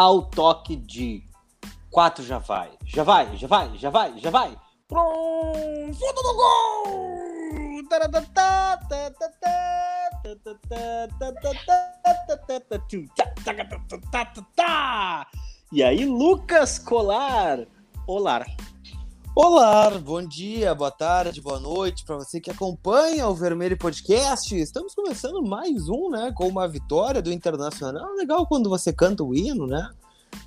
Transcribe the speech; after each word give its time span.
ao 0.00 0.22
toque 0.22 0.76
de 0.76 1.22
quatro 1.90 2.24
já 2.24 2.38
vai. 2.38 2.70
Já 2.86 3.04
vai, 3.04 3.36
já 3.36 3.46
vai, 3.46 3.76
já 3.76 3.90
vai, 3.90 4.18
já 4.18 4.30
vai. 4.30 4.56
Pronto, 4.88 5.92
fundo 5.92 6.22
do 6.22 6.34
gol! 6.34 7.82
E 15.70 15.82
aí, 15.82 16.06
Lucas 16.06 16.78
Colar. 16.78 17.66
Olá. 18.06 18.46
Olá, 19.42 19.88
bom 19.98 20.22
dia, 20.22 20.74
boa 20.74 20.90
tarde, 20.90 21.40
boa 21.40 21.58
noite 21.58 22.04
para 22.04 22.16
você 22.16 22.38
que 22.38 22.50
acompanha 22.50 23.26
o 23.26 23.34
Vermelho 23.34 23.74
Podcast. 23.74 24.54
Estamos 24.54 24.94
começando 24.94 25.42
mais 25.42 25.88
um, 25.88 26.10
né, 26.10 26.30
com 26.34 26.46
uma 26.46 26.68
vitória 26.68 27.22
do 27.22 27.32
Internacional. 27.32 28.12
Legal 28.16 28.46
quando 28.46 28.68
você 28.68 28.92
canta 28.92 29.24
o 29.24 29.34
hino, 29.34 29.66
né? 29.66 29.88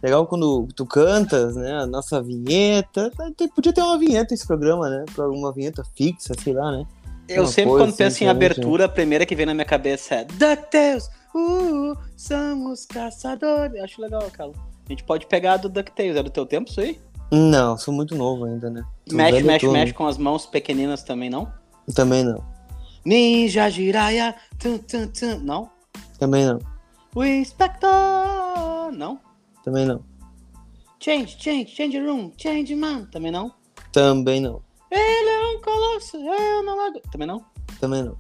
Legal 0.02 0.28
quando 0.28 0.68
tu 0.76 0.86
cantas, 0.86 1.56
né, 1.56 1.74
a 1.74 1.88
nossa 1.88 2.22
vinheta. 2.22 3.12
Podia 3.56 3.74
ter 3.74 3.82
uma 3.82 3.98
vinheta 3.98 4.36
esse 4.36 4.46
programa, 4.46 4.88
né? 4.88 5.06
Para 5.16 5.28
uma 5.28 5.52
vinheta 5.52 5.84
fixa, 5.96 6.36
sei 6.40 6.54
lá, 6.54 6.72
né? 6.72 6.86
Eu 7.28 7.42
Uma 7.42 7.50
sempre, 7.50 7.72
coisa 7.72 7.86
quando 7.86 7.90
assim, 7.90 8.04
penso 8.04 8.24
em 8.24 8.28
abertura, 8.28 8.86
a 8.86 8.90
primeira 8.90 9.26
que 9.26 9.36
vem 9.36 9.48
na 9.48 9.56
minha 9.56 9.66
cabeça 9.66 10.14
é 10.14 10.26
DuckTales, 10.26 11.10
uh, 11.34 11.98
somos 12.16 12.86
caçadores. 12.86 13.82
Acho 13.82 14.00
legal 14.00 14.22
aquela. 14.24 14.54
A 14.54 14.90
gente 14.90 15.04
pode 15.04 15.26
pegar 15.26 15.54
a 15.54 15.58
do 15.58 15.68
DuckTales. 15.68 16.16
É 16.16 16.22
do 16.22 16.30
teu 16.30 16.46
tempo 16.46 16.70
isso 16.70 16.80
aí? 16.80 17.02
Não, 17.36 17.76
sou 17.80 17.92
muito 17.92 18.16
novo 18.16 18.46
ainda, 18.46 18.70
né? 18.70 18.86
Tô 19.10 19.16
mexe, 19.16 19.42
mexe, 19.42 19.66
todo. 19.66 19.74
mexe 19.74 19.92
com 19.92 20.06
as 20.06 20.20
mãos 20.20 20.46
pequeninas 20.46 21.02
também, 21.02 21.32
não? 21.32 21.52
Também 21.96 22.24
não. 22.24 22.44
Ninja 23.04 23.72
Jiraiya, 23.72 24.36
tum, 24.60 24.78
tum, 24.78 25.08
tum. 25.08 25.40
Não? 25.40 25.68
Também 26.20 26.46
não. 26.46 26.60
O 27.16 27.24
Inspector, 27.24 28.92
não? 28.92 29.20
Também 29.64 29.84
não. 29.84 30.04
Change, 31.00 31.36
change, 31.40 31.66
change 31.76 32.00
room, 32.00 32.32
change 32.38 32.76
man, 32.76 33.06
também 33.06 33.32
não? 33.32 33.52
Também 33.92 34.40
não. 34.40 34.62
Ele 34.92 35.30
é 35.30 35.58
um 35.58 35.62
colosso, 35.62 36.18
eu 36.18 36.64
não 36.64 36.78
largo. 36.78 37.02
Também 37.12 37.28
não? 37.28 37.44
Também 37.80 38.04
não. 38.04 38.16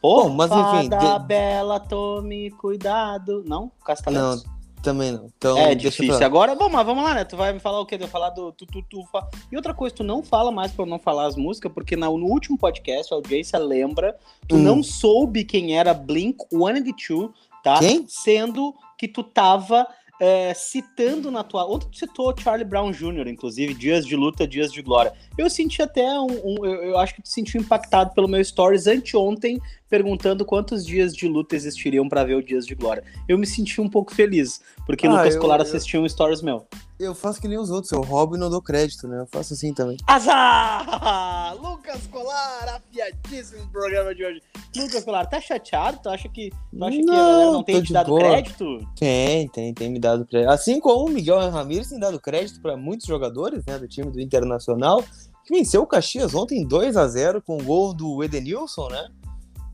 Ô, 0.00 0.24
Bom, 0.24 0.30
mas 0.30 0.50
enfim, 0.52 0.88
de- 0.88 1.26
bela, 1.26 1.80
tome 1.80 2.52
cuidado. 2.52 3.42
Não? 3.46 3.72
Cascavelos? 3.84 4.44
Também 4.84 5.10
não. 5.12 5.30
Então, 5.36 5.56
É 5.58 5.74
difícil. 5.74 6.22
Agora, 6.24 6.54
bom, 6.54 6.68
mas 6.68 6.84
vamos 6.86 7.02
lá, 7.02 7.14
né? 7.14 7.24
Tu 7.24 7.36
vai 7.36 7.52
me 7.52 7.58
falar 7.58 7.80
o 7.80 7.86
quê? 7.86 7.96
Tu 7.96 8.02
vai 8.02 8.10
falar 8.10 8.30
do. 8.30 8.52
Tu, 8.52 8.66
tu, 8.66 8.82
tu 8.82 9.04
fa- 9.10 9.26
E 9.50 9.56
outra 9.56 9.72
coisa, 9.74 9.94
tu 9.96 10.04
não 10.04 10.22
fala 10.22 10.52
mais 10.52 10.70
pra 10.72 10.84
eu 10.84 10.88
não 10.88 10.98
falar 10.98 11.26
as 11.26 11.36
músicas, 11.36 11.72
porque 11.72 11.96
na- 11.96 12.06
no 12.06 12.26
último 12.26 12.58
podcast, 12.58 13.12
a 13.12 13.16
audiência 13.16 13.58
lembra, 13.58 14.16
tu 14.46 14.56
Hum. 14.56 14.60
não 14.62 14.82
soube 14.82 15.42
quem 15.44 15.76
era 15.76 15.94
Blink 15.94 16.36
182, 16.52 17.30
tá? 17.62 17.78
Quem? 17.78 18.04
Sendo 18.06 18.74
que 18.98 19.08
tu 19.08 19.22
tava 19.22 19.86
é, 20.20 20.54
citando 20.54 21.28
na 21.28 21.42
tua. 21.42 21.66
Ontem 21.68 21.88
tu 21.90 21.98
citou 21.98 22.32
Charlie 22.38 22.64
Brown 22.64 22.92
Jr., 22.92 23.26
inclusive, 23.26 23.74
Dias 23.74 24.06
de 24.06 24.14
Luta, 24.14 24.46
Dias 24.46 24.72
de 24.72 24.80
Glória. 24.80 25.12
Eu 25.36 25.50
senti 25.50 25.82
até 25.82 26.08
um. 26.20 26.26
um- 26.44 26.64
eu, 26.64 26.84
eu 26.84 26.98
acho 26.98 27.16
que 27.16 27.20
tu 27.22 27.26
se 27.28 27.34
sentiu 27.34 27.60
impactado 27.60 28.14
pelo 28.14 28.28
meu 28.28 28.42
stories 28.42 28.86
anteontem, 28.86 29.60
perguntando 29.98 30.44
quantos 30.44 30.84
dias 30.84 31.14
de 31.14 31.28
luta 31.28 31.54
existiriam 31.54 32.08
pra 32.08 32.24
ver 32.24 32.34
o 32.34 32.42
Dias 32.42 32.66
de 32.66 32.74
Glória. 32.74 33.04
Eu 33.28 33.38
me 33.38 33.46
senti 33.46 33.80
um 33.80 33.88
pouco 33.88 34.12
feliz, 34.12 34.60
porque 34.84 35.06
Ah, 35.06 35.12
Lucas 35.12 35.36
eu- 35.36 35.40
Colar 35.40 35.58
eu- 35.58 35.62
assistiu 35.62 36.02
um 36.02 36.08
stories 36.08 36.42
meu. 36.42 36.66
Eu 36.98 37.14
faço 37.14 37.40
que 37.40 37.46
nem 37.46 37.56
os 37.58 37.70
outros, 37.70 37.92
eu 37.92 38.00
roubo 38.02 38.34
e 38.34 38.38
não 38.38 38.50
dou 38.50 38.60
crédito, 38.60 39.06
né? 39.06 39.20
Eu 39.20 39.26
faço 39.26 39.54
assim 39.54 39.72
também. 39.72 39.96
Azar! 40.06 41.54
Lucas 41.62 42.06
Colar, 42.08 42.68
afiadíssimo 42.82 43.62
no 43.62 43.68
programa 43.70 44.12
de 44.14 44.24
hoje. 44.24 44.42
Lucas 44.76 45.04
Colar, 45.04 45.26
tá 45.26 45.40
chateado? 45.40 46.00
Tu 46.02 46.08
acha 46.08 46.28
que, 46.28 46.50
tu 46.50 46.84
acha 46.84 46.96
que 46.98 47.10
a 47.10 47.14
galera 47.14 47.50
não 47.52 47.62
tem 47.62 47.80
te 47.82 47.92
dado 47.92 48.08
boa. 48.08 48.20
crédito? 48.20 48.88
Tem, 48.98 49.48
tem, 49.48 49.72
tem 49.72 49.90
me 49.90 50.00
dado 50.00 50.24
crédito. 50.26 50.50
Assim 50.50 50.80
como 50.80 51.06
o 51.06 51.10
Miguel 51.10 51.38
Ramírez 51.50 51.88
tem 51.88 52.00
dado 52.00 52.18
crédito 52.20 52.60
para 52.60 52.76
muitos 52.76 53.06
jogadores 53.06 53.64
né, 53.64 53.78
do 53.78 53.86
time 53.86 54.10
do 54.10 54.20
Internacional, 54.20 55.04
que 55.44 55.54
venceu 55.54 55.82
o 55.82 55.86
Caxias 55.86 56.34
ontem 56.34 56.66
2 56.66 56.96
a 56.96 57.06
0 57.06 57.42
com 57.42 57.58
o 57.58 57.62
gol 57.62 57.92
do 57.92 58.22
Edenilson, 58.24 58.88
né? 58.88 59.08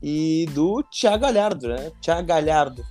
E 0.01 0.47
do 0.53 0.83
Thiago 0.83 1.21
Galhardo, 1.21 1.67
né? 1.67 1.91
Thiago 2.01 2.27
Galhardo. 2.27 2.83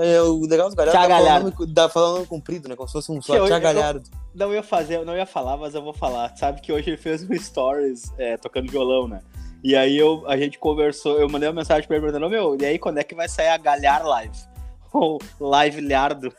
É, 0.00 0.20
o 0.22 0.40
legal 0.46 0.70
do 0.70 0.76
Galhardo 0.76 0.98
Thiago 0.98 1.14
falar 1.14 1.40
Galhardo. 1.40 1.74
pra 1.74 1.88
falar 1.90 2.12
nome 2.12 2.26
comprido, 2.26 2.68
né? 2.68 2.74
Como 2.74 2.88
se 2.88 2.92
fosse 2.92 3.12
um 3.12 3.20
só. 3.20 3.34
Thiago 3.34 3.48
eu- 3.54 3.60
Galhardo. 3.60 4.08
Não 4.34 4.54
ia 4.54 4.62
fazer, 4.62 4.96
eu 4.96 5.04
não 5.04 5.14
ia 5.16 5.26
falar, 5.26 5.56
mas 5.58 5.74
eu 5.74 5.82
vou 5.82 5.92
falar. 5.92 6.34
Sabe 6.36 6.62
que 6.62 6.72
hoje 6.72 6.88
ele 6.88 6.96
fez 6.96 7.22
um 7.22 7.34
stories 7.36 8.12
é, 8.16 8.36
tocando 8.38 8.70
violão, 8.70 9.06
né? 9.06 9.20
E 9.62 9.76
aí 9.76 9.98
eu, 9.98 10.24
a 10.26 10.36
gente 10.36 10.58
conversou, 10.58 11.18
eu 11.18 11.28
mandei 11.28 11.48
uma 11.48 11.56
mensagem 11.56 11.86
pra 11.86 11.96
ele 11.96 12.06
perguntando, 12.06 12.30
meu, 12.30 12.56
e 12.58 12.64
aí 12.64 12.78
quando 12.78 12.98
é 12.98 13.04
que 13.04 13.14
vai 13.14 13.28
sair 13.28 13.48
a 13.48 13.56
Galhar 13.58 14.06
Live? 14.06 14.38
Ou 14.92 15.18
Live 15.38 15.80
Liardo? 15.80 16.32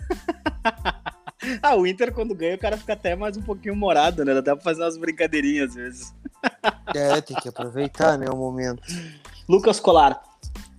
ah, 1.61 1.75
o 1.75 1.85
Inter 1.85 2.13
quando 2.13 2.33
ganha 2.33 2.55
o 2.55 2.59
cara 2.59 2.77
fica 2.77 2.93
até 2.93 3.15
mais 3.15 3.37
um 3.37 3.41
pouquinho 3.41 3.73
humorado, 3.73 4.23
né? 4.25 4.33
Dá 4.33 4.39
até 4.39 4.55
pra 4.55 4.63
fazer 4.63 4.81
umas 4.81 4.97
brincadeirinhas 4.97 5.69
às 5.69 5.75
vezes. 5.75 6.15
É, 6.95 7.21
tem 7.21 7.37
que 7.37 7.49
aproveitar, 7.49 8.17
né? 8.17 8.27
O 8.29 8.35
momento. 8.37 8.81
Lucas 9.49 9.79
Colar, 9.79 10.21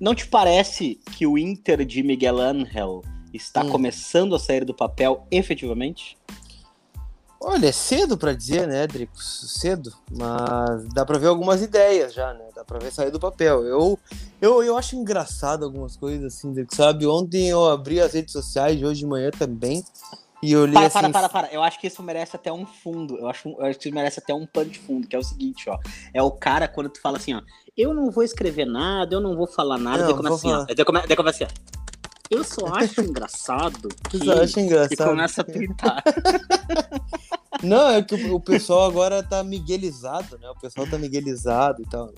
não 0.00 0.14
te 0.14 0.28
parece 0.28 1.00
que 1.16 1.26
o 1.26 1.36
Inter 1.36 1.84
de 1.84 2.04
Miguel 2.04 2.38
Angel 2.40 3.02
está 3.34 3.64
Hum. 3.64 3.68
começando 3.70 4.32
a 4.32 4.38
sair 4.38 4.64
do 4.64 4.72
papel 4.72 5.26
efetivamente? 5.28 6.16
Olha, 7.42 7.66
é 7.68 7.72
cedo 7.72 8.16
pra 8.18 8.32
dizer, 8.34 8.68
né, 8.68 8.86
Dricos? 8.86 9.56
Cedo, 9.60 9.92
mas 10.12 10.86
dá 10.92 11.04
pra 11.06 11.18
ver 11.18 11.26
algumas 11.28 11.62
ideias 11.62 12.12
já, 12.14 12.32
né? 12.34 12.44
Dá 12.54 12.62
pra 12.64 12.78
ver 12.78 12.92
sair 12.92 13.10
do 13.10 13.18
papel. 13.18 13.64
Eu, 13.64 13.98
eu, 14.40 14.62
eu 14.62 14.76
acho 14.76 14.94
engraçado 14.94 15.64
algumas 15.64 15.96
coisas 15.96 16.32
assim, 16.34 16.52
Dricos, 16.52 16.76
sabe? 16.76 17.06
Ontem 17.06 17.48
eu 17.48 17.68
abri 17.68 17.98
as 17.98 18.12
redes 18.12 18.32
sociais, 18.32 18.80
hoje 18.82 19.00
de 19.00 19.06
manhã 19.06 19.30
também, 19.30 19.82
e 20.42 20.52
eu 20.52 20.64
li 20.66 20.72
Para, 20.72 20.86
assim... 20.86 20.98
para, 21.00 21.10
para, 21.10 21.28
para. 21.28 21.52
Eu 21.52 21.62
acho 21.62 21.78
que 21.80 21.86
isso 21.86 22.02
merece 22.02 22.36
até 22.36 22.52
um 22.52 22.64
fundo. 22.66 23.16
Eu 23.18 23.28
acho, 23.28 23.48
eu 23.48 23.64
acho 23.66 23.78
que 23.78 23.88
isso 23.88 23.94
merece 23.94 24.20
até 24.20 24.32
um 24.34 24.46
pano 24.46 24.70
de 24.70 24.78
fundo, 24.78 25.06
que 25.06 25.14
é 25.14 25.18
o 25.18 25.22
seguinte, 25.22 25.68
ó. 25.68 25.78
É 26.14 26.22
o 26.22 26.30
cara 26.30 26.66
quando 26.68 26.88
tu 26.90 27.00
fala 27.00 27.16
assim, 27.18 27.34
ó. 27.34 27.42
Eu 27.76 27.94
não 27.94 28.10
vou 28.10 28.22
escrever 28.24 28.64
nada, 28.66 29.14
eu 29.14 29.20
não 29.20 29.36
vou 29.36 29.46
falar 29.46 29.78
nada. 29.78 30.06
Não, 30.08 30.16
começa 30.16 30.34
assim, 30.36 30.52
ó. 30.52 30.64
Daí 30.64 30.84
come- 30.84 31.06
daí 31.06 31.16
começa 31.16 31.44
assim, 31.44 31.52
ó. 31.54 31.80
Eu 32.30 32.44
só 32.44 32.66
acho 32.76 33.00
engraçado 33.00 33.88
que... 34.08 34.16
Eu 34.18 34.24
só 34.24 34.42
acho 34.42 34.60
E 34.60 34.62
engraçado. 34.62 35.08
começa 35.08 35.40
a 35.40 35.44
twittar. 35.44 36.02
Não, 37.62 37.90
é 37.90 38.02
que 38.02 38.14
o, 38.14 38.36
o 38.36 38.40
pessoal 38.40 38.88
agora 38.88 39.22
tá 39.22 39.42
miguelizado, 39.42 40.38
né? 40.38 40.48
O 40.48 40.58
pessoal 40.60 40.86
tá 40.86 40.96
miguelizado 40.96 41.82
e 41.82 41.86
tal. 41.88 42.10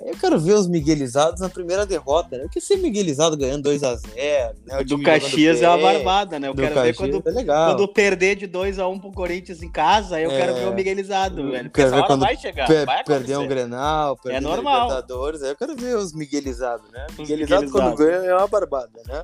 Aí 0.00 0.10
Eu 0.10 0.16
quero 0.18 0.38
ver 0.38 0.52
os 0.54 0.66
miguelizados 0.68 1.40
na 1.40 1.48
primeira 1.48 1.84
derrota, 1.86 2.36
né? 2.36 2.42
Porque 2.44 2.60
ser 2.60 2.76
miguelizado 2.76 3.36
ganhando 3.36 3.68
2x0, 3.68 4.54
né? 4.66 4.78
O 4.80 4.84
Do 4.84 5.02
Caxias 5.02 5.62
é 5.62 5.68
uma 5.68 5.78
barbada, 5.78 6.38
né? 6.40 6.48
Eu 6.48 6.54
quero 6.54 6.68
ver 6.68 6.74
Caxias 6.94 6.96
quando, 6.96 7.22
é 7.28 7.30
legal. 7.30 7.74
quando 7.76 7.88
perder 7.88 8.36
de 8.36 8.48
2x1 8.48 9.00
pro 9.00 9.12
Corinthians 9.12 9.62
em 9.62 9.70
casa, 9.70 10.20
eu 10.20 10.30
É. 10.30 10.36
quero 10.38 10.54
ver 10.54 10.68
o 10.68 10.74
Miguelizado, 10.74 11.40
Eu 11.40 11.50
velho. 11.50 11.64
Porque 11.64 11.80
quero 11.82 11.86
essa 11.88 11.96
ver 11.96 12.00
hora 12.02 12.06
quando 12.08 12.20
vai 12.20 12.36
chegar, 12.36 12.66
Per- 12.66 12.86
vai 12.86 13.04
perder 13.04 13.38
um. 13.38 13.46
Grenal, 13.46 14.16
perder 14.16 14.40
normal. 14.40 14.88
Libertadores, 14.88 15.42
aí 15.42 15.50
eu 15.50 15.56
quero 15.56 15.76
ver 15.76 15.96
os 15.96 16.12
miguelizados, 16.12 16.90
né? 16.90 17.06
Os 17.10 17.16
Miguelizado 17.18 17.70
quando 17.70 17.94
ganha 17.96 18.16
é 18.30 18.34
uma 18.34 18.46
barbada, 18.48 19.00
né? 19.06 19.22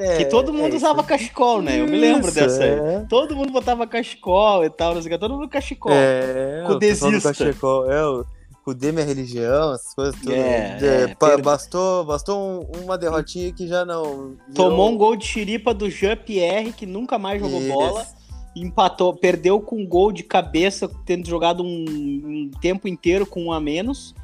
É- 0.00 0.18
Que 0.18 0.24
todo 0.26 0.50
é 0.50 0.52
mundo 0.52 0.68
isso. 0.68 0.76
usava 0.84 1.02
cachecol, 1.02 1.62
né? 1.62 1.80
Eu 1.80 1.86
me 1.86 1.98
lembro 1.98 2.28
Isso, 2.28 2.34
dessa 2.38 2.62
aí. 2.62 2.70
É, 2.70 3.06
Todo 3.08 3.34
mundo 3.34 3.50
botava 3.52 3.86
cachecol 3.86 4.64
e 4.64 4.68
tal, 4.70 4.94
não 4.94 5.00
sei 5.00 5.10
o 5.10 5.14
que. 5.14 5.18
Todo 5.18 5.34
mundo 5.34 5.48
cachecol. 5.48 5.92
é 5.94 6.62
Com 6.66 6.78
desista. 6.78 7.28
cachecol, 7.32 7.90
é 7.90 8.04
o 8.06 8.24
Cudê 8.64 8.92
minha 8.92 9.04
religião, 9.04 9.74
essas 9.74 9.92
coisas 9.94 10.14
tudo. 10.20 10.32
É, 10.32 10.78
É, 10.80 11.16
é, 11.20 11.36
bastou, 11.42 12.04
bastou 12.04 12.38
um- 12.38 12.84
uma 12.84 12.96
derrotinha 12.96 13.52
que 13.52 13.66
já 13.66 13.84
não. 13.84 14.36
virou- 14.48 14.54
Tomou 14.54 14.88
um 14.90 14.96
gol 14.96 15.16
de 15.16 15.26
xiripa 15.26 15.74
do 15.74 15.90
Jean-Pierre, 15.90 16.72
que 16.72 16.86
nunca 16.86 17.18
mais 17.18 17.40
jogou 17.40 17.60
Isso. 17.60 17.72
bola. 17.72 18.06
Empatou, 18.54 19.14
perdeu 19.16 19.60
com 19.60 19.80
um 19.80 19.86
gol 19.86 20.12
de 20.12 20.22
cabeça, 20.22 20.88
tendo 21.06 21.26
jogado 21.28 21.62
um, 21.64 21.66
um 21.66 22.50
tempo 22.60 22.86
inteiro 22.86 23.26
com 23.26 23.44
um 23.46 23.52
a 23.52 23.58
menos. 23.58 24.14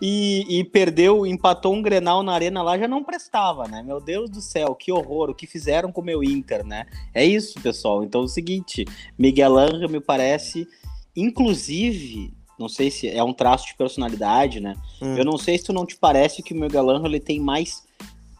E, 0.00 0.44
e 0.60 0.62
perdeu, 0.64 1.26
empatou 1.26 1.74
um 1.74 1.82
Grenal 1.82 2.22
na 2.22 2.32
arena 2.32 2.62
lá, 2.62 2.78
já 2.78 2.86
não 2.86 3.02
prestava, 3.02 3.66
né? 3.66 3.82
Meu 3.82 4.00
Deus 4.00 4.30
do 4.30 4.40
céu, 4.40 4.72
que 4.76 4.92
horror, 4.92 5.30
o 5.30 5.34
que 5.34 5.44
fizeram 5.46 5.90
com 5.90 6.00
o 6.00 6.04
meu 6.04 6.22
Inter, 6.22 6.64
né? 6.64 6.86
É 7.12 7.24
isso, 7.24 7.60
pessoal. 7.60 8.04
Então 8.04 8.20
é 8.20 8.24
o 8.24 8.28
seguinte, 8.28 8.84
Miguel 9.18 9.56
Angel 9.58 9.88
me 9.88 9.98
parece, 10.00 10.68
inclusive, 11.16 12.32
não 12.58 12.68
sei 12.68 12.90
se 12.90 13.08
é 13.08 13.22
um 13.22 13.32
traço 13.32 13.66
de 13.66 13.74
personalidade, 13.74 14.60
né? 14.60 14.74
Hum. 15.00 15.16
Eu 15.16 15.24
não 15.24 15.38
sei 15.38 15.56
se 15.58 15.64
tu 15.64 15.72
não 15.72 15.86
te 15.86 15.96
parece 15.96 16.42
que 16.42 16.52
o 16.52 16.56
Miguel 16.60 16.90
Angel 16.90 17.06
ele 17.06 17.20
tem 17.20 17.38
mais 17.40 17.84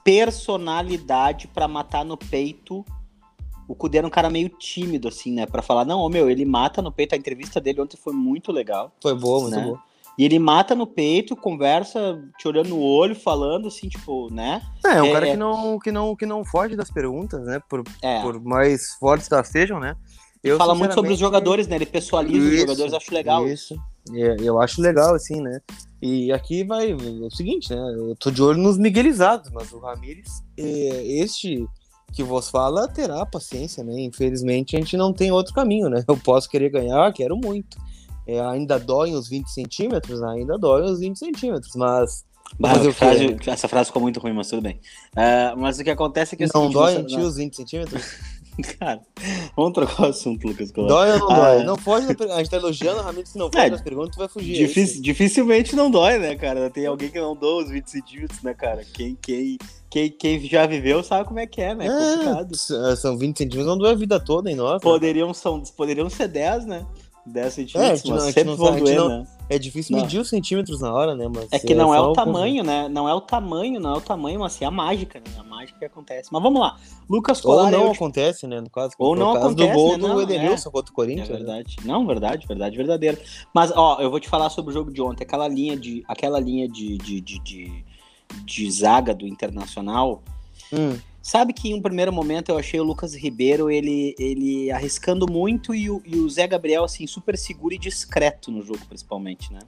personalidade 0.05 1.47
pra 1.49 1.69
matar 1.69 2.05
no 2.05 2.17
peito. 2.17 2.85
O 3.69 3.75
Cudê 3.75 3.99
era 3.99 4.07
um 4.07 4.11
cara 4.11 4.31
meio 4.31 4.49
tímido, 4.49 5.09
assim, 5.09 5.33
né? 5.33 5.45
Pra 5.47 5.61
falar, 5.61 5.85
não, 5.85 6.01
ô, 6.01 6.09
meu, 6.09 6.31
ele 6.31 6.45
mata 6.45 6.81
no 6.81 6.91
peito. 6.91 7.15
A 7.15 7.19
entrevista 7.19 7.61
dele 7.61 7.81
ontem 7.81 7.99
foi 7.99 8.15
muito 8.15 8.51
legal. 8.51 8.91
Foi 9.03 9.15
boa, 9.15 9.43
muito 9.43 9.57
né? 9.57 9.63
boa. 9.63 9.79
E 10.19 10.25
ele 10.25 10.39
mata 10.39 10.75
no 10.75 10.87
peito, 10.87 11.37
conversa, 11.37 12.21
te 12.39 12.49
olhando 12.49 12.71
no 12.71 12.81
olho, 12.81 13.15
falando, 13.15 13.69
assim, 13.69 13.89
tipo, 13.89 14.33
né? 14.33 14.63
É, 14.85 14.95
é 14.97 15.03
um 15.03 15.07
É, 15.07 15.13
cara 15.13 15.29
é. 15.29 15.31
que 15.31 15.37
não, 15.37 15.79
que, 15.79 15.93
não, 15.93 16.17
que 16.17 16.27
não 16.27 16.45
foge 16.45 16.75
das 16.75 16.91
perguntas, 16.91 17.45
né? 17.45 17.61
Por, 17.69 17.85
É. 18.03 18.21
por 18.23 18.43
mais 18.43 18.95
fortes 18.95 19.29
que 19.29 19.35
elas 19.35 19.47
sejam, 19.47 19.79
né? 19.79 19.95
Eu, 20.43 20.57
Fala 20.57 20.75
muito 20.75 20.95
sobre 20.95 21.13
os 21.13 21.19
jogadores, 21.19 21.69
né? 21.69 21.77
Ele 21.77 21.87
pessoaliza 21.87 22.39
os 22.39 22.53
Isso, 22.53 22.61
jogadores, 22.63 22.93
acho 22.95 23.15
legal. 23.15 23.47
Isso. 23.47 23.77
É, 24.15 24.37
eu 24.41 24.61
acho 24.61 24.81
legal, 24.81 25.15
assim, 25.15 25.41
né? 25.41 25.61
E 26.01 26.33
aqui 26.33 26.65
vai 26.65 26.93
é 26.93 26.95
o 26.95 27.31
seguinte, 27.31 27.75
né? 27.75 27.95
Eu 27.97 28.15
tô 28.17 28.31
de 28.31 28.43
olho 28.43 28.59
nos 28.59 28.79
miguelizados, 28.79 29.51
mas 29.51 29.73
o 29.73 29.79
Ramires, 29.79 30.43
é, 30.57 30.63
este 31.21 31.67
que 32.13 32.23
vos 32.23 32.49
fala 32.49 32.89
terá 32.89 33.25
paciência, 33.27 33.85
né? 33.85 34.01
Infelizmente 34.01 34.77
a 34.77 34.79
gente 34.79 34.97
não 34.97 35.13
tem 35.13 35.31
outro 35.31 35.53
caminho, 35.53 35.89
né? 35.89 36.05
Eu 36.09 36.17
posso 36.17 36.49
querer 36.49 36.71
ganhar, 36.71 37.13
quero 37.13 37.37
muito. 37.37 37.77
É, 38.27 38.41
ainda 38.41 38.79
dói 38.79 39.13
os 39.13 39.29
20 39.29 39.49
centímetros, 39.49 40.23
ainda 40.23 40.59
dói 40.59 40.83
os 40.83 41.01
20 41.01 41.19
centímetros, 41.19 41.75
mas. 41.75 42.25
mas 42.59 42.87
frase, 42.95 43.37
essa 43.47 43.67
frase 43.67 43.87
ficou 43.87 44.03
muito 44.03 44.21
ruim, 44.21 44.35
mas 44.35 44.49
tudo 44.49 44.63
bem. 44.63 44.79
Uh, 45.15 45.59
mas 45.59 45.79
o 45.79 45.85
que 45.85 45.91
acontece 45.91 46.35
é 46.35 46.39
que. 46.39 46.47
Não 46.55 46.71
dói 46.71 46.97
em 46.97 47.07
ti 47.07 47.17
os 47.17 47.37
20 47.37 47.57
centímetros? 47.57 48.03
Cara, 48.79 49.01
vamos 49.57 49.73
trocar 49.73 50.03
o 50.03 50.07
assunto, 50.07 50.47
Lucas. 50.47 50.73
Dói 50.73 51.13
ou 51.13 51.19
não 51.19 51.31
ah, 51.31 51.35
dói? 51.35 51.65
Não 51.65 51.77
foge, 51.77 52.07
a 52.07 52.39
gente 52.39 52.51
tá 52.51 52.57
elogiando, 52.57 53.01
realmente 53.01 53.29
se 53.29 53.39
não 53.39 53.51
foge 53.51 53.67
é, 53.67 53.71
nas 53.71 53.81
perguntas, 53.81 54.17
tu 54.17 54.19
vai 54.19 54.29
fugir. 54.29 54.55
É 54.55 54.67
Dific, 54.67 55.01
dificilmente 55.01 55.77
não 55.77 55.91
dói, 55.91 56.19
né, 56.19 56.35
cara? 56.35 56.69
Tem 56.69 56.87
alguém 56.87 57.09
que 57.09 57.21
não 57.21 57.37
doa 57.37 57.63
os 57.63 57.71
20 57.71 57.87
centímetros, 57.87 58.43
né, 58.43 58.55
cara? 58.55 58.85
Quem, 58.93 59.17
quem, 59.21 59.59
quem, 59.89 60.11
quem 60.11 60.41
já 60.41 60.67
viveu 60.67 61.03
sabe 61.05 61.27
como 61.27 61.39
é 61.39 61.47
que 61.47 61.61
é, 61.61 61.75
né? 61.75 61.87
É, 61.87 61.89
é 61.89 62.17
complicado. 62.17 62.57
São 62.97 63.17
20 63.17 63.39
centímetros, 63.39 63.67
não 63.67 63.79
doer 63.79 63.93
a 63.93 63.97
vida 63.97 64.19
toda 64.19 64.51
em 64.51 64.57
nós. 64.57 64.83
Poderiam, 64.83 65.33
são, 65.33 65.63
poderiam 65.77 66.11
ser 66.11 66.29
10, 66.29 66.67
né? 66.67 66.87
10 67.27 67.55
centímetros, 67.55 68.05
é, 68.05 68.11
mas 68.11 68.25
não, 68.25 68.33
sempre 68.33 68.55
vão 68.57 68.77
doer, 68.77 68.97
não, 68.97 69.09
né? 69.09 69.27
É 69.51 69.59
difícil 69.59 69.97
não. 69.97 70.03
medir 70.03 70.21
os 70.21 70.29
centímetros 70.29 70.81
na 70.81 70.93
hora, 70.93 71.15
né? 71.15 71.27
Mas 71.27 71.49
é 71.51 71.59
que 71.59 71.75
não 71.75 71.95
é, 71.95 71.97
é 71.97 72.01
o 72.01 72.13
tamanho, 72.13 72.63
né? 72.63 72.89
Não 72.89 73.09
é 73.09 73.15
o 73.15 73.21
tamanho, 73.21 73.81
não 73.81 73.95
é 73.95 73.97
o 73.97 74.01
tamanho, 74.01 74.41
mas 74.41 74.53
sim 74.53 74.65
a 74.65 74.71
mágica, 74.71 75.19
né? 75.21 75.31
A 75.39 75.43
mágica 75.43 75.79
que 75.79 75.85
acontece. 75.85 76.29
Mas 76.31 76.43
vamos 76.43 76.61
lá. 76.61 76.77
Lucas 77.09 77.41
Colar. 77.41 77.65
Ou 77.65 77.71
não 77.71 77.93
acontece, 77.93 78.47
né? 78.47 78.61
No 78.61 78.69
caso, 78.69 78.95
Ou 78.99 79.17
não 79.17 79.33
acontece. 79.33 79.69
do 79.69 79.75
gol 79.75 79.97
né? 79.97 80.09
do 80.09 80.23
Edenilson 80.23 80.69
é. 80.69 80.73
contra 80.73 80.93
o 80.93 80.95
Corinthians. 80.95 81.31
É 81.31 81.33
verdade. 81.33 81.77
Né? 81.79 81.85
Não, 81.87 82.07
verdade, 82.07 82.47
verdade, 82.47 82.77
verdadeiro. 82.77 83.19
Mas, 83.55 83.73
ó, 83.75 83.99
eu 84.01 84.11
vou 84.11 84.21
te 84.21 84.29
falar 84.29 84.51
sobre 84.51 84.71
o 84.71 84.75
jogo 84.75 84.93
de 84.93 85.01
ontem. 85.01 85.25
Aquela 85.25 85.49
linha 85.49 85.77
de. 85.77 86.05
Aquela 86.07 86.39
linha 86.39 86.69
de, 86.69 86.99
de, 86.99 87.21
de, 87.21 87.39
de, 87.39 87.85
de 88.45 88.71
zaga 88.71 89.15
do 89.15 89.27
Internacional. 89.27 90.23
Hum. 90.73 90.99
Sabe 91.29 91.53
que 91.53 91.69
em 91.69 91.75
um 91.75 91.83
primeiro 91.83 92.11
momento 92.11 92.49
eu 92.49 92.57
achei 92.57 92.81
o 92.81 92.83
Lucas 92.83 93.15
Ribeiro 93.15 93.71
ele, 93.71 94.15
ele 94.19 94.71
arriscando 94.71 95.31
muito 95.31 95.75
e 95.75 95.91
o, 95.91 96.01
e 96.03 96.17
o 96.17 96.31
Zé 96.31 96.47
Gabriel 96.47 96.85
assim 96.85 97.07
super 97.07 97.37
seguro 97.37 97.75
e 97.75 97.79
discreto 97.79 98.51
no 98.51 98.63
jogo 98.63 98.81
principalmente, 98.89 99.53
né? 99.53 99.59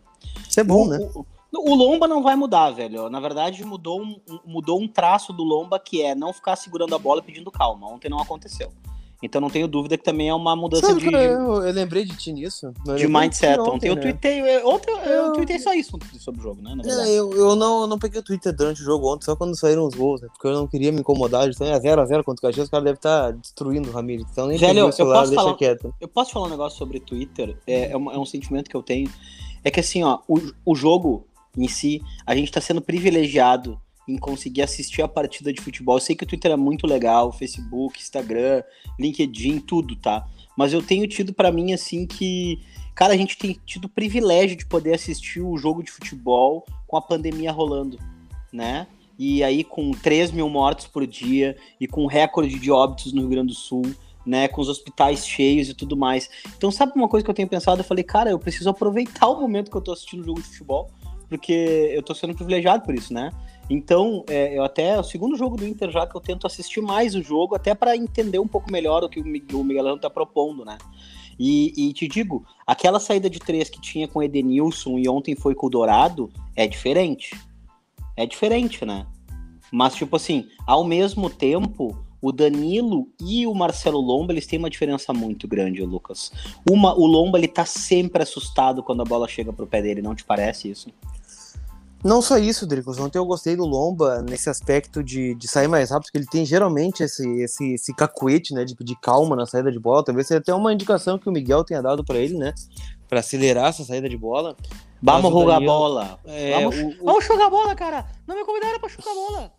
Isso 0.49 0.59
é 0.59 0.65
bom, 0.65 0.87
o, 0.87 0.89
né? 0.89 0.99
O, 1.15 1.27
o, 1.53 1.75
Lomba 1.75 2.09
não 2.09 2.23
vai 2.23 2.35
mudar, 2.35 2.71
velho. 2.71 3.11
Na 3.11 3.21
verdade 3.21 3.63
mudou 3.63 4.01
um, 4.01 4.19
mudou 4.47 4.81
um 4.81 4.89
traço 4.89 5.35
do 5.35 5.45
Lomba 5.45 5.79
que 5.79 6.01
é 6.01 6.15
não 6.15 6.33
ficar 6.33 6.57
segurando 6.57 6.95
a 6.95 6.99
bola 6.99 7.21
pedindo 7.21 7.51
calma. 7.51 7.87
Ontem 7.89 8.09
não 8.09 8.21
aconteceu. 8.21 8.73
Então 9.23 9.41
não 9.41 9.51
tenho 9.51 9.69
dúvida 9.69 9.99
que 9.99 10.05
também 10.05 10.29
é 10.31 10.35
uma 10.35 10.57
mudança 10.57 10.87
Sabe, 10.87 11.01
de. 11.01 11.15
Eu, 11.15 11.63
eu, 11.63 11.73
lembrei 11.73 12.05
de 12.05 12.17
ti 12.17 12.33
nisso. 12.33 12.73
De 12.97 13.07
mindset. 13.07 13.59
Ontem, 13.61 13.71
ontem 13.71 13.89
eu 13.89 13.95
né? 13.97 14.01
tuitei. 14.01 14.65
Ontem 14.65 14.91
eu, 14.91 14.99
eu 14.99 15.33
tuitei 15.33 15.59
só 15.59 15.75
isso 15.75 15.99
sobre 16.19 16.41
o 16.41 16.43
jogo, 16.43 16.63
né? 16.63 16.75
É, 16.85 17.11
eu, 17.11 17.31
eu 17.33 17.55
não, 17.55 17.87
não 17.87 17.99
peguei 17.99 18.21
o 18.21 18.23
Twitter 18.23 18.55
durante 18.55 18.81
o 18.81 18.85
jogo 18.85 19.13
ontem, 19.13 19.27
só 19.27 19.37
quando 19.37 19.59
saíram 19.59 19.87
os 19.87 19.95
gols, 19.95 20.23
né? 20.23 20.29
Porque 20.33 20.47
eu 20.47 20.55
não 20.55 20.67
queria 20.67 20.91
me 20.91 21.01
incomodar. 21.01 21.49
Então 21.49 21.67
é 21.67 21.79
0x0 21.79 22.25
contra 22.25 22.41
o 22.41 22.49
Caxias, 22.49 22.65
os 22.65 22.71
caras 22.71 22.85
devem 22.85 22.97
estar 22.97 23.33
destruindo 23.33 23.91
o 23.91 23.93
Ramires. 23.93 24.27
Então 24.33 24.47
nem 24.47 24.57
Velho, 24.57 24.87
o 24.87 24.93
celular, 24.93 25.17
eu 25.17 25.23
posso 25.23 25.35
falar, 25.35 25.57
quieto. 25.57 25.95
Eu 26.01 26.09
posso 26.09 26.33
falar 26.33 26.47
um 26.47 26.51
negócio 26.51 26.79
sobre 26.79 26.99
Twitter? 26.99 27.57
É, 27.67 27.93
é, 27.93 27.97
um, 27.97 28.11
é 28.11 28.19
um 28.19 28.27
sentimento 28.27 28.71
que 28.71 28.77
eu 28.77 28.83
tenho. 28.83 29.11
É 29.63 29.71
que 29.71 29.81
assim, 29.81 30.03
ó, 30.03 30.21
o, 30.27 30.41
o 30.65 30.75
jogo 30.75 31.27
em 31.59 31.69
si, 31.69 32.01
a 32.25 32.35
gente 32.35 32.51
tá 32.51 32.61
sendo 32.61 32.81
privilegiado 32.81 33.79
em 34.11 34.19
conseguir 34.19 34.63
assistir 34.63 35.03
a 35.03 35.09
partida 35.09 35.53
de 35.53 35.61
futebol. 35.61 35.97
Eu 35.97 36.01
sei 36.01 36.17
que 36.17 36.25
o 36.25 36.27
Twitter 36.27 36.51
é 36.51 36.57
muito 36.57 36.87
legal, 36.87 37.33
Facebook, 37.33 38.01
Instagram, 38.01 38.63
LinkedIn, 38.99 39.61
tudo, 39.61 39.97
tá? 39.97 40.27
Mas 40.57 40.73
eu 40.73 40.83
tenho 40.83 41.07
tido 41.07 41.33
para 41.33 41.51
mim 41.51 41.73
assim 41.73 42.07
que, 42.07 42.61
cara, 42.95 43.15
a 43.15 43.17
gente 43.17 43.39
tem 43.39 43.59
tido 43.65 43.87
o 43.87 43.89
privilégio 43.89 44.57
de 44.57 44.67
poder 44.67 44.95
assistir 44.95 45.41
o 45.41 45.57
jogo 45.57 45.83
de 45.83 45.91
futebol 45.91 46.67
com 46.87 46.97
a 46.97 47.03
pandemia 47.03 47.53
rolando, 47.53 47.99
né? 48.53 48.87
E 49.19 49.43
aí 49.45 49.63
com 49.63 49.91
3 49.93 50.33
mil 50.33 50.49
mortos 50.49 50.87
por 50.87 51.07
dia 51.07 51.57
e 51.81 51.87
com 51.87 52.07
recorde 52.07 52.59
de 52.59 52.71
óbitos 52.71 53.13
no 53.13 53.21
Rio 53.21 53.31
Grande 53.31 53.49
do 53.49 53.55
Sul, 53.55 53.83
né? 54.27 54.49
Com 54.49 54.61
os 54.61 54.69
hospitais 54.69 55.27
cheios 55.27 55.69
e 55.69 55.75
tudo 55.75 55.97
mais. 55.97 56.29
Então, 56.57 56.71
sabe 56.71 56.93
uma 56.95 57.09
coisa 57.09 57.25
que 57.25 57.31
eu 57.31 57.35
tenho 57.35 57.49
pensado? 57.49 57.81
Eu 57.81 57.85
falei, 57.85 58.05
cara, 58.05 58.31
eu 58.31 58.39
preciso 58.39 58.69
aproveitar 58.69 59.29
o 59.29 59.41
momento 59.41 59.71
que 59.71 59.77
eu 59.77 59.81
tô 59.81 59.93
assistindo 59.93 60.21
o 60.21 60.25
jogo 60.25 60.43
de 60.43 60.49
futebol, 60.49 60.91
porque 61.29 61.53
eu 61.95 62.03
tô 62.03 62.15
sendo 62.15 62.35
privilegiado 62.35 62.85
por 62.85 62.95
isso, 62.95 63.15
né? 63.15 63.31
Então, 63.71 64.25
é, 64.29 64.59
eu 64.59 64.65
até 64.65 64.99
o 64.99 65.05
segundo 65.05 65.37
jogo 65.37 65.57
do 65.57 65.65
Inter 65.65 65.93
já 65.93 66.05
que 66.05 66.17
eu 66.17 66.21
tento 66.21 66.45
assistir 66.45 66.81
mais 66.81 67.15
o 67.15 67.23
jogo, 67.23 67.55
até 67.55 67.73
para 67.73 67.97
entender 67.97 68.41
um 68.41 68.49
pouco 68.49 68.71
melhor 68.71 69.05
o 69.05 69.09
que 69.09 69.21
o, 69.21 69.25
Miguel, 69.25 69.61
o 69.61 69.65
Miguelão 69.65 69.97
tá 69.97 70.11
propondo, 70.11 70.65
né? 70.65 70.77
E, 71.39 71.73
e, 71.77 71.93
te 71.93 72.09
digo, 72.09 72.45
aquela 72.67 72.99
saída 72.99 73.31
de 73.31 73.39
três 73.39 73.71
que 73.71 73.81
tinha 73.81 74.09
com 74.09 74.23
Edenilson 74.23 74.99
e 74.99 75.09
ontem 75.09 75.37
foi 75.37 75.55
com 75.55 75.69
o 75.69 75.71
Dourado 75.71 76.31
é 76.55 76.67
diferente. 76.67 77.39
É 78.17 78.27
diferente, 78.27 78.85
né? 78.85 79.07
Mas, 79.73 79.95
tipo 79.95 80.17
assim, 80.17 80.49
ao 80.67 80.85
mesmo 80.85 81.31
tempo, 81.31 81.97
o 82.21 82.33
Danilo 82.33 83.09
e 83.21 83.47
o 83.47 83.55
Marcelo 83.55 84.01
Lomba, 84.01 84.33
eles 84.33 84.47
têm 84.47 84.59
uma 84.59 84.69
diferença 84.69 85.15
muito 85.15 85.47
grande, 85.49 85.81
Lucas. 85.83 86.31
Uma, 86.69 86.93
o 86.93 87.07
Lomba, 87.07 87.39
ele 87.39 87.49
tá 87.49 87.65
sempre 87.65 88.23
assustado 88.23 88.83
quando 88.83 89.01
a 89.01 89.07
bola 89.07 89.29
chega 89.29 89.53
pro 89.53 89.67
pé 89.67 89.81
dele, 89.81 90.03
não 90.03 90.15
te 90.15 90.25
parece 90.25 90.71
isso? 90.71 90.91
Não 92.03 92.23
só 92.23 92.39
isso, 92.39 92.67
Dricos. 92.67 92.99
Ontem 92.99 93.19
eu 93.19 93.27
gostei 93.27 93.55
do 93.55 93.65
Lomba 93.65 94.23
nesse 94.23 94.49
aspecto 94.49 95.05
de, 95.05 95.35
de 95.35 95.47
sair 95.47 95.69
mais 95.69 95.91
rápido, 95.91 96.07
porque 96.07 96.19
ele 96.19 96.27
tem 96.27 96.47
geralmente 96.47 97.03
esse, 97.03 97.29
esse, 97.43 97.75
esse 97.75 97.95
cacuete, 97.95 98.55
né? 98.55 98.65
De 98.65 98.75
pedir 98.75 98.97
calma 98.97 99.37
na 99.37 99.45
saída 99.45 99.71
de 99.71 99.79
bola. 99.79 100.03
Talvez 100.03 100.27
seja 100.27 100.41
até 100.41 100.55
uma 100.55 100.73
indicação 100.73 101.19
que 101.19 101.29
o 101.29 101.33
Miguel 101.33 101.63
tenha 101.63 101.83
dado 101.83 102.03
para 102.03 102.19
ele, 102.19 102.39
né? 102.39 102.55
Para 103.09 103.21
acelerar 103.21 103.67
essa 103.67 103.85
saída 103.85 104.09
de 104.09 104.17
bola. 104.17 104.57
Vamos 105.03 105.31
jogar 105.31 105.55
Danilo, 105.55 105.73
bola. 105.73 106.19
É, 106.25 106.55
vamos, 106.55 106.77
o, 106.77 107.05
vamos 107.05 107.25
jogar 107.25 107.51
bola, 107.51 107.75
cara. 107.75 108.07
Não 108.27 108.37
me 108.37 108.45
convidaram 108.45 108.81
para 108.81 108.89
jogar 108.89 109.15
bola. 109.15 109.53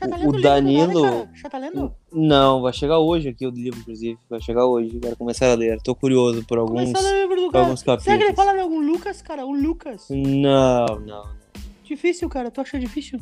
Já 0.00 0.08
tá 0.08 0.16
o, 0.16 0.40
Danilo. 0.40 1.04
Livro, 1.04 1.28
Já 1.34 1.48
tá 1.48 1.58
lendo? 1.58 1.94
Não, 2.12 2.62
vai 2.62 2.72
chegar 2.72 2.98
hoje 2.98 3.30
aqui 3.30 3.46
o 3.46 3.50
livro, 3.50 3.80
inclusive. 3.80 4.18
Vai 4.28 4.40
chegar 4.40 4.66
hoje. 4.66 4.98
Quero 5.00 5.16
começar 5.16 5.50
a 5.50 5.54
ler. 5.54 5.80
Tô 5.82 5.94
curioso 5.94 6.44
por 6.44 6.58
alguns, 6.58 6.92
por 6.92 7.56
alguns 7.56 7.82
capítulos. 7.82 8.04
Será 8.04 8.18
que 8.18 8.24
ele 8.24 8.34
fala 8.34 8.52
de 8.52 8.60
algum 8.60 8.80
Lucas, 8.80 9.22
cara? 9.22 9.44
O 9.44 9.52
Lucas? 9.52 10.06
Não, 10.10 10.86
não. 11.00 11.37
Difícil, 11.88 12.28
cara. 12.28 12.50
Tu 12.50 12.60
acha 12.60 12.78
difícil? 12.78 13.18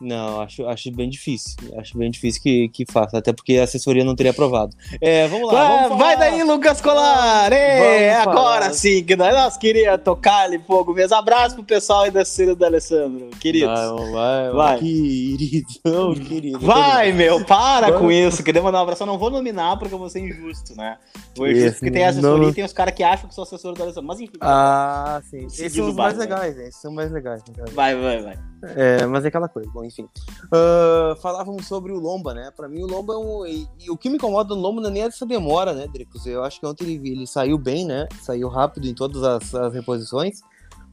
Não, 0.00 0.40
acho, 0.40 0.66
acho 0.66 0.90
bem 0.90 1.10
difícil. 1.10 1.56
Acho 1.76 1.98
bem 1.98 2.10
difícil 2.10 2.42
que, 2.42 2.68
que 2.70 2.86
faça, 2.90 3.18
até 3.18 3.32
porque 3.32 3.58
a 3.58 3.64
assessoria 3.64 4.02
não 4.02 4.16
teria 4.16 4.32
aprovado. 4.32 4.74
É, 5.00 5.28
vamos 5.28 5.52
lá. 5.52 5.82
Vamos 5.82 5.98
vai 5.98 6.16
daí, 6.16 6.42
Lucas 6.42 6.80
Colar! 6.80 7.52
É, 7.52 8.14
agora 8.14 8.72
sim, 8.72 9.04
que 9.04 9.14
nós 9.14 9.58
queríamos 9.58 10.02
tocar 10.02 10.44
ali 10.44 10.58
fogo 10.58 10.94
mesmo. 10.94 11.14
Abraço 11.14 11.54
pro 11.54 11.64
pessoal 11.64 12.02
aí 12.02 12.10
da 12.10 12.24
Círio 12.24 12.56
do 12.56 12.64
Alessandro, 12.64 13.28
queridos. 13.38 13.78
Vai, 13.78 14.10
vai, 14.10 14.50
vai. 14.52 14.78
Queridão, 14.78 16.14
querido. 16.26 16.58
Vai, 16.60 17.12
meu, 17.12 17.44
para 17.44 17.92
com 17.92 18.10
isso. 18.10 18.42
Queria 18.42 18.62
mandar 18.62 18.78
um 18.78 18.82
abraço. 18.82 19.02
Eu 19.02 19.06
não 19.06 19.18
vou 19.18 19.30
nominar 19.30 19.76
porque 19.78 19.94
eu 19.94 19.98
vou 19.98 20.08
ser 20.08 20.20
injusto, 20.20 20.74
né? 20.76 20.96
Vou 21.36 21.46
injusto 21.46 21.78
porque 21.78 21.90
tem 21.90 22.06
assessoria 22.06 22.42
não... 22.44 22.50
e 22.50 22.54
tem 22.54 22.64
os 22.64 22.72
caras 22.72 22.94
que 22.94 23.02
acham 23.02 23.28
que 23.28 23.34
sou 23.34 23.44
assessor 23.44 23.74
do 23.74 23.82
Alessandro. 23.82 24.08
Mas 24.08 24.20
enfim. 24.20 24.38
Ah, 24.40 25.20
sim. 25.28 25.44
Esses 25.44 25.74
são 25.74 25.88
os 25.88 25.94
mais 25.94 26.16
legais, 26.16 26.56
né? 26.56 26.68
Esses 26.68 26.80
são 26.80 26.92
mais 26.92 27.12
legais. 27.12 27.42
Vai, 27.74 27.94
vai, 27.94 28.22
vai. 28.22 28.38
É, 28.62 29.06
mas 29.06 29.24
é 29.24 29.28
aquela 29.28 29.48
coisa. 29.48 29.70
Bom, 29.70 29.84
enfim. 29.84 30.06
Uh, 30.44 31.16
falávamos 31.20 31.66
sobre 31.66 31.92
o 31.92 31.98
Lomba, 31.98 32.34
né? 32.34 32.50
Pra 32.54 32.68
mim, 32.68 32.82
o 32.82 32.86
Lomba 32.86 33.14
é 33.14 33.16
um. 33.16 33.46
E, 33.46 33.68
e, 33.80 33.90
o 33.90 33.96
que 33.96 34.08
me 34.08 34.16
incomoda 34.16 34.54
no 34.54 34.60
Lomba 34.60 34.80
não 34.80 34.90
é 34.90 34.92
nem 34.92 35.02
essa 35.02 35.24
demora, 35.24 35.72
né, 35.72 35.86
Dricos? 35.86 36.26
Eu 36.26 36.44
acho 36.44 36.60
que 36.60 36.66
ontem 36.66 36.84
ele, 36.84 37.10
ele 37.10 37.26
saiu 37.26 37.56
bem, 37.56 37.86
né? 37.86 38.06
Saiu 38.20 38.48
rápido 38.48 38.86
em 38.86 38.94
todas 38.94 39.22
as, 39.22 39.54
as 39.54 39.72
reposições. 39.72 40.40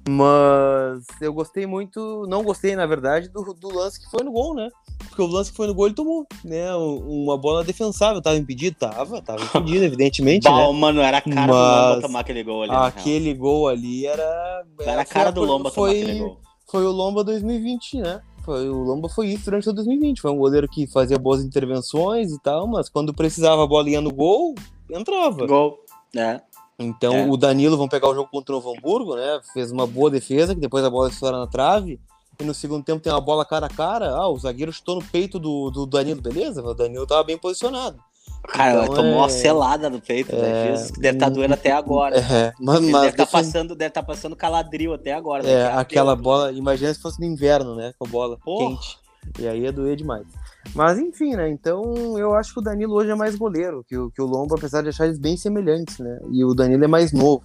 Mas 0.09 1.03
eu 1.19 1.33
gostei 1.33 1.65
muito, 1.65 2.25
não 2.29 2.41
gostei, 2.41 2.77
na 2.77 2.85
verdade, 2.85 3.27
do, 3.27 3.53
do, 3.53 3.75
lance 3.75 3.99
que 3.99 4.09
foi 4.09 4.23
no 4.23 4.31
gol, 4.31 4.55
né? 4.55 4.69
Porque 4.99 5.21
o 5.21 5.27
lance 5.27 5.51
que 5.51 5.57
foi 5.57 5.67
no 5.67 5.73
gol 5.73 5.87
ele 5.87 5.95
tomou, 5.95 6.25
né? 6.45 6.73
Uma 6.75 7.37
bola 7.37 7.61
defensável, 7.61 8.21
tava 8.21 8.37
impedido? 8.37 8.77
Tava, 8.79 9.21
tava 9.21 9.43
impedido, 9.43 9.83
evidentemente. 9.85 10.47
Bom, 10.47 10.71
né? 10.71 10.79
mano, 10.79 11.01
era 11.01 11.17
a 11.17 11.21
cara 11.21 11.35
Mas 11.35 11.47
do 11.47 11.89
Lomba 11.89 12.01
tomar 12.01 12.19
aquele 12.21 12.43
gol 12.43 12.63
ali. 12.63 12.71
Aquele 12.71 13.33
gol 13.33 13.67
ali 13.67 14.05
era. 14.05 14.63
Era 14.79 15.01
a 15.01 15.05
cara 15.05 15.29
do 15.29 15.43
Lomba 15.43 15.69
foi, 15.69 15.89
tomar 15.89 16.03
aquele 16.03 16.19
gol 16.19 16.46
foi 16.69 16.85
o 16.85 16.91
Lomba 16.91 17.23
2020, 17.23 17.97
né? 18.01 18.21
Foi, 18.43 18.69
o 18.69 18.83
Lomba 18.83 19.09
foi 19.09 19.27
isso 19.27 19.45
durante 19.45 19.69
o 19.69 19.73
2020. 19.73 20.21
Foi 20.21 20.31
um 20.31 20.37
goleiro 20.37 20.67
que 20.67 20.87
fazia 20.87 21.17
boas 21.17 21.43
intervenções 21.43 22.31
e 22.31 22.39
tal, 22.39 22.67
mas 22.67 22.89
quando 22.89 23.13
precisava 23.13 23.63
a 23.63 23.67
bola 23.67 23.89
ia 23.89 24.01
no 24.01 24.13
gol, 24.13 24.55
entrava. 24.89 25.45
Gol, 25.45 25.79
né? 26.13 26.41
Então 26.79 27.13
é. 27.13 27.27
o 27.27 27.35
Danilo, 27.35 27.77
vão 27.77 27.87
pegar 27.87 28.09
o 28.09 28.13
jogo 28.13 28.29
contra 28.29 28.53
o 28.53 28.57
Novo 28.57 28.73
Hamburgo, 28.75 29.15
né? 29.15 29.39
Fez 29.53 29.71
uma 29.71 29.87
boa 29.87 30.09
defesa, 30.09 30.53
que 30.53 30.61
depois 30.61 30.83
a 30.85 30.89
bola 30.89 31.09
estoura 31.09 31.37
na 31.37 31.47
trave. 31.47 31.99
E 32.39 32.43
no 32.43 32.53
segundo 32.53 32.83
tempo 32.83 33.01
tem 33.01 33.11
uma 33.11 33.19
bola 33.19 33.43
cara 33.43 33.65
a 33.65 33.69
cara. 33.69 34.11
Ah, 34.11 34.27
o 34.27 34.37
zagueiro 34.37 34.71
chutou 34.71 34.95
no 34.95 35.03
peito 35.03 35.39
do, 35.39 35.71
do 35.71 35.85
Danilo, 35.87 36.21
beleza? 36.21 36.61
O 36.61 36.73
Danilo 36.73 37.07
tava 37.07 37.23
bem 37.23 37.37
posicionado. 37.37 37.99
Cara, 38.47 38.71
então, 38.71 38.83
ela 38.85 38.95
tomou 38.95 39.13
é... 39.13 39.17
uma 39.17 39.29
selada 39.29 39.89
no 39.89 39.99
peito, 39.99 40.35
né? 40.35 40.67
é... 40.67 40.71
né? 40.71 40.87
que 40.93 40.99
deve 40.99 41.17
estar 41.17 41.27
tá 41.27 41.29
doendo 41.29 41.53
até 41.53 41.71
agora. 41.71 42.17
É, 42.17 42.53
mas, 42.59 42.79
mas 42.79 42.91
deve 42.91 43.07
estar 43.07 43.25
tá 43.25 43.31
passando, 43.31 43.75
deve 43.75 43.91
tá 43.91 44.03
passando 44.03 44.35
caladril 44.35 44.93
até 44.93 45.13
agora. 45.13 45.43
Né? 45.43 45.51
É, 45.51 45.65
aquela 45.67 46.15
bola, 46.15 46.51
imagina 46.51 46.93
se 46.93 47.01
fosse 47.01 47.19
no 47.19 47.25
inverno, 47.25 47.75
né? 47.75 47.93
Com 47.97 48.05
a 48.05 48.09
bola 48.09 48.37
Porra. 48.43 48.69
quente. 48.69 48.97
E 49.39 49.47
aí 49.47 49.61
ia 49.61 49.71
doer 49.71 49.95
demais. 49.95 50.25
Mas 50.73 50.97
enfim, 50.97 51.35
né? 51.35 51.49
Então 51.49 52.17
eu 52.17 52.33
acho 52.33 52.53
que 52.53 52.59
o 52.59 52.63
Danilo 52.63 52.93
hoje 52.93 53.09
é 53.09 53.15
mais 53.15 53.35
goleiro 53.35 53.85
que 53.87 53.97
o, 53.97 54.11
que 54.11 54.21
o 54.21 54.25
Lombo, 54.25 54.55
apesar 54.55 54.81
de 54.81 54.89
achar 54.89 55.05
eles 55.05 55.19
bem 55.19 55.37
semelhantes, 55.37 55.99
né? 55.99 56.19
E 56.31 56.43
o 56.43 56.53
Danilo 56.53 56.83
é 56.83 56.87
mais 56.87 57.11
novo. 57.11 57.43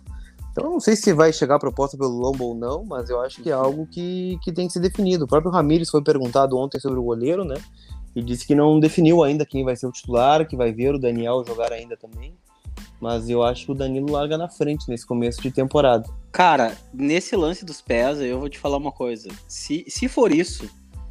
Então 0.51 0.71
não 0.71 0.81
sei 0.81 0.95
se 0.97 1.13
vai 1.13 1.33
chegar 1.33 1.57
a 1.57 1.61
proposta 1.61 1.97
pelo 1.97 2.11
Lombo 2.11 2.45
ou 2.45 2.55
não, 2.55 2.85
mas 2.85 3.09
eu 3.09 3.21
acho 3.21 3.43
que 3.43 3.51
é 3.51 3.55
algo 3.55 3.87
que, 3.87 4.39
que 4.43 4.53
tem 4.53 4.67
que 4.67 4.73
ser 4.73 4.81
definido. 4.81 5.25
O 5.25 5.29
próprio 5.29 5.51
Ramires 5.51 5.89
foi 5.89 6.03
perguntado 6.03 6.59
ontem 6.59 6.79
sobre 6.79 6.99
o 6.99 7.03
goleiro, 7.03 7.45
né? 7.45 7.57
E 8.15 8.23
disse 8.23 8.47
que 8.47 8.55
não 8.55 8.79
definiu 8.79 9.23
ainda 9.23 9.47
quem 9.47 9.65
vai 9.65 9.75
ser 9.75 9.87
o 9.87 9.93
titular, 9.93 10.47
que 10.47 10.57
vai 10.57 10.73
ver 10.73 10.95
o 10.95 10.99
Daniel 10.99 11.45
jogar 11.47 11.73
ainda 11.73 11.97
também. 11.97 12.35
Mas 13.01 13.29
eu 13.29 13.43
acho 13.43 13.67
que 13.67 13.73
o 13.73 13.75
Danilo 13.75 14.13
larga 14.13 14.39
na 14.39 14.49
frente 14.49 14.89
nesse 14.89 15.07
começo 15.07 15.43
de 15.43 15.51
temporada. 15.51 16.09
Cara, 16.31 16.77
nesse 16.93 17.35
lance 17.35 17.65
dos 17.65 17.81
pés, 17.81 18.21
eu 18.21 18.39
vou 18.39 18.49
te 18.49 18.59
falar 18.59 18.77
uma 18.77 18.93
coisa. 18.93 19.29
Se, 19.49 19.85
se 19.89 20.09
for 20.09 20.33
isso, 20.33 20.71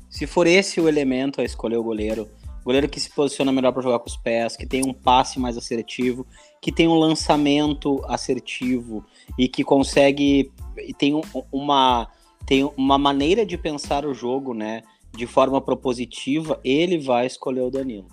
se 0.10 0.25
for 0.25 0.48
esse 0.48 0.79
o 0.79 0.88
elemento 0.88 1.41
a 1.41 1.43
escolher 1.43 1.77
o 1.77 1.84
goleiro, 1.84 2.29
goleiro 2.63 2.88
que 2.88 3.00
se 3.00 3.10
posiciona 3.10 3.51
melhor 3.51 3.72
para 3.72 3.81
jogar 3.81 4.00
com 4.00 4.08
os 4.08 4.17
pés, 4.17 4.55
que 4.55 4.65
tem 4.65 4.86
um 4.86 4.93
passe 4.93 5.39
mais 5.39 5.58
assertivo, 5.58 6.25
que 6.62 6.72
tem 6.72 6.88
um 6.88 6.96
lançamento 6.96 8.01
assertivo 8.08 9.03
e 9.38 9.48
que 9.48 9.63
consegue 9.63 10.51
e 10.77 10.93
tem 10.93 11.20
uma 11.51 12.08
tem 12.46 12.70
uma 12.75 12.98
maneira 12.98 13.46
de 13.46 13.58
pensar 13.58 14.05
o 14.05 14.13
jogo, 14.13 14.53
né, 14.53 14.81
de 15.15 15.27
forma 15.27 15.62
propositiva, 15.62 16.60
ele 16.63 16.98
vai 16.98 17.25
escolher 17.25 17.62
o 17.62 17.72
Danilo. 17.72 18.08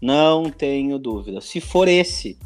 Não 0.00 0.50
tenho 0.50 0.98
dúvida. 0.98 1.40
Se 1.40 1.60
for 1.60 1.86
esse, 1.86 2.38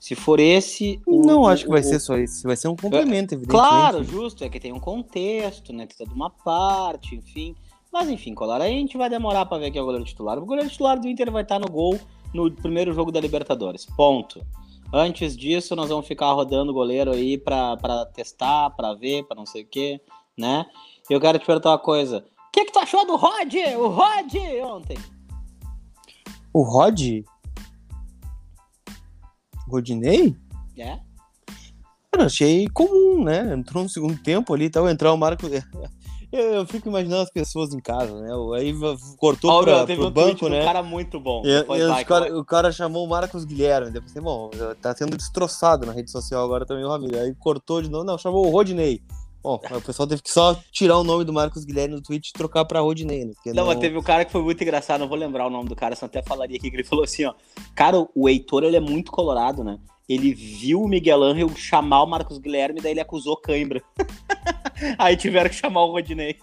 se 0.00 0.14
for 0.14 0.40
esse. 0.40 1.00
O, 1.06 1.24
não 1.24 1.46
acho 1.46 1.64
que 1.64 1.70
vai 1.70 1.80
o, 1.80 1.84
ser 1.84 2.00
só 2.00 2.16
isso. 2.16 2.42
Vai 2.44 2.56
ser 2.56 2.68
um 2.68 2.76
complemento, 2.76 3.34
evidentemente. 3.34 3.68
Claro, 3.68 4.02
justo. 4.02 4.42
É 4.42 4.48
que 4.48 4.58
tem 4.58 4.72
um 4.72 4.80
contexto, 4.80 5.72
né? 5.72 5.86
Tem 5.86 5.96
toda 5.96 6.14
uma 6.14 6.30
parte, 6.30 7.14
enfim. 7.14 7.54
Mas 7.92 8.08
enfim, 8.08 8.34
Colar, 8.34 8.62
aí 8.62 8.74
a 8.74 8.78
gente 8.78 8.96
vai 8.96 9.10
demorar 9.10 9.44
para 9.44 9.58
ver 9.58 9.70
quem 9.70 9.78
é 9.78 9.82
o 9.82 9.84
goleiro 9.84 10.06
titular. 10.06 10.38
O 10.38 10.46
goleiro 10.46 10.70
titular 10.70 10.98
do 10.98 11.06
Inter 11.06 11.30
vai 11.30 11.42
estar 11.42 11.58
no 11.58 11.68
gol 11.68 12.00
no 12.32 12.50
primeiro 12.50 12.92
jogo 12.94 13.12
da 13.12 13.20
Libertadores. 13.20 13.84
Ponto. 13.84 14.44
Antes 14.92 15.36
disso, 15.36 15.76
nós 15.76 15.88
vamos 15.88 16.06
ficar 16.06 16.32
rodando 16.32 16.70
o 16.70 16.74
goleiro 16.74 17.12
aí 17.12 17.38
para 17.38 18.06
testar, 18.14 18.70
para 18.70 18.94
ver, 18.94 19.24
para 19.24 19.36
não 19.36 19.46
sei 19.46 19.62
o 19.62 19.66
quê, 19.66 20.00
né? 20.36 20.66
Eu 21.08 21.20
quero 21.20 21.38
te 21.38 21.46
perguntar 21.46 21.70
uma 21.70 21.78
coisa. 21.78 22.24
O 22.52 22.54
que, 22.54 22.66
que 22.66 22.72
tu 22.72 22.80
achou 22.80 23.06
do 23.06 23.16
Rod? 23.16 23.54
O 23.78 23.88
Rod 23.88 24.34
ontem? 24.62 24.98
O 26.52 26.62
Rod? 26.62 27.24
Rodinei? 29.66 30.36
É. 30.76 30.98
Cara, 32.12 32.26
achei 32.26 32.68
comum, 32.68 33.24
né? 33.24 33.54
Entrou 33.54 33.82
no 33.82 33.88
segundo 33.88 34.20
tempo 34.22 34.52
ali 34.52 34.66
e 34.66 34.70
tal, 34.70 34.86
entrar 34.86 35.14
o 35.14 35.16
Marco. 35.16 35.46
Eu, 36.30 36.54
eu, 36.54 36.66
fico 36.66 36.88
imaginando 36.88 37.20
as 37.20 37.30
pessoas 37.30 37.74
em 37.74 37.78
casa, 37.78 38.18
né? 38.18 38.30
Aí 38.56 38.74
cortou 39.18 39.50
oh, 39.50 39.62
pra, 39.62 39.84
pro 39.84 40.06
um 40.06 40.10
banco, 40.10 40.48
né? 40.48 40.62
Um 40.62 40.64
cara 40.64 40.82
muito 40.82 41.20
bom. 41.20 41.42
E, 41.44 41.50
e 41.50 41.88
vai, 41.88 42.06
cara, 42.06 42.38
o 42.38 42.42
cara 42.42 42.72
chamou 42.72 43.04
o 43.04 43.06
Marcos 43.06 43.44
Guilherme. 43.44 43.90
Depois, 43.90 44.14
bom, 44.14 44.50
tá 44.80 44.96
sendo 44.96 45.14
destroçado 45.14 45.84
na 45.84 45.92
rede 45.92 46.10
social 46.10 46.42
agora 46.42 46.64
também 46.64 46.84
o 46.84 46.88
Ramiro. 46.88 47.18
Aí 47.18 47.34
cortou 47.34 47.82
de 47.82 47.90
novo, 47.90 48.04
não, 48.04 48.16
chamou 48.16 48.46
o 48.46 48.50
Rodinei. 48.50 49.02
Bom, 49.42 49.60
o 49.70 49.80
pessoal 49.82 50.06
teve 50.06 50.22
que 50.22 50.30
só 50.30 50.54
tirar 50.70 50.96
o 50.98 51.04
nome 51.04 51.24
do 51.24 51.32
Marcos 51.32 51.64
Guilherme 51.64 51.96
no 51.96 52.02
tweet 52.02 52.28
e 52.28 52.32
trocar 52.32 52.64
pra 52.64 52.80
Rodinei, 52.80 53.24
né? 53.24 53.32
Não, 53.46 53.54
não, 53.54 53.66
mas 53.66 53.80
teve 53.80 53.98
um 53.98 54.02
cara 54.02 54.24
que 54.24 54.30
foi 54.30 54.40
muito 54.40 54.62
engraçado, 54.62 55.00
não 55.00 55.08
vou 55.08 55.18
lembrar 55.18 55.46
o 55.46 55.50
nome 55.50 55.68
do 55.68 55.74
cara, 55.74 55.96
só 55.96 56.06
até 56.06 56.22
falaria 56.22 56.56
aqui, 56.56 56.70
que 56.70 56.76
ele 56.76 56.84
falou 56.84 57.04
assim, 57.04 57.24
ó. 57.24 57.34
Cara, 57.74 58.06
o 58.14 58.28
Heitor, 58.28 58.62
ele 58.62 58.76
é 58.76 58.80
muito 58.80 59.10
colorado, 59.10 59.64
né? 59.64 59.78
Ele 60.08 60.32
viu 60.32 60.82
o 60.82 60.88
Miguel 60.88 61.22
Angel 61.22 61.48
chamar 61.56 62.02
o 62.02 62.06
Marcos 62.06 62.38
Guilherme, 62.38 62.80
daí 62.80 62.92
ele 62.92 63.00
acusou 63.00 63.36
cãibra. 63.36 63.82
Aí 64.98 65.16
tiveram 65.16 65.48
que 65.48 65.56
chamar 65.56 65.82
o 65.82 65.92
Rodinei. 65.92 66.36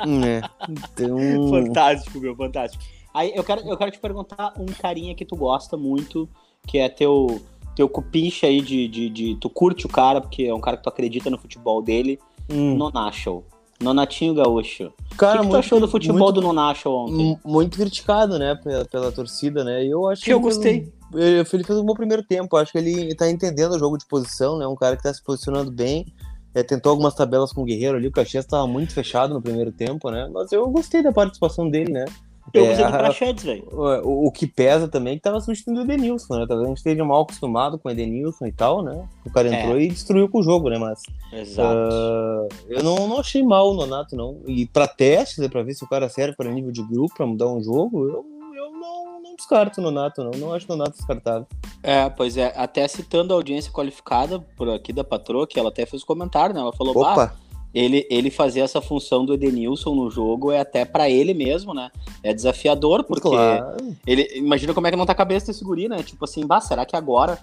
É, 0.00 0.40
então... 0.68 1.50
Fantástico, 1.50 2.20
meu, 2.20 2.34
fantástico. 2.34 2.82
Aí 3.12 3.32
eu 3.34 3.42
quero, 3.42 3.60
eu 3.62 3.76
quero 3.76 3.90
te 3.90 3.98
perguntar 3.98 4.54
um 4.58 4.66
carinha 4.66 5.14
que 5.14 5.24
tu 5.24 5.34
gosta 5.36 5.76
muito, 5.76 6.28
que 6.66 6.78
é 6.78 6.88
teu 6.88 7.40
teu 7.78 7.88
cupincha 7.88 8.48
aí 8.48 8.60
de, 8.60 8.88
de, 8.88 9.08
de, 9.08 9.34
Tu 9.36 9.48
curte 9.48 9.86
o 9.86 9.88
cara, 9.88 10.20
porque 10.20 10.42
é 10.42 10.52
um 10.52 10.60
cara 10.60 10.76
que 10.76 10.82
tu 10.82 10.88
acredita 10.88 11.30
no 11.30 11.38
futebol 11.38 11.80
dele. 11.80 12.18
Hum. 12.50 12.76
Nonacho. 12.76 13.44
Nonatinho 13.80 14.34
Gaúcho. 14.34 14.92
Cara, 15.16 15.36
o 15.36 15.40
que, 15.42 15.46
que 15.46 15.52
tu 15.52 15.56
achou 15.56 15.78
do 15.78 15.86
futebol 15.86 16.18
muito, 16.18 16.34
do 16.34 16.40
Nonacho 16.40 16.90
ontem? 16.90 17.38
Muito 17.44 17.78
criticado, 17.78 18.36
né, 18.36 18.56
pela, 18.56 18.84
pela 18.84 19.12
torcida, 19.12 19.62
né? 19.62 19.84
E 19.84 19.90
eu 19.90 20.08
acho 20.08 20.22
que. 20.22 20.26
que 20.26 20.32
eu 20.32 20.40
gostei. 20.40 20.92
Ele, 21.14 21.46
ele 21.52 21.64
fez 21.64 21.78
um 21.78 21.84
bom 21.84 21.94
primeiro 21.94 22.24
tempo. 22.24 22.56
Acho 22.56 22.72
que 22.72 22.78
ele 22.78 23.14
tá 23.14 23.30
entendendo 23.30 23.76
o 23.76 23.78
jogo 23.78 23.96
de 23.96 24.04
posição, 24.06 24.58
né? 24.58 24.66
Um 24.66 24.74
cara 24.74 24.96
que 24.96 25.04
tá 25.04 25.14
se 25.14 25.22
posicionando 25.22 25.70
bem. 25.70 26.04
É, 26.52 26.64
tentou 26.64 26.90
algumas 26.90 27.14
tabelas 27.14 27.52
com 27.52 27.62
o 27.62 27.64
Guerreiro 27.64 27.96
ali. 27.96 28.08
O 28.08 28.12
Caxias 28.12 28.44
tava 28.44 28.66
muito 28.66 28.92
fechado 28.92 29.32
no 29.32 29.40
primeiro 29.40 29.70
tempo, 29.70 30.10
né? 30.10 30.28
Mas 30.32 30.50
eu 30.50 30.68
gostei 30.68 31.00
da 31.00 31.12
participação 31.12 31.70
dele, 31.70 31.92
né? 31.92 32.04
Eu 32.52 32.66
é, 32.66 32.72
usei 32.72 33.32
do 33.32 33.42
velho. 33.42 33.68
O, 33.70 34.26
o, 34.26 34.32
que 34.32 34.46
pesa 34.46 34.88
também 34.88 35.14
é 35.14 35.16
que 35.16 35.22
tava 35.22 35.40
substituindo 35.40 35.80
o 35.80 35.84
Edenilson, 35.84 36.38
né? 36.38 36.46
Talvez 36.46 36.66
a 36.66 36.68
gente 36.68 36.78
esteja 36.78 37.04
mal 37.04 37.22
acostumado 37.22 37.78
com 37.78 37.88
o 37.88 37.92
Edenilson 37.92 38.46
e 38.46 38.52
tal, 38.52 38.82
né? 38.82 39.06
O 39.24 39.30
cara 39.30 39.48
entrou 39.48 39.78
é. 39.78 39.82
e 39.82 39.88
destruiu 39.88 40.28
com 40.28 40.38
o 40.38 40.42
jogo, 40.42 40.70
né? 40.70 40.78
Mas. 40.78 41.02
Exato. 41.32 41.76
Uh, 41.76 42.48
eu 42.68 42.82
não, 42.82 43.08
não 43.08 43.20
achei 43.20 43.42
mal 43.42 43.70
o 43.70 43.74
Nonato, 43.74 44.16
não. 44.16 44.40
E 44.46 44.66
pra 44.66 44.86
testes, 44.86 45.38
né, 45.38 45.48
pra 45.48 45.62
ver 45.62 45.74
se 45.74 45.84
o 45.84 45.88
cara 45.88 46.08
serve 46.08 46.36
para 46.36 46.50
nível 46.50 46.72
de 46.72 46.82
grupo, 46.82 47.14
pra 47.14 47.26
mudar 47.26 47.48
um 47.48 47.62
jogo, 47.62 48.04
eu, 48.08 48.24
eu 48.54 48.72
não, 48.72 49.22
não 49.22 49.36
descarto 49.36 49.80
o 49.80 49.84
Nonato, 49.84 50.24
não. 50.24 50.30
Não 50.32 50.54
acho 50.54 50.66
o 50.66 50.76
Nonato 50.76 50.96
descartável. 50.96 51.46
É, 51.82 52.08
pois 52.08 52.36
é. 52.36 52.52
Até 52.56 52.86
citando 52.88 53.32
a 53.32 53.36
audiência 53.36 53.72
qualificada 53.72 54.38
por 54.56 54.68
aqui 54.70 54.92
da 54.92 55.04
patroa, 55.04 55.46
que 55.46 55.58
ela 55.58 55.68
até 55.68 55.84
fez 55.84 56.02
comentário, 56.02 56.54
né? 56.54 56.60
Ela 56.60 56.72
falou, 56.72 56.96
Opa! 56.96 57.14
Bah, 57.14 57.32
ele, 57.74 58.06
ele 58.10 58.30
fazer 58.30 58.60
essa 58.60 58.80
função 58.80 59.24
do 59.24 59.34
Edenilson 59.34 59.94
no 59.94 60.10
jogo 60.10 60.50
é 60.50 60.60
até 60.60 60.84
para 60.84 61.08
ele 61.10 61.34
mesmo, 61.34 61.74
né? 61.74 61.90
É 62.22 62.32
desafiador, 62.32 63.04
porque 63.04 63.28
claro. 63.28 63.76
ele 64.06 64.28
imagina 64.34 64.72
como 64.72 64.86
é 64.86 64.90
que 64.90 64.96
não 64.96 65.06
tá 65.06 65.12
a 65.12 65.16
cabeça 65.16 65.46
desse 65.46 65.64
guri, 65.64 65.88
né? 65.88 66.02
Tipo 66.02 66.24
assim, 66.24 66.46
bah, 66.46 66.60
será 66.60 66.86
que 66.86 66.96
agora 66.96 67.38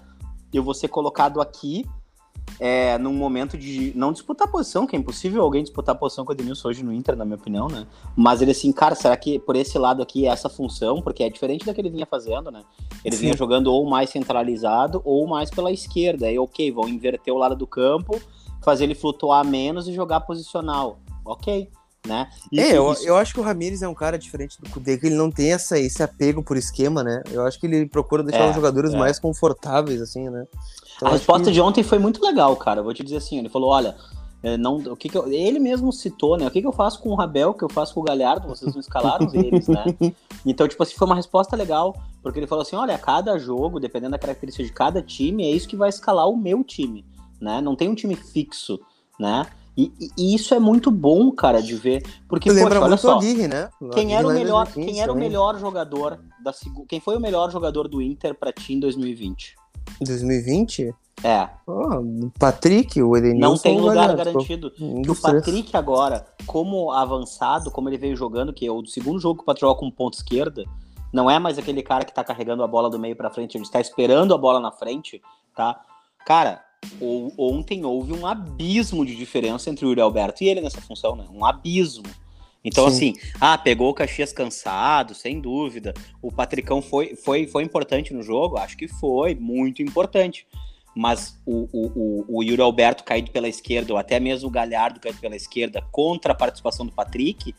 eu 0.52 0.62
vou 0.62 0.74
ser 0.74 0.88
colocado 0.88 1.40
aqui 1.40 1.84
é, 2.58 2.96
num 2.98 3.12
momento 3.12 3.58
de 3.58 3.92
não 3.94 4.12
disputar 4.12 4.48
posição, 4.48 4.86
que 4.86 4.96
é 4.96 4.98
impossível 4.98 5.42
alguém 5.42 5.62
disputar 5.62 5.94
posição 5.94 6.24
com 6.24 6.32
o 6.32 6.34
Edenilson 6.34 6.68
hoje 6.68 6.82
no 6.82 6.92
Inter, 6.92 7.16
na 7.16 7.24
minha 7.24 7.36
opinião, 7.36 7.68
né? 7.68 7.86
Mas 8.16 8.40
ele 8.40 8.50
assim, 8.50 8.72
cara, 8.72 8.94
será 8.94 9.16
que 9.16 9.38
por 9.38 9.56
esse 9.56 9.78
lado 9.78 10.02
aqui 10.02 10.26
é 10.26 10.30
essa 10.30 10.48
função, 10.48 11.02
porque 11.02 11.22
é 11.22 11.28
diferente 11.28 11.66
da 11.66 11.74
que 11.74 11.80
ele 11.80 11.90
vinha 11.90 12.06
fazendo, 12.06 12.50
né? 12.50 12.62
Ele 13.04 13.14
Sim. 13.14 13.22
vinha 13.22 13.36
jogando 13.36 13.68
ou 13.68 13.84
mais 13.86 14.10
centralizado 14.10 15.02
ou 15.04 15.26
mais 15.26 15.50
pela 15.50 15.70
esquerda. 15.70 16.26
Aí, 16.26 16.38
ok, 16.38 16.70
vão 16.72 16.88
inverter 16.88 17.32
o 17.32 17.38
lado 17.38 17.54
do 17.54 17.66
campo 17.66 18.20
fazer 18.66 18.82
ele 18.82 18.96
flutuar 18.96 19.46
menos 19.46 19.86
e 19.86 19.94
jogar 19.94 20.22
posicional. 20.22 20.98
Ok, 21.24 21.70
né? 22.04 22.28
É, 22.52 22.76
eu, 22.76 22.92
isso... 22.92 23.06
eu 23.06 23.16
acho 23.16 23.32
que 23.32 23.38
o 23.38 23.42
Ramires 23.44 23.80
é 23.80 23.88
um 23.88 23.94
cara 23.94 24.18
diferente 24.18 24.60
do 24.60 24.68
Kudê, 24.68 24.98
que 24.98 25.06
ele 25.06 25.14
não 25.14 25.30
tem 25.30 25.52
essa, 25.52 25.78
esse 25.78 26.02
apego 26.02 26.42
por 26.42 26.56
esquema, 26.56 27.04
né? 27.04 27.22
Eu 27.30 27.46
acho 27.46 27.60
que 27.60 27.66
ele 27.66 27.86
procura 27.86 28.24
deixar 28.24 28.46
é, 28.46 28.48
os 28.50 28.56
jogadores 28.56 28.92
é. 28.92 28.98
mais 28.98 29.20
confortáveis, 29.20 30.02
assim, 30.02 30.28
né? 30.28 30.44
Então, 30.96 31.06
a 31.06 31.12
resposta 31.12 31.44
que... 31.44 31.52
de 31.52 31.60
ontem 31.60 31.84
foi 31.84 32.00
muito 32.00 32.20
legal, 32.20 32.56
cara. 32.56 32.80
Eu 32.80 32.84
vou 32.84 32.92
te 32.92 33.04
dizer 33.04 33.18
assim, 33.18 33.38
ele 33.38 33.48
falou, 33.48 33.70
olha, 33.70 33.94
é, 34.42 34.56
não, 34.56 34.78
o 34.78 34.96
que, 34.96 35.08
que 35.08 35.16
eu, 35.16 35.28
ele 35.32 35.60
mesmo 35.60 35.92
citou, 35.92 36.36
né? 36.36 36.48
O 36.48 36.50
que, 36.50 36.60
que 36.60 36.66
eu 36.66 36.72
faço 36.72 37.00
com 37.00 37.10
o 37.10 37.14
Rabel, 37.14 37.50
o 37.50 37.54
que 37.54 37.64
eu 37.64 37.70
faço 37.70 37.94
com 37.94 38.00
o 38.00 38.04
Galhardo, 38.04 38.48
vocês 38.48 38.74
não 38.74 38.80
escalaram 38.80 39.30
eles, 39.32 39.68
né? 39.68 39.84
Então, 40.44 40.66
tipo 40.68 40.80
assim, 40.82 40.94
foi 40.94 41.06
uma 41.06 41.16
resposta 41.16 41.56
legal, 41.56 41.96
porque 42.22 42.38
ele 42.38 42.46
falou 42.46 42.62
assim, 42.62 42.76
olha, 42.76 42.96
cada 42.98 43.36
jogo, 43.36 43.80
dependendo 43.80 44.12
da 44.12 44.18
característica 44.18 44.64
de 44.64 44.72
cada 44.72 45.02
time, 45.02 45.44
é 45.44 45.50
isso 45.50 45.68
que 45.68 45.74
vai 45.74 45.88
escalar 45.88 46.28
o 46.28 46.36
meu 46.36 46.62
time 46.62 47.04
né? 47.40 47.60
Não 47.60 47.76
tem 47.76 47.88
um 47.88 47.94
time 47.94 48.14
fixo, 48.14 48.80
né? 49.18 49.46
E, 49.76 49.92
e, 50.16 50.34
isso 50.34 50.54
é 50.54 50.58
muito 50.58 50.90
bom, 50.90 51.30
cara, 51.30 51.60
de 51.60 51.74
ver. 51.74 52.02
Porque, 52.26 52.48
poxa, 52.48 52.62
lembra 52.62 52.80
olha 52.80 52.96
só, 52.96 53.18
Aguirre, 53.18 53.46
né? 53.46 53.68
quem 53.92 54.16
era 54.16 54.26
o 54.26 54.32
melhor, 54.32 54.66
quem 54.72 55.02
era 55.02 55.12
o 55.12 55.16
melhor 55.16 55.58
jogador 55.58 56.18
da 56.42 56.52
quem 56.88 56.98
foi 56.98 57.16
o 57.16 57.20
melhor 57.20 57.50
jogador 57.50 57.86
do 57.86 58.00
Inter 58.00 58.34
para 58.34 58.52
ti 58.52 58.72
em 58.72 58.80
2020? 58.80 59.54
2020? 60.00 60.94
É. 61.22 61.48
Oh, 61.66 62.30
Patrick, 62.38 63.02
o 63.02 63.16
Edenilson. 63.16 63.48
Não 63.48 63.58
tem 63.58 63.80
lugar 63.80 64.14
garantido. 64.16 64.70
Que 64.70 65.10
o 65.10 65.14
Patrick 65.14 65.76
agora, 65.76 66.26
como 66.46 66.90
avançado, 66.90 67.70
como 67.70 67.88
ele 67.88 67.98
veio 67.98 68.16
jogando, 68.16 68.52
que 68.52 68.66
é 68.66 68.72
o 68.72 68.84
segundo 68.86 69.18
jogo 69.18 69.36
que 69.36 69.42
o 69.42 69.46
Patrick 69.46 69.74
com 69.76 69.90
ponta 69.90 70.16
esquerda, 70.16 70.64
não 71.12 71.30
é 71.30 71.38
mais 71.38 71.58
aquele 71.58 71.82
cara 71.82 72.04
que 72.04 72.14
tá 72.14 72.22
carregando 72.22 72.62
a 72.62 72.66
bola 72.66 72.90
do 72.90 72.98
meio 72.98 73.16
para 73.16 73.30
frente, 73.30 73.56
ele 73.56 73.64
está 73.64 73.80
esperando 73.80 74.34
a 74.34 74.38
bola 74.38 74.60
na 74.60 74.70
frente, 74.70 75.22
tá? 75.54 75.80
Cara, 76.26 76.62
ou, 77.00 77.32
ontem 77.36 77.84
houve 77.84 78.12
um 78.12 78.26
abismo 78.26 79.04
de 79.04 79.14
diferença 79.14 79.70
entre 79.70 79.84
o 79.84 79.88
Yuri 79.88 80.00
Alberto 80.00 80.42
e 80.42 80.48
ele 80.48 80.60
nessa 80.60 80.80
função, 80.80 81.16
né? 81.16 81.24
Um 81.32 81.44
abismo. 81.44 82.04
Então, 82.66 82.90
Sim. 82.90 83.12
assim, 83.12 83.30
ah, 83.40 83.56
pegou 83.56 83.90
o 83.90 83.94
Caxias 83.94 84.32
cansado, 84.32 85.14
sem 85.14 85.40
dúvida. 85.40 85.94
O 86.20 86.32
Patricão 86.32 86.82
foi, 86.82 87.14
foi, 87.14 87.46
foi 87.46 87.62
importante 87.62 88.12
no 88.12 88.22
jogo? 88.22 88.58
Acho 88.58 88.76
que 88.76 88.88
foi, 88.88 89.36
muito 89.36 89.82
importante. 89.82 90.46
Mas 90.92 91.40
o, 91.46 91.68
o, 91.72 91.86
o, 91.94 92.38
o 92.38 92.42
Yuri 92.42 92.60
Alberto 92.60 93.04
caído 93.04 93.30
pela 93.30 93.46
esquerda, 93.46 93.92
ou 93.92 93.98
até 93.98 94.18
mesmo 94.18 94.48
o 94.48 94.50
Galhardo 94.50 94.98
caído 94.98 95.20
pela 95.20 95.36
esquerda, 95.36 95.80
contra 95.92 96.32
a 96.32 96.34
participação 96.34 96.84
do 96.84 96.90
Patrick, 96.90 97.54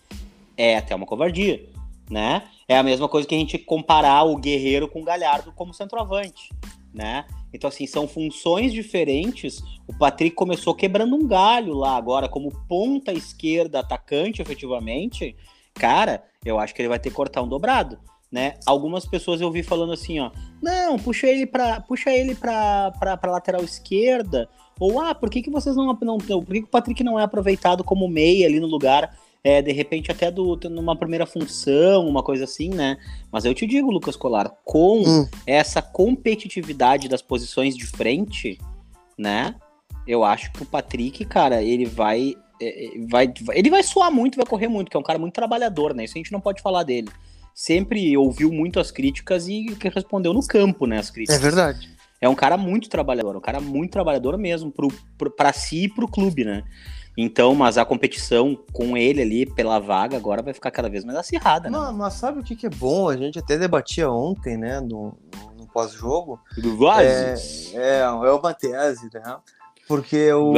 é 0.57 0.75
até 0.75 0.93
uma 0.93 1.05
covardia, 1.05 1.69
né? 2.10 2.43
É 2.67 2.77
a 2.77 2.84
mesma 2.84 3.07
coisa 3.07 3.25
que 3.25 3.36
a 3.36 3.38
gente 3.38 3.57
comparar 3.57 4.24
o 4.24 4.36
Guerreiro 4.36 4.89
com 4.89 5.01
o 5.01 5.05
Galhardo 5.05 5.53
como 5.53 5.74
centroavante, 5.74 6.50
né? 6.93 7.25
Então, 7.54 7.68
assim, 7.68 7.88
são 7.88 8.08
funções 8.08 8.74
diferentes. 8.74 9.62
O 9.88 9.98
Patrick 9.98 10.36
começou 10.36 10.75
quebrando 10.75 11.16
um 11.16 11.27
galho 11.27 11.74
lá 11.74 11.96
agora, 11.96 12.27
como 12.27 12.51
ponta 12.68 13.12
esquerda 13.13 13.80
atacante, 13.80 14.42
efetivamente. 14.42 15.36
Cara, 15.74 16.24
eu 16.44 16.60
acho 16.60 16.74
que 16.74 16.82
ele 16.82 16.89
vai 16.89 17.00
ter 17.00 17.10
que 17.10 17.16
cortar 17.16 17.42
um 17.42 17.48
dobrado. 17.48 18.00
Né? 18.30 18.56
Algumas 18.66 19.06
pessoas 19.06 19.39
eu 19.39 19.50
vi 19.50 19.63
falando 19.63 19.94
assim, 19.94 20.20
ó, 20.20 20.32
não, 20.62 21.00
puxa 21.00 21.27
ele 21.27 21.46
para 21.46 21.80
puxa 21.80 22.12
ele 22.12 22.36
para 22.36 22.92
para 22.92 23.32
lateral 23.32 23.63
esquerda, 23.63 24.50
ou 24.77 25.00
ah, 25.00 25.16
por 25.16 25.30
que, 25.30 25.42
que 25.42 25.50
vocês 25.50 25.77
não 25.77 25.98
não 26.01 26.18
por 26.18 26.46
que, 26.46 26.60
que 26.60 26.68
o 26.68 26.70
Patrick 26.70 27.01
não 27.06 27.18
é 27.18 27.24
aproveitado 27.24 27.86
como 27.86 28.06
meia 28.10 28.46
ali 28.46 28.60
no 28.60 28.68
lugar 28.68 29.18
é, 29.44 29.62
de 29.62 29.72
repente 29.72 30.12
até 30.12 30.29
do, 30.29 30.60
numa 30.70 30.96
primeira 30.96 31.25
função, 31.25 32.08
uma 32.08 32.24
coisa 32.24 32.44
assim, 32.44 32.70
né? 32.70 32.98
Mas 33.32 33.46
eu 33.46 33.53
te 33.53 33.65
digo, 33.65 33.91
Lucas 33.91 34.15
Colar, 34.15 34.51
com 34.63 35.01
hum. 35.08 35.27
essa 35.46 35.82
competitividade 35.82 37.08
das 37.08 37.22
posições 37.22 37.75
de 37.75 37.86
frente, 37.86 38.60
né? 39.17 39.56
Eu 40.08 40.24
acho 40.24 40.51
que 40.51 40.63
o 40.63 40.65
Patrick, 40.65 41.24
cara, 41.25 41.62
ele 41.62 41.86
vai, 41.86 42.34
é, 42.62 42.86
é, 42.86 43.08
vai, 43.08 43.34
ele 43.53 43.70
vai 43.70 43.84
suar 43.84 44.12
muito, 44.12 44.38
vai 44.38 44.46
correr 44.46 44.67
muito, 44.67 44.89
que 44.89 44.98
é 44.98 45.00
um 45.00 45.03
cara 45.03 45.20
muito 45.20 45.34
trabalhador, 45.34 45.94
né? 45.94 46.06
Isso 46.06 46.15
a 46.15 46.20
gente 46.20 46.32
não 46.32 46.41
pode 46.41 46.62
falar 46.62 46.84
dele. 46.84 47.10
Sempre 47.53 48.15
ouviu 48.15 48.51
muito 48.51 48.79
as 48.79 48.91
críticas 48.91 49.48
e 49.48 49.65
respondeu 49.94 50.34
no 50.34 50.46
campo, 50.46 50.86
né? 50.86 51.00
As 51.00 51.10
críticas. 51.10 51.39
É 51.39 51.41
verdade. 51.41 51.98
É 52.20 52.27
um 52.27 52.36
cara 52.36 52.58
muito 52.58 52.89
trabalhador, 52.89 53.36
um 53.36 53.41
cara 53.41 53.60
muito 53.60 53.91
trabalhador 53.91 54.38
mesmo, 54.38 54.72
pro, 54.72 54.88
pro, 55.17 55.29
pra 55.29 55.53
si 55.53 55.84
e 55.84 55.89
pro 55.89 56.08
clube, 56.08 56.44
né? 56.44 56.63
Então, 57.19 57.55
mas 57.55 57.79
a 57.79 57.83
competição 57.83 58.55
com 58.71 58.95
ele 58.95 59.24
ali 59.24 59.45
pela 59.45 59.79
vaga 59.79 60.15
agora 60.15 60.43
vai 60.43 60.53
ficar 60.53 60.69
cada 60.69 60.88
vez 60.88 61.03
mais 61.03 61.17
acirrada, 61.17 61.67
né? 61.67 61.75
Não, 61.75 61.91
mas 61.91 62.13
sabe 62.13 62.39
o 62.39 62.43
que, 62.43 62.55
que 62.55 62.67
é 62.67 62.69
bom? 62.69 63.09
A 63.09 63.17
gente 63.17 63.39
até 63.39 63.57
debatia 63.57 64.12
ontem, 64.12 64.55
né, 64.55 64.79
no, 64.79 65.17
no, 65.57 65.65
pós-jogo. 65.74 66.39
Do 66.55 66.88
é, 66.91 67.33
é, 67.74 68.00
é 68.01 68.07
uma 68.07 68.53
tese, 68.53 69.09
né? 69.12 69.38
Porque 69.88 70.31
o. 70.33 70.53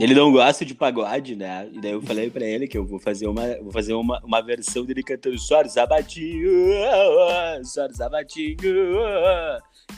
Ele 0.00 0.14
não 0.14 0.32
gosta 0.32 0.64
de 0.64 0.72
pagode, 0.72 1.34
né? 1.34 1.68
E 1.72 1.80
daí 1.80 1.90
eu 1.90 2.00
falei 2.00 2.30
pra 2.30 2.44
ele 2.44 2.68
que 2.68 2.78
eu 2.78 2.86
vou 2.86 3.00
fazer 3.00 3.26
uma, 3.26 3.44
vou 3.60 3.72
fazer 3.72 3.92
uma, 3.92 4.20
uma 4.24 4.40
versão 4.40 4.84
dele 4.84 5.02
cantando 5.02 5.36
Soro 5.38 5.68
Zabatinho, 5.68 6.48
Soro 7.64 7.92
Zabatinho. 7.92 8.56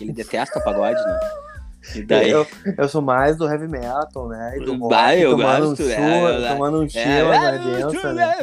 Ele 0.00 0.12
detesta 0.12 0.58
pagode, 0.60 0.98
né? 0.98 1.49
E 1.94 2.02
daí... 2.06 2.30
Eu, 2.30 2.46
eu 2.76 2.88
sou 2.88 3.02
mais 3.02 3.36
do 3.36 3.48
heavy 3.48 3.68
metal, 3.68 4.28
né? 4.28 4.56
E 4.56 4.64
do 4.64 4.76
rock, 4.76 4.90
bah, 4.90 5.16
eu 5.16 5.30
tomando 5.30 5.68
gosto, 5.68 5.82
um 5.82 5.90
é, 5.90 6.44
é, 6.44 6.52
tomando 6.52 6.82
um 6.82 6.88
chill 6.88 7.32
é, 7.32 7.58
densa, 7.58 8.12
né? 8.12 8.34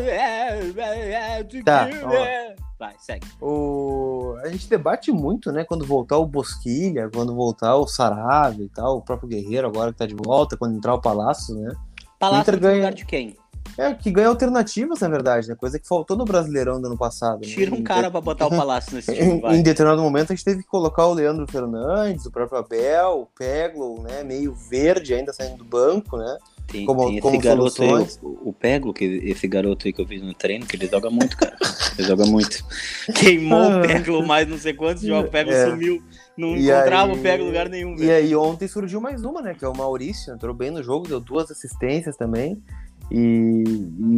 Tá, 1.63 1.89
ó. 2.03 2.67
Vai, 2.79 2.93
segue. 2.99 3.25
O... 3.41 4.35
A 4.43 4.49
gente 4.49 4.69
debate 4.69 5.11
muito, 5.11 5.51
né? 5.51 5.63
Quando 5.63 5.83
voltar 5.85 6.17
o 6.17 6.27
Bosquilha, 6.27 7.09
quando 7.11 7.33
voltar 7.33 7.75
o 7.75 7.87
Sarave 7.87 8.65
e 8.65 8.69
tal, 8.69 8.97
o 8.97 9.01
próprio 9.01 9.29
Guerreiro 9.29 9.67
agora 9.67 9.91
que 9.91 9.97
tá 9.97 10.05
de 10.05 10.15
volta, 10.15 10.55
quando 10.55 10.77
entrar 10.77 10.93
o 10.93 11.01
Palácio, 11.01 11.55
né? 11.55 11.73
Palácio 12.19 12.41
Inter 12.41 12.59
ganha... 12.59 12.75
lugar 12.75 12.93
de 12.93 13.05
quem? 13.05 13.35
É, 13.77 13.93
que 13.93 14.09
ganha 14.09 14.27
alternativas, 14.27 14.99
na 15.01 15.07
verdade, 15.07 15.47
né? 15.47 15.55
Coisa 15.55 15.77
que 15.77 15.87
faltou 15.87 16.17
no 16.17 16.25
Brasileirão 16.25 16.81
do 16.81 16.87
ano 16.87 16.97
passado. 16.97 17.41
Né? 17.41 17.47
Tira 17.47 17.73
um 17.73 17.83
cara 17.83 18.09
pra 18.09 18.19
botar 18.19 18.47
o 18.47 18.49
Palácio 18.57 18.95
nesse 18.95 19.13
time, 19.13 19.39
vai. 19.39 19.55
Em 19.55 19.61
determinado 19.61 20.01
momento 20.01 20.31
a 20.33 20.35
gente 20.35 20.43
teve 20.43 20.63
que 20.63 20.67
colocar 20.67 21.05
o 21.05 21.13
Leandro 21.13 21.45
Fernandes, 21.47 22.25
o 22.25 22.31
próprio 22.31 22.59
Abel, 22.59 23.21
o 23.21 23.25
Peglo, 23.37 24.01
né? 24.01 24.23
Meio 24.23 24.53
verde 24.53 25.13
ainda 25.13 25.31
saindo 25.31 25.57
do 25.57 25.65
banco, 25.65 26.17
né? 26.17 26.37
Tem, 26.67 26.85
como, 26.85 27.05
tem 27.05 27.17
esse 27.17 27.37
garoto 27.37 27.81
aí, 27.81 28.07
o, 28.21 28.49
o 28.49 28.53
Peglo, 28.53 28.93
que, 28.93 29.05
esse 29.05 29.47
garoto 29.47 29.87
aí 29.87 29.93
que 29.93 30.01
eu 30.01 30.05
vi 30.05 30.19
no 30.19 30.33
treino, 30.33 30.65
que 30.65 30.75
ele 30.75 30.85
joga 30.87 31.09
muito, 31.09 31.37
cara. 31.37 31.55
ele 31.97 32.07
joga 32.07 32.25
muito. 32.25 32.65
Queimou 33.15 33.79
o 33.79 33.81
Peglo 33.81 34.25
mais 34.25 34.47
não 34.49 34.57
sei 34.57 34.73
quantos 34.73 35.03
jogos, 35.03 35.29
o 35.29 35.31
Peglo 35.31 35.53
é. 35.53 35.69
sumiu. 35.69 36.03
Não 36.35 36.55
e 36.55 36.69
encontrava 36.69 37.13
aí, 37.13 37.17
o 37.17 37.21
Peglo 37.21 37.45
em 37.45 37.47
lugar 37.47 37.69
nenhum. 37.69 37.95
E 37.95 38.11
aí 38.11 38.35
ontem 38.35 38.67
surgiu 38.67 38.99
mais 38.99 39.23
uma, 39.23 39.41
né? 39.41 39.55
Que 39.57 39.63
é 39.63 39.67
o 39.67 39.75
Maurício, 39.75 40.33
entrou 40.33 40.53
bem 40.53 40.69
no 40.69 40.83
jogo, 40.83 41.07
deu 41.07 41.21
duas 41.21 41.49
assistências 41.49 42.17
também. 42.17 42.61
E, 43.09 43.63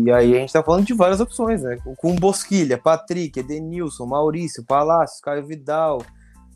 e, 0.05 0.12
aí 0.12 0.36
a 0.36 0.39
gente 0.39 0.53
tá 0.53 0.63
falando 0.63 0.86
de 0.86 0.93
várias 0.93 1.19
opções, 1.19 1.62
né? 1.62 1.77
Com 1.98 2.15
Bosquilha, 2.15 2.77
Patrick, 2.77 3.39
Edenilson, 3.39 4.05
Maurício, 4.05 4.65
Palácio, 4.65 5.22
Caio 5.22 5.46
Vidal, 5.46 6.01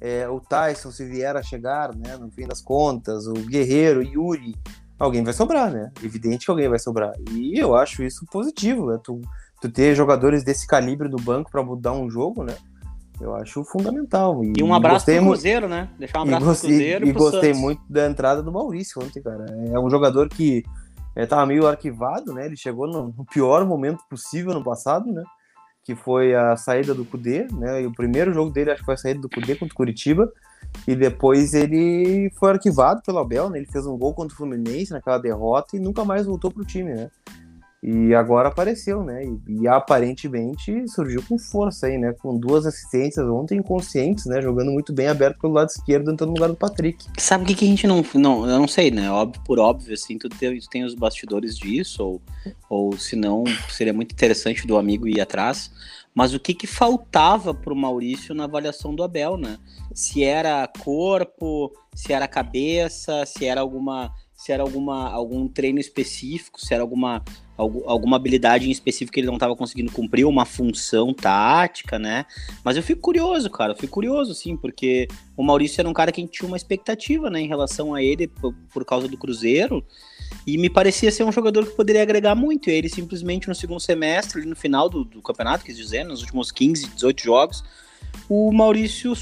é, 0.02 0.28
o 0.28 0.40
Tyson, 0.40 0.92
se 0.92 1.06
vier 1.06 1.36
a 1.36 1.44
chegar, 1.44 1.96
né? 1.96 2.18
No 2.18 2.32
fim 2.32 2.48
das 2.48 2.62
contas, 2.62 3.28
o 3.28 3.34
Guerreiro, 3.34 4.02
Yuri, 4.02 4.56
alguém 4.98 5.24
vai 5.24 5.34
sobrar, 5.34 5.72
né? 5.72 5.92
Evidente 6.04 6.46
que 6.46 6.52
alguém 6.52 6.68
vai 6.68 6.80
sobrar. 6.80 7.14
E 7.32 7.58
eu 7.58 7.76
acho 7.76 8.04
isso 8.04 8.26
positivo, 8.32 8.88
né? 8.88 9.00
Tu, 9.04 9.22
tu 9.62 9.70
ter 9.70 9.96
jogadores 9.96 10.44
desse 10.44 10.66
calibre 10.66 11.08
do 11.08 11.18
banco 11.18 11.52
para 11.52 11.64
mudar 11.64 11.94
um 11.94 12.10
jogo, 12.10 12.44
né? 12.44 12.56
Eu 13.22 13.36
acho 13.36 13.64
fundamental. 13.64 14.44
E, 14.44 14.54
e 14.58 14.64
um 14.64 14.74
abraço 14.74 15.06
pro 15.06 15.20
Cruzeiro, 15.20 15.70
né? 15.70 15.88
Deixar 16.00 16.20
um 16.20 16.24
abraço 16.24 16.46
gostei, 16.46 16.70
pro 16.70 16.78
Cruzeiro. 16.78 17.06
E, 17.06 17.10
e 17.10 17.14
gostei 17.14 17.54
Santos. 17.54 17.62
muito 17.62 17.82
da 17.88 18.08
entrada 18.08 18.42
do 18.42 18.52
Maurício 18.52 19.02
ontem, 19.02 19.22
cara. 19.22 19.46
É 19.72 19.80
um 19.80 19.90
jogador 19.90 20.28
que 20.28 20.64
estava 21.16 21.46
meio 21.46 21.68
arquivado, 21.68 22.34
né? 22.34 22.46
Ele 22.46 22.58
chegou 22.58 22.88
no, 22.88 23.14
no, 23.16 23.26
pior 23.26 23.66
momento 23.66 24.04
possível 24.10 24.54
no 24.54 24.64
passado, 24.64 25.12
né? 25.12 25.24
Que 25.84 25.96
foi 25.96 26.34
a 26.34 26.56
saída 26.56 26.94
do 26.94 27.06
Cudê, 27.06 27.48
né? 27.52 27.84
E 27.84 27.86
o 27.86 27.94
primeiro 27.94 28.34
jogo 28.34 28.52
dele 28.52 28.72
acho 28.72 28.80
que 28.80 28.86
foi 28.86 28.96
a 28.96 28.98
saída 28.98 29.22
do 29.22 29.30
Cudê 29.30 29.56
contra 29.56 29.74
o 29.74 29.78
Curitiba. 29.78 30.32
E 30.88 30.96
depois 30.96 31.54
ele 31.54 32.32
foi 32.40 32.52
arquivado 32.52 33.02
pelo 33.06 33.20
Abel, 33.20 33.50
né? 33.50 33.60
Ele 33.60 33.68
fez 33.68 33.86
um 33.86 33.98
gol 33.98 34.14
contra 34.14 34.34
o 34.34 34.38
Fluminense 34.38 34.92
naquela 34.92 35.20
derrota 35.20 35.76
e 35.76 35.80
nunca 35.80 36.04
mais 36.04 36.26
voltou 36.26 36.52
pro 36.52 36.66
time, 36.66 36.94
né? 36.94 37.12
E 37.86 38.16
agora 38.16 38.48
apareceu, 38.48 39.04
né? 39.04 39.26
E, 39.26 39.64
e, 39.64 39.68
aparentemente 39.68 40.88
surgiu 40.88 41.22
com 41.22 41.38
força 41.38 41.88
aí, 41.88 41.98
né? 41.98 42.14
Com 42.14 42.38
duas 42.38 42.66
assistências 42.66 43.28
ontem 43.28 43.58
inconscientes, 43.58 44.26
né? 44.26 44.42
Jogando 44.42 44.72
muito 44.72 44.94
bem 44.94 45.10
aberto 45.10 45.42
pelo 45.42 45.52
lado 45.52 45.68
esquerdo, 45.68 46.10
entrando 46.10 46.30
no 46.30 46.36
lugar 46.36 46.48
do 46.48 46.56
Patrick. 46.56 47.06
Sabe 47.18 47.44
o 47.44 47.48
que, 47.48 47.56
que 47.56 47.66
a 47.66 47.68
gente 47.68 47.86
não. 47.86 48.02
Não, 48.14 48.50
eu 48.50 48.58
não 48.58 48.70
sei, 48.70 48.90
né? 48.90 49.12
Óbvio 49.12 49.42
por 49.44 49.60
óbvio, 49.60 49.94
assim, 49.94 50.18
tu 50.18 50.30
tem, 50.30 50.58
tu 50.58 50.70
tem 50.70 50.86
os 50.86 50.96
bastidores 50.96 51.58
disso, 51.58 52.02
ou, 52.02 52.22
ou 52.70 52.98
se 52.98 53.18
não, 53.18 53.44
seria 53.68 53.94
muito 53.94 54.14
interessante 54.14 54.66
do 54.66 54.78
amigo 54.78 55.06
ir 55.06 55.20
atrás. 55.20 55.70
Mas 56.16 56.34
o 56.34 56.40
que, 56.40 56.54
que 56.54 56.68
faltava 56.68 57.54
pro 57.54 57.76
Maurício 57.76 58.34
na 58.34 58.46
avaliação 58.46 58.96
do 58.96 59.04
Abel, 59.04 59.36
né? 59.36 59.58
Se 59.94 60.24
era 60.24 60.66
corpo, 60.80 61.70
se 61.94 62.14
era 62.14 62.30
cabeça, 62.30 63.26
se 63.26 63.46
era 63.46 63.60
alguma 63.60 64.10
se 64.44 64.52
era 64.52 64.62
alguma, 64.62 65.10
algum 65.10 65.48
treino 65.48 65.80
específico, 65.80 66.60
se 66.60 66.74
era 66.74 66.84
alguma, 66.84 67.24
alguma 67.56 68.16
habilidade 68.16 68.68
em 68.68 68.72
específico 68.72 69.14
que 69.14 69.20
ele 69.20 69.28
não 69.28 69.36
estava 69.36 69.56
conseguindo 69.56 69.92
cumprir, 69.92 70.26
uma 70.26 70.46
função 70.46 71.14
tática, 71.14 72.00
né? 72.00 72.26
Mas 72.64 72.76
eu 72.78 72.84
fico 72.84 73.00
curioso, 73.00 73.50
cara, 73.50 73.74
eu 73.74 73.76
fico 73.76 73.94
curioso, 73.94 74.34
sim, 74.34 74.58
porque 74.58 75.08
o 75.38 75.44
Maurício 75.44 75.80
era 75.80 75.88
um 75.88 75.94
cara 75.94 76.12
que 76.12 76.20
a 76.20 76.24
gente 76.24 76.34
tinha 76.34 76.48
uma 76.48 76.58
expectativa, 76.58 77.30
né, 77.30 77.42
em 77.42 77.48
relação 77.48 77.94
a 77.94 78.02
ele 78.02 78.28
por, 78.28 78.54
por 78.74 78.84
causa 78.84 79.08
do 79.08 79.18
Cruzeiro, 79.18 79.86
e 80.48 80.58
me 80.58 80.70
parecia 80.70 81.12
ser 81.12 81.24
um 81.24 81.32
jogador 81.32 81.66
que 81.66 81.76
poderia 81.76 82.02
agregar 82.02 82.34
muito, 82.34 82.70
e 82.70 82.74
ele 82.74 82.90
simplesmente 82.90 83.48
no 83.48 83.54
segundo 83.54 83.80
semestre, 83.80 84.46
no 84.46 84.56
final 84.56 84.90
do, 84.90 85.04
do 85.04 85.22
campeonato, 85.22 85.64
quis 85.64 85.78
dizer, 85.78 86.04
nos 86.04 86.22
últimos 86.22 86.52
15, 86.52 86.88
18 86.88 87.22
jogos, 87.22 87.64
o 88.28 88.52
Maurício 88.52 89.14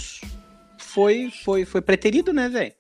foi, 0.78 1.32
foi, 1.44 1.66
foi 1.66 1.82
preterido, 1.82 2.32
né, 2.32 2.48
velho? 2.48 2.74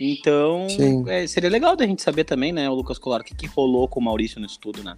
Então, 0.00 0.66
é, 1.06 1.26
seria 1.26 1.50
legal 1.50 1.76
da 1.76 1.86
gente 1.86 2.00
saber 2.00 2.24
também, 2.24 2.52
né, 2.52 2.70
o 2.70 2.74
Lucas 2.74 2.98
Colar, 2.98 3.20
o 3.20 3.24
que, 3.24 3.34
que 3.34 3.46
rolou 3.46 3.86
com 3.86 4.00
o 4.00 4.02
Maurício 4.02 4.40
no 4.40 4.46
estudo, 4.46 4.82
né? 4.82 4.96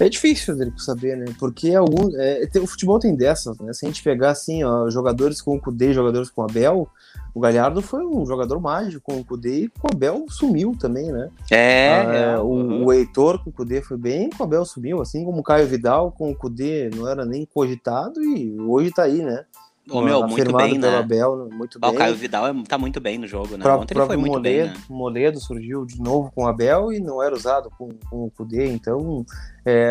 É 0.00 0.08
difícil 0.08 0.56
dele 0.56 0.72
saber, 0.78 1.16
né? 1.16 1.26
Porque 1.38 1.74
algum, 1.74 2.10
é, 2.16 2.48
o 2.60 2.66
futebol 2.66 2.98
tem 2.98 3.14
dessas, 3.14 3.58
né? 3.58 3.72
Se 3.74 3.84
a 3.84 3.88
gente 3.88 4.02
pegar 4.02 4.30
assim, 4.30 4.64
ó, 4.64 4.88
jogadores 4.88 5.42
com 5.42 5.54
o 5.54 5.60
Kudê, 5.60 5.92
jogadores 5.92 6.30
com 6.30 6.40
o 6.40 6.44
Abel, 6.44 6.88
o 7.34 7.40
Galhardo 7.40 7.82
foi 7.82 8.04
um 8.04 8.24
jogador 8.26 8.58
mágico 8.58 9.12
com 9.12 9.20
o 9.20 9.24
Kudê 9.24 9.64
e 9.64 9.68
com 9.68 9.88
o 9.88 9.94
Abel 9.94 10.24
sumiu 10.28 10.74
também, 10.78 11.12
né? 11.12 11.28
É, 11.50 11.90
ah, 11.90 12.14
é 12.14 12.38
o, 12.38 12.44
uhum. 12.46 12.84
o 12.86 12.92
Heitor 12.92 13.44
com 13.44 13.50
o 13.50 13.52
Kudê 13.52 13.82
foi 13.82 13.98
bem, 13.98 14.30
com 14.30 14.42
o 14.42 14.46
Abel 14.46 14.64
sumiu, 14.64 15.00
assim 15.00 15.24
como 15.24 15.40
o 15.40 15.42
Caio 15.42 15.66
Vidal 15.66 16.10
com 16.10 16.30
o 16.30 16.36
Kudê 16.36 16.90
não 16.94 17.06
era 17.06 17.24
nem 17.24 17.46
cogitado 17.46 18.22
e 18.22 18.58
hoje 18.60 18.90
tá 18.90 19.04
aí, 19.04 19.22
né? 19.22 19.44
Ô, 19.90 20.00
meu, 20.00 20.26
muito 20.28 20.56
bem, 20.56 20.78
né? 20.78 20.98
Abel, 20.98 21.48
muito 21.50 21.80
bem. 21.80 21.90
O 21.90 21.94
Caio 21.94 22.14
Vidal 22.14 22.46
é, 22.46 22.62
tá 22.68 22.78
muito 22.78 23.00
bem 23.00 23.18
no 23.18 23.26
jogo, 23.26 23.56
né? 23.56 23.64
Pro, 23.64 23.80
Ontem 23.80 23.94
ele 23.96 24.06
foi 24.06 24.16
muito 24.16 24.34
Moledo, 24.34 24.68
bem, 24.68 24.78
né? 24.78 24.84
Moledo 24.88 25.40
surgiu 25.40 25.84
de 25.84 26.00
novo 26.00 26.30
com 26.32 26.44
o 26.44 26.46
Abel 26.46 26.92
e 26.92 27.00
não 27.00 27.20
era 27.20 27.34
usado 27.34 27.68
com, 27.76 27.88
com 28.08 28.26
o 28.26 28.30
Kudê, 28.30 28.70
então, 28.70 29.26
é, 29.64 29.90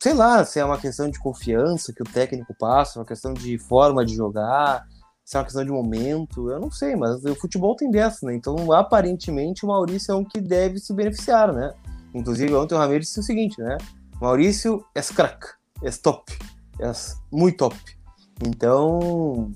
sei 0.00 0.14
lá, 0.14 0.44
se 0.44 0.58
é 0.58 0.64
uma 0.64 0.78
questão 0.78 1.08
de 1.08 1.18
confiança 1.20 1.92
que 1.92 2.02
o 2.02 2.06
técnico 2.06 2.52
passa, 2.58 2.98
uma 2.98 3.04
questão 3.04 3.32
de 3.32 3.56
forma 3.56 4.04
de 4.04 4.16
jogar, 4.16 4.84
se 5.24 5.36
é 5.36 5.38
uma 5.38 5.44
questão 5.44 5.64
de 5.64 5.70
momento, 5.70 6.50
eu 6.50 6.58
não 6.58 6.72
sei, 6.72 6.96
mas 6.96 7.24
o 7.24 7.36
futebol 7.36 7.76
tem 7.76 7.88
dessa, 7.88 8.26
né? 8.26 8.34
Então, 8.34 8.72
aparentemente, 8.72 9.64
o 9.64 9.68
Maurício 9.68 10.10
é 10.10 10.14
um 10.16 10.24
que 10.24 10.40
deve 10.40 10.78
se 10.78 10.92
beneficiar, 10.92 11.52
né? 11.52 11.72
Inclusive, 12.12 12.52
ontem 12.54 12.74
o 12.74 12.78
Ramiro 12.78 12.98
disse 12.98 13.20
o 13.20 13.22
seguinte, 13.22 13.60
né? 13.60 13.78
Maurício 14.20 14.84
é 14.92 15.00
crack, 15.00 15.46
é 15.84 15.90
top, 15.92 16.36
é 16.80 16.90
muito 17.30 17.58
top. 17.58 17.99
Então, 18.44 19.50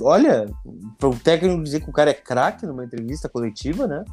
olha, 0.00 0.48
para 0.98 1.08
o 1.08 1.16
técnico 1.16 1.62
dizer 1.62 1.80
que 1.80 1.90
o 1.90 1.92
cara 1.92 2.10
é 2.10 2.14
craque 2.14 2.66
numa 2.66 2.84
entrevista 2.84 3.28
coletiva, 3.28 3.86
né? 3.86 4.04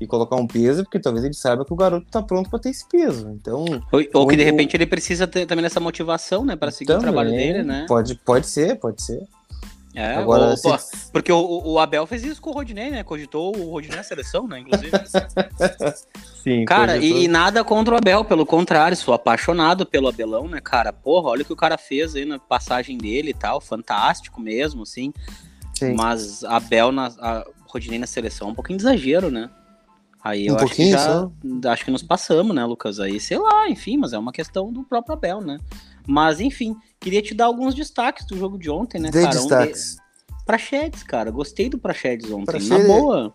E 0.00 0.06
colocar 0.06 0.36
um 0.36 0.46
peso, 0.46 0.84
porque 0.84 1.00
talvez 1.00 1.24
ele 1.24 1.34
saiba 1.34 1.64
que 1.64 1.72
o 1.72 1.76
garoto 1.76 2.06
está 2.06 2.22
pronto 2.22 2.50
para 2.50 2.58
ter 2.58 2.70
esse 2.70 2.86
peso. 2.88 3.30
Então, 3.30 3.64
ou, 3.92 4.02
ou 4.14 4.26
que 4.26 4.36
de 4.36 4.44
repente 4.44 4.76
ele 4.76 4.86
precisa 4.86 5.26
ter 5.26 5.46
também 5.46 5.64
essa 5.64 5.80
motivação, 5.80 6.44
né, 6.44 6.56
para 6.56 6.70
seguir 6.70 6.88
também, 6.88 7.00
o 7.00 7.02
trabalho 7.04 7.30
dele, 7.30 7.62
né? 7.62 7.86
Pode, 7.88 8.14
pode 8.16 8.46
ser, 8.46 8.78
pode 8.78 9.02
ser. 9.02 9.26
É, 9.96 10.14
Agora, 10.16 10.52
o, 10.52 10.56
se... 10.56 11.10
porque 11.10 11.32
o, 11.32 11.62
o, 11.64 11.78
Abel 11.78 12.06
fez 12.06 12.22
isso 12.22 12.38
com 12.38 12.50
o 12.50 12.52
Rodinei, 12.52 12.90
né? 12.90 13.02
Cogitou 13.02 13.56
o 13.56 13.70
Rodinei 13.70 13.96
na 13.96 14.02
seleção, 14.02 14.46
né? 14.46 14.58
Inclusive. 14.58 14.90
Sim, 16.44 16.66
cara, 16.66 16.98
e, 16.98 17.24
e, 17.24 17.28
nada 17.28 17.64
contra 17.64 17.94
o 17.94 17.96
Abel, 17.96 18.22
pelo 18.22 18.44
contrário, 18.44 18.94
sou 18.94 19.14
apaixonado 19.14 19.86
pelo 19.86 20.06
Abelão, 20.06 20.48
né, 20.48 20.60
cara? 20.60 20.92
Porra, 20.92 21.30
olha 21.30 21.40
o 21.40 21.44
que 21.46 21.52
o 21.54 21.56
cara 21.56 21.78
fez 21.78 22.14
aí 22.14 22.26
na 22.26 22.38
passagem 22.38 22.98
dele 22.98 23.30
e 23.30 23.34
tal, 23.34 23.58
fantástico 23.58 24.38
mesmo, 24.38 24.82
assim. 24.82 25.14
Sim. 25.72 25.94
Mas 25.94 26.44
Abel, 26.44 26.92
na, 26.92 27.06
a 27.18 27.46
Rodinei 27.66 27.98
na 27.98 28.06
seleção 28.06 28.48
é 28.48 28.50
um 28.50 28.54
pouquinho 28.54 28.78
de 28.78 28.84
exagero, 28.84 29.30
né? 29.30 29.48
Aí 30.22 30.46
eu 30.46 30.56
um 30.56 30.58
acho 30.58 30.74
que 30.74 30.90
já, 30.90 30.98
só? 30.98 31.32
acho 31.70 31.84
que 31.86 31.90
nos 31.90 32.02
passamos, 32.02 32.54
né, 32.54 32.66
Lucas? 32.66 33.00
Aí, 33.00 33.18
sei 33.18 33.38
lá, 33.38 33.66
enfim, 33.70 33.96
mas 33.96 34.12
é 34.12 34.18
uma 34.18 34.32
questão 34.32 34.70
do 34.70 34.84
próprio 34.84 35.14
Abel, 35.14 35.40
né? 35.40 35.56
Mas, 36.06 36.38
enfim, 36.38 36.76
queria 37.00 37.22
te 37.22 37.34
dar 37.34 37.46
alguns 37.46 37.74
destaques 37.74 38.26
do 38.26 38.36
jogo 38.36 38.58
de 38.58 38.70
ontem, 38.70 39.00
né, 39.00 39.10
Dei 39.10 39.22
cara? 39.22 39.34
destaques. 39.34 39.92
Um 39.92 40.36
de... 40.36 40.44
Praxedes, 40.44 41.02
cara. 41.02 41.30
Gostei 41.30 41.68
do 41.68 41.78
Praxedes 41.78 42.30
ontem. 42.30 42.46
Praxedes... 42.46 42.86
Na 42.86 42.94
boa. 42.94 43.34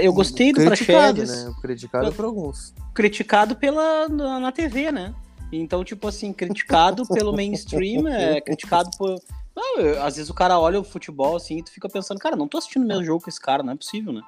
Eu 0.00 0.12
gostei 0.12 0.52
do 0.52 0.64
Praxedes. 0.64 1.44
Né? 1.44 1.54
Criticado 1.60 2.06
eu... 2.06 2.12
por 2.12 2.24
alguns. 2.24 2.74
Criticado 2.94 3.56
pela, 3.56 4.08
na, 4.08 4.40
na 4.40 4.52
TV, 4.52 4.90
né? 4.90 5.14
Então, 5.52 5.84
tipo 5.84 6.08
assim, 6.08 6.32
criticado 6.32 7.06
pelo 7.06 7.32
mainstream, 7.36 8.08
é 8.08 8.40
criticado 8.40 8.90
por. 8.96 9.16
Não, 9.54 10.02
às 10.02 10.16
vezes 10.16 10.30
o 10.30 10.34
cara 10.34 10.58
olha 10.58 10.80
o 10.80 10.84
futebol 10.84 11.36
assim 11.36 11.58
e 11.58 11.62
tu 11.62 11.70
fica 11.70 11.88
pensando, 11.88 12.18
cara, 12.18 12.36
não 12.36 12.48
tô 12.48 12.58
assistindo 12.58 12.84
o 12.84 12.86
mesmo 12.86 13.04
jogo 13.04 13.22
que 13.22 13.28
esse 13.28 13.40
cara, 13.40 13.62
não 13.62 13.72
é 13.72 13.76
possível, 13.76 14.12
né? 14.12 14.22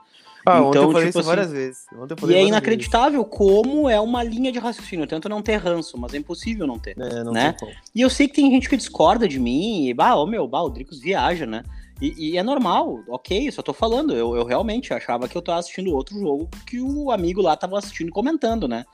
Ah, 0.47 0.59
então, 0.59 0.69
ontem 0.69 0.79
eu 0.79 0.93
falei 0.93 1.07
tipo, 1.07 1.09
isso 1.09 1.19
assim, 1.21 1.29
várias 1.29 1.51
vezes. 1.51 1.87
e 2.29 2.35
é 2.35 2.45
inacreditável 2.45 3.23
vezes. 3.23 3.37
como 3.37 3.89
é 3.89 3.99
uma 3.99 4.23
linha 4.23 4.53
de 4.53 4.59
raciocínio. 4.59 5.05
Eu 5.05 5.09
tento 5.09 5.27
não 5.27 5.41
ter 5.41 5.57
ranço, 5.57 5.97
mas 5.97 6.13
é 6.13 6.19
impossível 6.19 6.67
não 6.67 6.79
ter. 6.79 6.95
É, 7.01 7.25
não 7.25 7.33
né? 7.33 7.57
E 7.95 8.03
eu 8.03 8.11
sei 8.11 8.29
que 8.29 8.35
tem 8.35 8.51
gente 8.51 8.69
que 8.69 8.77
discorda 8.77 9.27
de 9.27 9.41
mim, 9.41 9.87
e, 9.87 9.95
bah, 9.95 10.15
ô 10.17 10.27
meu, 10.27 10.47
bah, 10.47 10.63
o 10.63 10.69
Dricos 10.69 11.01
viaja, 11.01 11.47
né? 11.47 11.63
E, 12.01 12.33
e, 12.33 12.37
é 12.37 12.43
normal, 12.43 13.03
ok, 13.09 13.51
só 13.51 13.63
tô 13.63 13.73
falando. 13.73 14.15
Eu, 14.15 14.37
eu 14.37 14.45
realmente 14.45 14.93
achava 14.93 15.29
que 15.29 15.37
eu 15.37 15.41
tava 15.41 15.61
assistindo 15.61 15.95
outro 15.95 16.19
jogo 16.19 16.49
que 16.67 16.79
o 16.79 17.11
amigo 17.11 17.41
lá 17.41 17.57
tava 17.57 17.79
assistindo 17.79 18.09
e 18.09 18.13
comentando, 18.13 18.69
né? 18.69 18.85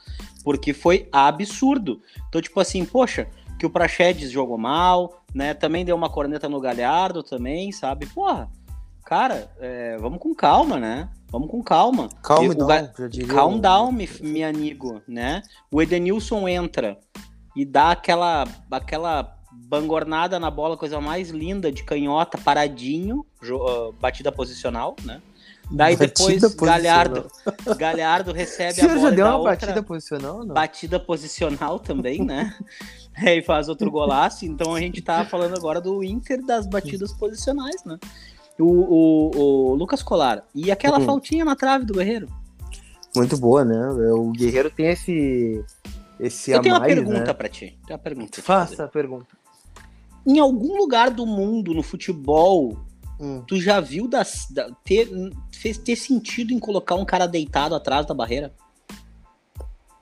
Porque 0.45 0.73
foi 0.73 1.09
absurdo. 1.11 2.01
Então, 2.29 2.41
tipo 2.41 2.61
assim, 2.61 2.85
poxa, 2.85 3.27
que 3.59 3.67
o 3.67 3.71
Praxedes 3.71 4.31
jogou 4.31 4.57
mal, 4.57 5.20
né? 5.35 5.55
Também 5.55 5.85
deu 5.85 5.97
uma 5.97 6.11
corneta 6.11 6.49
no 6.49 6.61
Galhardo 6.61 7.23
também, 7.23 7.73
sabe? 7.73 8.07
Porra, 8.07 8.49
cara, 9.05 9.51
é, 9.61 9.97
vamos 9.99 10.19
com 10.19 10.35
calma, 10.35 10.79
né? 10.79 11.09
Vamos 11.31 11.51
com 11.51 11.63
calma. 11.63 12.09
Calm 12.23 12.55
down, 12.55 12.67
ga... 12.67 12.93
Calm 13.29 13.59
down, 13.61 13.93
meu 13.93 14.49
amigo, 14.49 15.01
né? 15.07 15.43
O 15.71 15.81
Edenilson 15.81 16.49
entra 16.49 16.99
e 17.55 17.65
dá 17.65 17.93
aquela, 17.93 18.45
aquela 18.71 19.37
bangornada 19.53 20.39
na 20.41 20.51
bola, 20.51 20.77
coisa 20.77 21.01
mais 21.01 21.31
linda 21.31 21.71
de 21.71 21.85
canhota, 21.85 22.39
paradinho, 22.39 23.25
uh, 23.43 23.93
batida 23.93 24.33
posicional, 24.33 24.97
né? 25.05 25.21
Daí 25.71 25.97
batida 25.97 26.49
depois 26.49 26.71
Galhardo, 26.71 27.31
Galhardo 27.79 28.33
recebe 28.33 28.75
Você 28.81 28.87
a 28.87 28.89
bola. 28.89 29.01
já 29.01 29.11
deu 29.11 29.27
uma 29.27 29.45
batida 29.45 29.83
posicional? 29.83 30.45
Não? 30.45 30.55
Batida 30.55 30.99
posicional 30.99 31.79
também, 31.79 32.25
né? 32.25 32.57
Aí 33.27 33.43
faz 33.43 33.69
outro 33.69 33.91
golaço. 33.91 34.45
Então 34.45 34.75
a 34.75 34.81
gente 34.81 35.03
tá 35.03 35.25
falando 35.25 35.57
agora 35.57 35.81
do 35.81 36.03
Inter 36.03 36.45
das 36.45 36.67
batidas 36.67 37.13
posicionais, 37.13 37.85
né? 37.85 37.99
O, 38.59 38.65
o, 38.65 39.31
o 39.71 39.75
Lucas 39.75 40.03
Colar. 40.03 40.45
E 40.55 40.71
aquela 40.71 40.99
uhum. 40.99 41.07
faltinha 41.07 41.45
na 41.45 41.57
trave 41.57 41.85
do 41.85 41.95
Guerreiro? 41.95 42.29
Muito 43.15 43.37
boa, 43.37 43.65
né? 43.65 43.89
O 44.13 44.31
Guerreiro 44.31 44.71
tem 44.71 44.87
esse. 44.87 45.65
esse 46.19 46.51
Eu 46.51 46.61
tenho 46.61 46.79
mais, 46.79 46.93
uma 46.93 46.95
pergunta 46.95 47.25
né? 47.27 47.35
pra 47.35 47.49
ti. 47.49 47.79
Tenho 47.87 47.99
uma 47.99 48.03
pergunta 48.03 48.43
Faça 48.43 48.85
a 48.85 48.89
pergunta. 48.89 49.39
Em 50.27 50.39
algum 50.39 50.77
lugar 50.77 51.11
do 51.11 51.27
mundo, 51.27 51.73
no 51.73 51.83
futebol, 51.83 52.77
hum. 53.19 53.43
tu 53.47 53.59
já 53.61 53.81
viu 53.81 54.07
das, 54.07 54.47
da, 54.51 54.71
ter, 54.85 55.09
fez 55.51 55.79
ter 55.79 55.97
sentido 55.97 56.53
em 56.53 56.59
colocar 56.59 56.95
um 56.95 57.05
cara 57.07 57.27
deitado 57.27 57.75
atrás 57.75 58.05
da 58.05 58.15
barreira? 58.15 58.53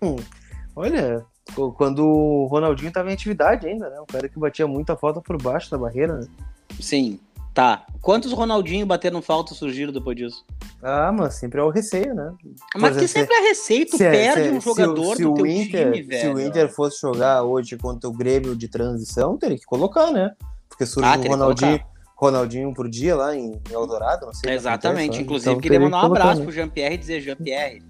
Hum. 0.02 0.16
Olha, 0.74 1.24
quando 1.76 2.06
o 2.06 2.46
Ronaldinho 2.46 2.88
estava 2.88 3.10
em 3.10 3.14
atividade 3.14 3.66
ainda, 3.66 3.88
né? 3.90 4.00
O 4.00 4.06
cara 4.06 4.28
que 4.28 4.38
batia 4.38 4.66
muita 4.66 4.96
falta 4.96 5.20
por 5.20 5.40
baixo 5.40 5.70
da 5.70 5.78
barreira, 5.78 6.14
né? 6.18 6.26
Sim, 6.80 7.18
tá. 7.54 7.84
Quantos 8.00 8.32
Ronaldinho 8.32 8.86
bateram 8.86 9.20
falta 9.20 9.54
surgiram 9.54 9.92
depois 9.92 10.16
disso? 10.16 10.44
Ah, 10.82 11.10
mas 11.12 11.34
sempre 11.34 11.60
é 11.60 11.62
o 11.62 11.70
receio, 11.70 12.14
né? 12.14 12.32
Mas 12.76 12.96
que 12.96 13.08
sempre 13.08 13.34
é 13.34 13.40
receio, 13.40 13.86
tu 13.86 13.96
se, 13.96 14.04
perde 14.04 14.48
se, 14.48 14.54
um 14.54 14.60
jogador 14.60 15.16
se, 15.16 15.22
do 15.22 15.34
teu 15.34 15.46
Inter, 15.46 15.92
time, 15.92 16.02
velho. 16.02 16.20
Se 16.20 16.28
o 16.28 16.40
Inter 16.40 16.72
fosse 16.72 17.00
jogar 17.00 17.42
hoje 17.42 17.76
contra 17.76 18.08
o 18.08 18.12
Grêmio 18.12 18.54
de 18.54 18.68
transição, 18.68 19.36
teria 19.36 19.58
que 19.58 19.64
colocar, 19.64 20.12
né? 20.12 20.32
Porque 20.68 20.86
surge 20.86 21.08
ah, 21.08 21.18
o 21.18 21.28
Ronaldinho, 21.28 21.80
Ronaldinho 22.18 22.74
por 22.74 22.88
dia 22.88 23.14
lá 23.14 23.36
em 23.36 23.60
Eldorado, 23.70 24.26
não 24.26 24.34
sei. 24.34 24.52
Exatamente, 24.52 25.02
acontece, 25.02 25.22
Inclusive, 25.22 25.50
então, 25.50 25.60
queria 25.60 25.78
mandar 25.78 26.02
um 26.02 26.06
abraço 26.06 26.40
né? 26.40 26.44
pro 26.44 26.52
Jean-Pierre 26.52 26.94
e 26.96 26.98
dizer, 26.98 27.20
Jean-Pierre, 27.20 27.82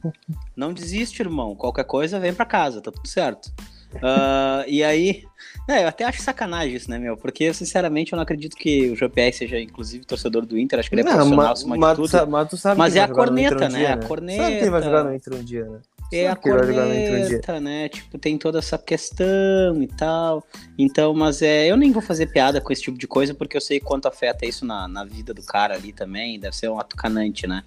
não 0.55 0.75
desiste, 0.75 1.23
irmão. 1.23 1.57
Qualquer 1.57 1.85
coisa, 1.85 2.21
vem 2.21 2.35
pra 2.35 2.45
casa, 2.45 2.83
tá 2.83 2.93
tudo 2.93 3.09
certo. 3.09 3.51
Uh, 3.95 4.69
e 4.69 4.85
aí, 4.85 5.25
é, 5.67 5.85
eu 5.85 5.89
até 5.89 6.05
acho 6.05 6.21
sacanagem 6.21 6.77
isso, 6.77 6.91
né, 6.91 6.99
meu? 6.99 7.17
Porque, 7.17 7.55
sinceramente, 7.55 8.13
eu 8.13 8.17
não 8.17 8.23
acredito 8.23 8.55
que 8.55 8.91
o 8.91 8.97
GPR 8.97 9.33
seja, 9.33 9.59
inclusive, 9.59 10.05
torcedor 10.05 10.45
do 10.45 10.59
Inter. 10.59 10.79
Acho 10.79 10.91
que 10.91 10.95
ele 10.95 11.03
é 11.03 11.05
não, 11.05 11.15
profissional, 11.15 11.53
acima 11.53 11.79
de 11.79 11.97
tudo. 11.97 12.29
Mas, 12.29 12.49
tu 12.51 12.57
sabe 12.59 12.79
mas 12.79 12.97
é 12.97 13.01
a 13.01 13.09
corneta, 13.09 13.65
um 13.65 13.69
né? 13.71 13.79
Dia, 13.79 13.95
a 13.95 13.97
corneta. 13.97 14.43
Sabe 14.43 14.59
quem 14.59 14.71
vai 14.71 14.83
jogar 14.83 15.05
no 15.05 15.15
Inter 15.15 15.35
um 15.35 15.43
dia, 15.43 15.65
né? 15.65 15.81
É 16.13 16.27
a 16.27 16.37
corneta, 16.37 17.61
né? 17.61 17.89
Tipo, 17.89 18.19
tem 18.19 18.39
toda 18.39 18.59
essa 18.59 18.79
questão 18.79 19.83
e 19.83 19.87
tal. 19.87 20.43
Então, 20.79 21.13
mas 21.13 21.43
é, 21.43 21.67
eu 21.67 21.77
nem 21.77 21.93
vou 21.93 22.01
fazer 22.01 22.27
piada 22.27 22.61
com 22.61 22.73
esse 22.73 22.83
tipo 22.83 22.97
de 22.97 23.07
coisa, 23.07 23.35
porque 23.35 23.57
eu 23.57 23.61
sei 23.61 23.79
quanto 23.79 24.09
afeta 24.09 24.47
isso 24.47 24.65
na, 24.65 24.89
na 24.89 25.05
vida 25.05 25.35
do 25.35 25.43
cara 25.43 25.75
ali 25.75 25.93
também. 25.93 26.41
Deve 26.41 26.57
ser 26.57 26.71
um 26.71 26.79
atucanante, 26.79 27.47
né? 27.47 27.63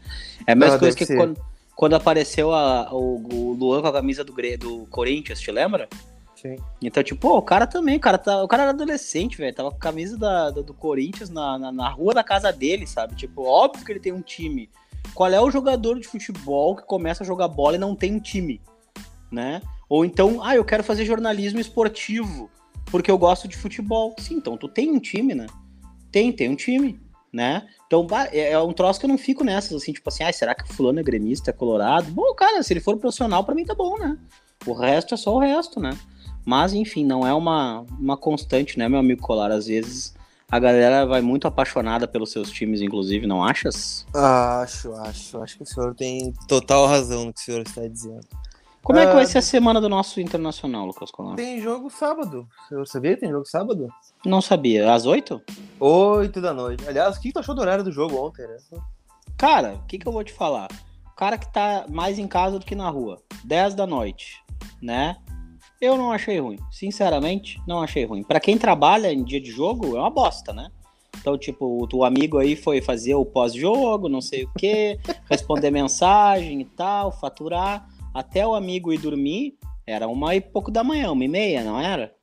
É 0.47 0.54
a 0.54 0.56
mesma 0.56 0.75
ah, 0.75 0.80
coisa 0.80 0.97
que 0.97 1.06
quando, 1.06 1.39
quando, 1.75 1.95
apareceu 1.95 2.51
a, 2.51 2.91
o, 2.91 3.21
o 3.32 3.54
Luan 3.54 3.82
com 3.82 3.88
a 3.88 3.93
camisa 3.93 4.23
do, 4.23 4.34
do 4.58 4.88
Corinthians, 4.88 5.39
te 5.39 5.51
lembra? 5.51 5.88
Sim. 6.41 6.56
Então, 6.82 7.04
tipo, 7.04 7.21
pô, 7.21 7.38
o 7.38 7.41
cara 7.43 7.67
também, 7.67 7.97
o 7.97 7.99
cara, 7.99 8.17
tá, 8.17 8.43
o 8.43 8.47
cara 8.47 8.63
era 8.63 8.71
adolescente, 8.71 9.38
velho. 9.38 9.54
Tava 9.54 9.69
com 9.69 9.77
a 9.77 9.80
camisa 9.80 10.17
da, 10.17 10.49
do, 10.49 10.63
do 10.63 10.73
Corinthians 10.73 11.30
na, 11.30 11.60
na, 11.60 11.71
na, 11.71 11.89
rua 11.89 12.15
da 12.15 12.23
casa 12.23 12.51
dele, 12.51 12.88
sabe? 12.88 13.15
Tipo, 13.15 13.43
óbvio 13.43 13.86
que 13.86 13.91
ele 13.91 13.99
tem 13.99 14.12
um 14.12 14.21
time. 14.21 14.67
Qual 15.14 15.30
é 15.30 15.42
o 15.42 15.52
jogador 15.52 16.00
de 16.00 16.08
futebol 16.08 16.76
que 16.76 16.84
começa 16.84 17.24
a 17.24 17.28
jogar 17.28 17.48
bola 17.48 17.76
e 17.76 17.80
não 17.80 17.96
tem 17.96 18.16
um 18.16 18.20
time? 18.20 18.62
Né? 19.32 19.62
Ou 19.90 20.06
então, 20.06 20.44
ah, 20.44 20.56
eu 20.56 20.66
quero 20.66 20.84
fazer 20.84 21.06
jornalismo 21.06 21.60
esportivo 21.60 22.50
porque 22.92 23.10
eu 23.10 23.18
gosto 23.18 23.48
de 23.48 23.58
futebol. 23.58 24.14
Sim, 24.20 24.36
então 24.36 24.58
tu 24.58 24.68
tem 24.68 24.92
um 24.92 25.00
time, 25.00 25.34
né? 25.34 25.48
Tem, 26.12 26.32
tem 26.32 26.50
um 26.50 26.56
time, 26.56 27.00
né? 27.32 27.68
Então, 27.88 28.06
é, 28.32 28.52
é 28.52 28.60
um 28.60 28.74
troço 28.74 29.00
que 29.00 29.06
eu 29.06 29.10
não 29.10 29.18
fico 29.18 29.44
nessas, 29.44 29.82
assim, 29.82 29.94
tipo 29.94 30.10
assim, 30.10 30.24
ah, 30.24 30.34
será 30.34 30.54
que 30.54 30.64
o 30.64 30.74
fulano 30.74 31.00
é 31.00 31.04
gremista, 31.04 31.50
é 31.50 31.54
colorado? 31.54 32.12
Bom, 32.12 32.34
cara, 32.36 32.62
se 32.62 32.74
ele 32.74 32.82
for 32.82 32.98
profissional, 32.98 33.44
para 33.44 33.56
mim 33.56 33.66
tá 33.66 33.74
bom, 33.74 33.98
né? 33.98 34.18
O 34.66 34.74
resto 34.74 35.14
é 35.14 35.18
só 35.18 35.34
o 35.34 35.40
resto, 35.40 35.80
né? 35.80 35.98
Mas, 36.46 36.74
enfim, 36.74 37.06
não 37.06 37.26
é 37.26 37.34
uma, 37.34 37.86
uma 38.00 38.18
constante, 38.18 38.78
né, 38.78 38.90
meu 38.90 39.00
amigo 39.00 39.22
Colar? 39.22 39.52
Às 39.52 39.68
vezes 39.68 40.14
a 40.52 40.60
galera 40.60 41.06
vai 41.06 41.22
muito 41.22 41.48
apaixonada 41.48 42.06
pelos 42.06 42.30
seus 42.30 42.52
times, 42.52 42.82
inclusive, 42.82 43.26
não 43.26 43.42
achas? 43.42 44.06
Acho, 44.14 44.94
acho. 44.96 45.42
Acho 45.42 45.56
que 45.56 45.64
o 45.64 45.66
senhor 45.66 45.96
tem 45.96 46.34
total 46.46 46.86
razão 46.88 47.26
no 47.26 47.34
que 47.34 47.40
o 47.40 47.44
senhor 47.44 47.62
está 47.62 47.88
dizendo. 47.88 48.28
Como 48.84 49.00
é 49.00 49.06
que 49.06 49.14
vai 49.14 49.24
ah, 49.24 49.28
ser 49.28 49.38
a 49.38 49.44
semana 49.44 49.80
do 49.80 49.88
nosso 49.88 50.20
internacional, 50.20 50.86
Lucas 50.86 51.10
Colar? 51.12 51.36
Tem 51.36 51.62
jogo 51.62 51.90
sábado. 51.90 52.48
O 52.66 52.68
senhor 52.68 52.88
sabia? 52.88 53.16
Tem 53.16 53.30
jogo 53.30 53.46
sábado? 53.46 53.88
Não 54.26 54.42
sabia. 54.42 54.92
Às 54.92 55.06
oito? 55.06 55.42
Oito 55.80 56.42
da 56.42 56.52
noite. 56.52 56.84
Aliás, 56.86 57.16
o 57.16 57.22
que 57.22 57.32
tu 57.32 57.40
achou 57.40 57.56
do 57.56 57.62
horário 57.62 57.84
do 57.84 57.92
jogo 57.92 58.18
ontem, 58.18 58.46
né? 58.46 58.58
Cara, 59.38 59.76
o 59.76 59.86
que, 59.86 60.00
que 60.00 60.08
eu 60.08 60.12
vou 60.12 60.24
te 60.24 60.34
falar? 60.34 60.68
O 61.06 61.16
cara 61.16 61.38
que 61.38 61.52
tá 61.54 61.86
mais 61.88 62.20
em 62.20 62.28
casa 62.28 62.60
do 62.60 62.66
que 62.66 62.76
na 62.76 62.90
rua. 62.90 63.22
Dez 63.44 63.76
da 63.76 63.86
noite, 63.86 64.44
né? 64.82 65.16
Eu 65.82 65.98
não 65.98 66.12
achei 66.12 66.39
ruim. 66.39 66.60
Sinceramente, 66.70 67.60
não 67.67 67.82
achei 67.82 68.06
ruim. 68.06 68.22
Para 68.22 68.39
quem 68.39 68.56
trabalha 68.56 69.12
em 69.12 69.24
dia 69.24 69.41
de 69.41 69.50
jogo, 69.50 69.98
é 69.98 70.00
uma 70.00 70.12
bosta, 70.12 70.54
né? 70.54 70.70
Então, 71.20 71.36
tipo, 71.36 71.88
o 71.91 72.06
amigo 72.06 72.38
aí 72.38 72.56
foi 72.56 72.82
fazer 72.82 73.15
o 73.15 73.26
pós-jogo, 73.26 74.08
não 74.08 74.22
sei 74.22 74.44
o 74.44 74.52
quê, 74.58 75.00
responder 75.28 75.72
mensagem 75.72 76.62
e 76.62 76.65
tal, 76.65 77.12
faturar. 77.12 77.89
Até 78.13 78.46
o 78.46 78.54
amigo 78.54 78.94
ir 78.94 79.00
dormir, 79.00 79.58
era 79.86 80.08
uma 80.08 80.36
e 80.36 80.41
pouco 80.41 80.70
da 80.70 80.84
manhã, 80.84 81.12
uma 81.12 81.26
e 81.26 81.28
meia, 81.28 81.63
não 81.63 81.80
era? 81.80 82.13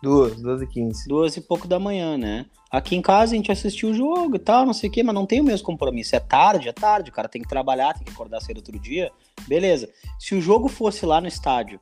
Duas, 0.00 0.40
duas 0.40 0.62
e 0.62 0.66
quinze. 0.68 1.08
Duas 1.08 1.36
e 1.36 1.40
pouco 1.40 1.66
da 1.66 1.80
manhã, 1.80 2.16
né? 2.16 2.46
Aqui 2.70 2.94
em 2.94 3.02
casa 3.02 3.32
a 3.32 3.36
gente 3.36 3.50
assistiu 3.50 3.90
o 3.90 3.94
jogo 3.94 4.36
e 4.36 4.38
tal, 4.38 4.64
não 4.64 4.72
sei 4.72 4.88
o 4.88 4.92
quê, 4.92 5.02
mas 5.02 5.14
não 5.14 5.26
tem 5.26 5.40
o 5.40 5.44
mesmo 5.44 5.66
compromisso. 5.66 6.14
É 6.14 6.20
tarde, 6.20 6.68
é 6.68 6.72
tarde, 6.72 7.10
o 7.10 7.12
cara 7.12 7.28
tem 7.28 7.42
que 7.42 7.48
trabalhar, 7.48 7.94
tem 7.94 8.04
que 8.04 8.12
acordar 8.12 8.40
cedo 8.40 8.58
outro 8.58 8.78
dia. 8.78 9.10
Beleza. 9.48 9.88
Se 10.20 10.36
o 10.36 10.40
jogo 10.40 10.68
fosse 10.68 11.04
lá 11.04 11.20
no 11.20 11.26
estádio 11.26 11.80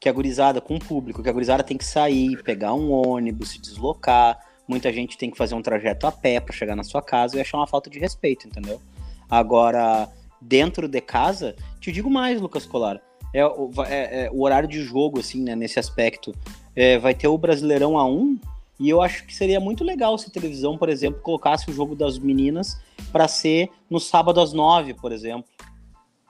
que 0.00 0.08
a 0.08 0.12
gurizada 0.12 0.62
com 0.62 0.76
o 0.76 0.80
público, 0.80 1.22
que 1.22 1.28
a 1.28 1.32
gurizada 1.32 1.62
tem 1.62 1.76
que 1.76 1.84
sair, 1.84 2.42
pegar 2.42 2.72
um 2.72 2.90
ônibus, 2.90 3.50
se 3.50 3.60
deslocar, 3.60 4.38
muita 4.66 4.90
gente 4.90 5.18
tem 5.18 5.30
que 5.30 5.36
fazer 5.36 5.54
um 5.54 5.60
trajeto 5.60 6.06
a 6.06 6.12
pé 6.12 6.40
para 6.40 6.54
chegar 6.54 6.74
na 6.74 6.82
sua 6.82 7.02
casa 7.02 7.36
e 7.36 7.40
achar 7.40 7.58
uma 7.58 7.66
falta 7.66 7.90
de 7.90 7.98
respeito, 7.98 8.48
entendeu? 8.48 8.80
Agora, 9.28 10.08
dentro 10.40 10.88
de 10.88 11.00
casa, 11.02 11.54
te 11.78 11.92
digo 11.92 12.08
mais, 12.08 12.40
Lucas 12.40 12.64
Colar, 12.64 12.98
é, 13.34 13.40
é, 13.40 14.24
é 14.24 14.30
o 14.32 14.42
horário 14.42 14.68
de 14.68 14.82
jogo, 14.82 15.20
assim, 15.20 15.42
né, 15.42 15.54
nesse 15.54 15.78
aspecto, 15.78 16.34
é, 16.74 16.98
vai 16.98 17.14
ter 17.14 17.28
o 17.28 17.36
Brasileirão 17.36 17.92
A1, 17.92 18.40
e 18.78 18.88
eu 18.88 19.02
acho 19.02 19.26
que 19.26 19.34
seria 19.34 19.60
muito 19.60 19.84
legal 19.84 20.16
se 20.16 20.28
a 20.28 20.32
televisão, 20.32 20.78
por 20.78 20.88
exemplo, 20.88 21.20
colocasse 21.20 21.70
o 21.70 21.74
jogo 21.74 21.94
das 21.94 22.18
meninas 22.18 22.80
para 23.12 23.28
ser 23.28 23.68
no 23.90 24.00
sábado 24.00 24.40
às 24.40 24.54
nove, 24.54 24.94
por 24.94 25.12
exemplo, 25.12 25.50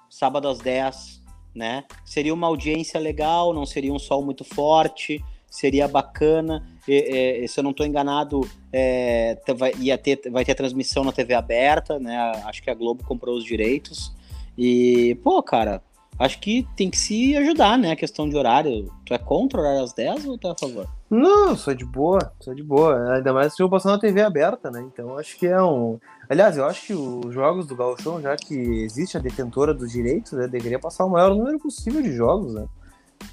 sábado 0.09 0.49
às 0.49 0.59
dez, 0.59 1.20
né? 1.55 1.85
Seria 2.05 2.35
uma 2.35 2.47
audiência 2.47 2.99
legal, 3.01 3.53
não 3.53 3.67
seria 3.67 3.93
um 3.93 3.99
sol 3.99 4.25
muito 4.25 4.45
forte, 4.45 5.23
seria 5.51 5.89
bacana. 5.89 6.67
E, 6.87 7.43
e, 7.43 7.49
se 7.49 7.59
eu 7.59 7.65
não 7.65 7.73
estou 7.73 7.85
enganado, 7.85 8.41
é, 8.73 9.37
vai, 9.57 9.73
ia 9.79 9.99
ter, 9.99 10.21
vai 10.31 10.45
ter 10.45 10.55
transmissão 10.55 11.05
na 11.05 11.13
TV 11.13 11.35
aberta, 11.35 11.99
né? 11.99 12.17
Acho 12.45 12.63
que 12.63 12.71
a 12.71 12.75
Globo 12.75 13.05
comprou 13.05 13.37
os 13.37 13.45
direitos. 13.45 14.13
E, 14.57 15.19
pô, 15.23 15.43
cara, 15.43 15.83
acho 16.21 16.39
que 16.39 16.69
tem 16.77 16.91
que 16.91 16.99
se 16.99 17.35
ajudar, 17.35 17.79
né? 17.79 17.93
A 17.93 17.97
questão 17.97 18.29
de 18.29 18.37
horário. 18.37 18.93
Tu 19.07 19.15
é 19.15 19.19
contra 19.19 19.59
o 19.59 19.63
horário 19.63 19.83
às 19.83 19.95
10 19.95 20.27
ou 20.27 20.37
tu 20.37 20.49
é 20.49 20.51
a 20.51 20.55
favor? 20.55 20.87
Não, 21.09 21.57
sou 21.57 21.75
de 21.75 21.85
boa, 21.85 22.31
sou 22.39 22.55
de 22.55 22.63
boa. 22.63 23.15
Ainda 23.15 23.33
mais 23.33 23.57
se 23.57 23.63
eu 23.63 23.71
passar 23.71 23.93
na 23.93 23.99
TV 23.99 24.21
aberta, 24.21 24.71
né? 24.71 24.87
Então 24.93 25.17
acho 25.19 25.39
que 25.39 25.47
é 25.47 25.61
um. 25.61 25.99
Aliás, 26.29 26.59
eu 26.59 26.67
acho 26.67 26.87
que 26.87 26.93
os 26.93 27.33
jogos 27.33 27.67
do 27.67 27.75
Gauchão, 27.75 28.21
já 28.21 28.37
que 28.37 28.55
existe 28.55 29.17
a 29.17 29.21
detentora 29.21 29.73
dos 29.73 29.91
direitos, 29.91 30.33
né, 30.33 30.47
deveria 30.47 30.79
passar 30.79 31.07
o 31.07 31.11
maior 31.11 31.35
número 31.35 31.59
possível 31.59 32.03
de 32.03 32.13
jogos, 32.13 32.53
né? 32.53 32.67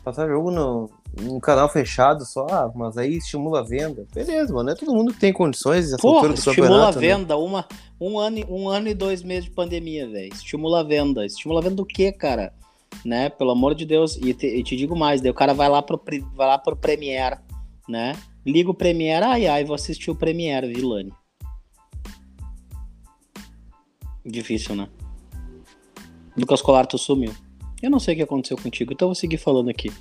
Passar 0.03 0.27
jogo 0.27 0.49
no, 0.49 0.89
num 1.21 1.39
canal 1.39 1.69
fechado 1.69 2.25
só, 2.25 2.45
ah, 2.49 2.71
mas 2.73 2.97
aí 2.97 3.17
estimula 3.17 3.59
a 3.59 3.63
venda. 3.63 4.05
Beleza, 4.13 4.53
mano, 4.53 4.69
é 4.69 4.75
todo 4.75 4.93
mundo 4.93 5.13
que 5.13 5.19
tem 5.19 5.31
condições 5.31 5.87
essa 5.87 5.97
Porra, 5.97 6.29
do 6.29 6.33
estimula 6.33 6.89
a 6.89 6.91
né? 6.91 6.99
venda, 6.99 7.35
né? 7.35 7.41
uma, 7.41 7.65
um, 7.99 8.17
ano, 8.17 8.45
um 8.49 8.69
ano 8.69 8.87
e 8.87 8.93
dois 8.93 9.23
meses 9.23 9.45
de 9.45 9.51
pandemia, 9.51 10.09
velho. 10.09 10.33
Estimula 10.33 10.81
a 10.81 10.83
venda. 10.83 11.25
Estimula 11.25 11.59
a 11.59 11.63
venda 11.63 11.75
do 11.75 11.85
quê, 11.85 12.11
cara? 12.11 12.53
Né? 13.05 13.29
Pelo 13.29 13.51
amor 13.51 13.75
de 13.75 13.85
Deus. 13.85 14.17
E 14.17 14.33
te, 14.33 14.63
te 14.63 14.75
digo 14.75 14.97
mais, 14.97 15.21
daí 15.21 15.31
o 15.31 15.33
cara 15.33 15.53
vai 15.53 15.69
lá 15.69 15.81
pro, 15.81 16.01
vai 16.35 16.47
lá 16.47 16.57
pro 16.57 16.75
Premiere, 16.75 17.37
né? 17.87 18.13
Liga 18.45 18.69
o 18.69 18.73
Premiere, 18.73 19.25
ai 19.25 19.47
ai, 19.47 19.63
vou 19.63 19.75
assistir 19.75 20.09
o 20.09 20.15
Premiere, 20.15 20.73
Vilani. 20.73 21.11
Difícil, 24.25 24.75
né? 24.75 24.87
Lucas 26.35 26.61
Colarto 26.61 26.97
sumiu. 26.97 27.33
Eu 27.81 27.89
não 27.89 27.99
sei 27.99 28.13
o 28.13 28.17
que 28.17 28.23
aconteceu 28.23 28.57
contigo, 28.57 28.91
então 28.93 29.05
eu 29.05 29.09
vou 29.09 29.15
seguir 29.15 29.37
falando 29.37 29.69
aqui, 29.69 29.91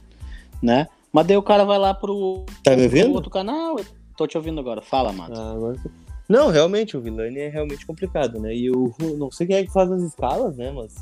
né? 0.62 0.88
Mas 1.12 1.26
daí 1.26 1.36
o 1.36 1.42
cara 1.42 1.64
vai 1.64 1.78
lá 1.78 1.94
pro, 1.94 2.44
tá 2.62 2.76
me 2.76 2.84
ouvindo? 2.84 3.14
outro 3.14 3.30
canal. 3.30 3.76
Tô 4.16 4.26
te 4.26 4.36
ouvindo 4.36 4.60
agora. 4.60 4.80
Fala, 4.80 5.12
Mato. 5.12 5.38
Ah, 5.38 5.52
agora... 5.52 5.76
Não, 6.28 6.50
realmente, 6.50 6.96
o 6.96 7.00
Vilani 7.00 7.38
é 7.38 7.48
realmente 7.48 7.86
complicado, 7.86 8.40
né? 8.40 8.54
E 8.54 8.66
eu 8.66 8.92
não 9.16 9.30
sei 9.30 9.46
quem 9.46 9.56
é 9.56 9.64
que 9.64 9.72
faz 9.72 9.90
as 9.92 10.02
escalas, 10.02 10.56
né? 10.56 10.72
Mas. 10.72 10.94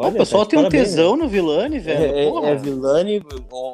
Olha, 0.00 0.10
o 0.10 0.18
pessoal 0.18 0.46
tá 0.46 0.50
tem 0.50 0.60
um 0.60 0.68
tesão 0.68 1.16
né? 1.16 1.24
no 1.24 1.28
Vilani, 1.28 1.80
velho. 1.80 2.04
É, 2.04 2.24
é, 2.24 2.52
é 2.52 2.54
Vilani. 2.54 3.20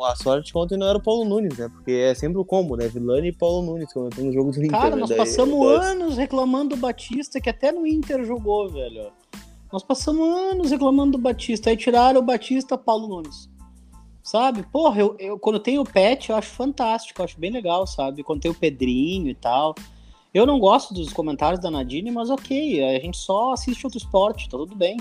A 0.06 0.16
sorte 0.16 0.52
que 0.52 0.58
ontem 0.58 0.78
não 0.78 0.88
era 0.88 0.96
o 0.96 1.02
Paulo 1.02 1.22
Nunes, 1.26 1.58
né? 1.58 1.68
Porque 1.68 1.92
é 1.92 2.14
sempre 2.14 2.38
o 2.38 2.44
combo, 2.46 2.76
né? 2.76 2.88
Vilani 2.88 3.28
e 3.28 3.32
Paulo 3.32 3.60
Nunes, 3.60 3.92
quando 3.92 4.16
no 4.16 4.32
jogo 4.32 4.50
do 4.50 4.64
Inter. 4.64 4.70
Cara, 4.70 4.96
nós 4.96 5.10
né? 5.10 5.16
passamos 5.16 5.58
daí, 5.60 5.90
anos 5.90 6.16
reclamando 6.16 6.74
do 6.74 6.80
Batista, 6.80 7.38
que 7.42 7.50
até 7.50 7.70
no 7.70 7.86
Inter 7.86 8.24
jogou, 8.24 8.70
velho. 8.70 9.12
Nós 9.70 9.82
passamos 9.82 10.26
anos 10.26 10.70
reclamando 10.70 11.12
do 11.12 11.18
Batista. 11.18 11.68
Aí 11.68 11.76
tiraram 11.76 12.20
o 12.20 12.24
Batista, 12.24 12.78
Paulo 12.78 13.06
Nunes. 13.06 13.50
Sabe? 14.22 14.62
Porra, 14.72 15.02
eu, 15.02 15.14
eu 15.18 15.38
quando 15.38 15.60
tem 15.60 15.78
o 15.78 15.84
Pet, 15.84 16.30
eu 16.30 16.36
acho 16.36 16.48
fantástico, 16.48 17.20
eu 17.20 17.24
acho 17.26 17.38
bem 17.38 17.50
legal, 17.50 17.86
sabe? 17.86 18.22
Quando 18.22 18.40
tem 18.40 18.50
o 18.50 18.54
Pedrinho 18.54 19.28
e 19.28 19.34
tal. 19.34 19.74
Eu 20.32 20.46
não 20.46 20.58
gosto 20.58 20.94
dos 20.94 21.12
comentários 21.12 21.60
da 21.60 21.70
Nadine, 21.70 22.10
mas 22.10 22.30
ok, 22.30 22.82
a 22.82 22.98
gente 22.98 23.18
só 23.18 23.52
assiste 23.52 23.86
outro 23.86 23.98
esporte, 23.98 24.48
tá 24.48 24.56
tudo 24.56 24.74
bem, 24.74 24.96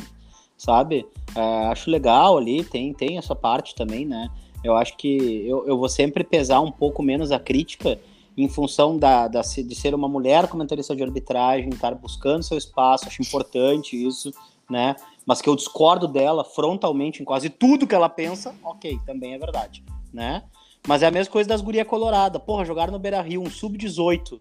sabe? 0.64 1.06
É, 1.36 1.68
acho 1.68 1.90
legal 1.90 2.38
ali, 2.38 2.64
tem, 2.64 2.94
tem 2.94 3.18
essa 3.18 3.36
parte 3.36 3.76
também, 3.76 4.06
né? 4.06 4.30
Eu 4.64 4.76
acho 4.76 4.96
que 4.96 5.46
eu, 5.46 5.68
eu 5.68 5.78
vou 5.78 5.90
sempre 5.90 6.24
pesar 6.24 6.62
um 6.62 6.72
pouco 6.72 7.04
menos 7.04 7.32
a 7.32 7.40
crítica 7.40 8.00
em 8.38 8.48
função 8.48 8.98
da, 8.98 9.28
da, 9.28 9.42
de 9.42 9.76
ser 9.76 9.94
uma 9.94 10.08
mulher 10.08 10.48
comentarista 10.48 10.96
de 10.96 11.04
arbitragem, 11.04 11.70
estar 11.70 11.94
buscando 11.94 12.44
seu 12.44 12.58
espaço, 12.58 13.08
acho 13.08 13.22
importante 13.22 14.02
isso, 14.02 14.32
né? 14.70 14.96
Mas 15.26 15.42
que 15.42 15.50
eu 15.50 15.56
discordo 15.56 16.08
dela 16.08 16.44
frontalmente 16.46 17.22
em 17.22 17.26
quase 17.26 17.50
tudo 17.50 17.86
que 17.86 17.94
ela 17.94 18.10
pensa, 18.10 18.56
ok, 18.64 18.98
também 19.06 19.34
é 19.34 19.38
verdade, 19.38 19.84
né? 20.14 20.44
Mas 20.88 21.04
é 21.04 21.08
a 21.08 21.12
mesma 21.12 21.32
coisa 21.32 21.48
das 21.48 21.62
guria 21.62 21.86
colorada. 21.86 22.40
Porra, 22.40 22.66
jogaram 22.66 22.92
no 22.92 23.00
Beira 23.00 23.22
Rio, 23.22 23.42
um 23.42 23.50
sub-18, 23.50 24.40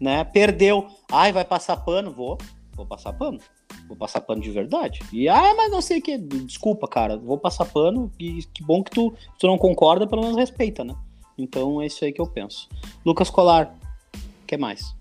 né? 0.00 0.24
Perdeu. 0.24 0.86
Ai, 1.10 1.32
vai 1.32 1.44
passar 1.44 1.76
pano? 1.76 2.10
Vou, 2.10 2.38
vou 2.74 2.86
passar 2.86 3.12
pano. 3.12 3.38
Vou 3.86 3.96
passar 3.96 4.20
pano 4.20 4.40
de 4.40 4.50
verdade. 4.50 5.00
E, 5.12 5.28
ah, 5.28 5.54
mas 5.56 5.70
não 5.70 5.80
sei 5.80 5.98
o 5.98 6.02
que. 6.02 6.18
Desculpa, 6.18 6.88
cara, 6.88 7.16
vou 7.16 7.38
passar 7.38 7.64
pano. 7.64 8.10
E 8.18 8.42
que 8.52 8.62
bom 8.62 8.82
que 8.82 8.90
tu, 8.90 9.14
tu 9.38 9.46
não 9.46 9.56
concorda, 9.56 10.06
pelo 10.06 10.22
menos 10.22 10.36
respeita, 10.36 10.84
né? 10.84 10.94
Então 11.38 11.80
é 11.80 11.86
isso 11.86 12.04
aí 12.04 12.12
que 12.12 12.20
eu 12.20 12.26
penso. 12.26 12.68
Lucas 13.04 13.30
Colar, 13.30 13.74
o 14.14 14.46
que 14.46 14.56
mais? 14.56 14.94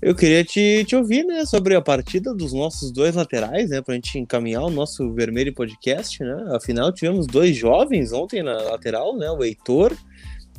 Eu 0.00 0.14
queria 0.14 0.44
te, 0.44 0.84
te 0.84 0.94
ouvir, 0.94 1.24
né, 1.24 1.44
sobre 1.44 1.74
a 1.74 1.82
partida 1.82 2.32
dos 2.32 2.52
nossos 2.52 2.92
dois 2.92 3.16
laterais, 3.16 3.70
né, 3.70 3.82
pra 3.82 3.96
gente 3.96 4.16
encaminhar 4.16 4.62
o 4.62 4.70
nosso 4.70 5.12
Vermelho 5.12 5.52
Podcast, 5.52 6.22
né? 6.22 6.50
Afinal, 6.52 6.92
tivemos 6.92 7.26
dois 7.26 7.56
jovens 7.56 8.12
ontem 8.12 8.40
na 8.40 8.54
lateral, 8.62 9.16
né, 9.16 9.28
o 9.28 9.42
Heitor, 9.42 9.96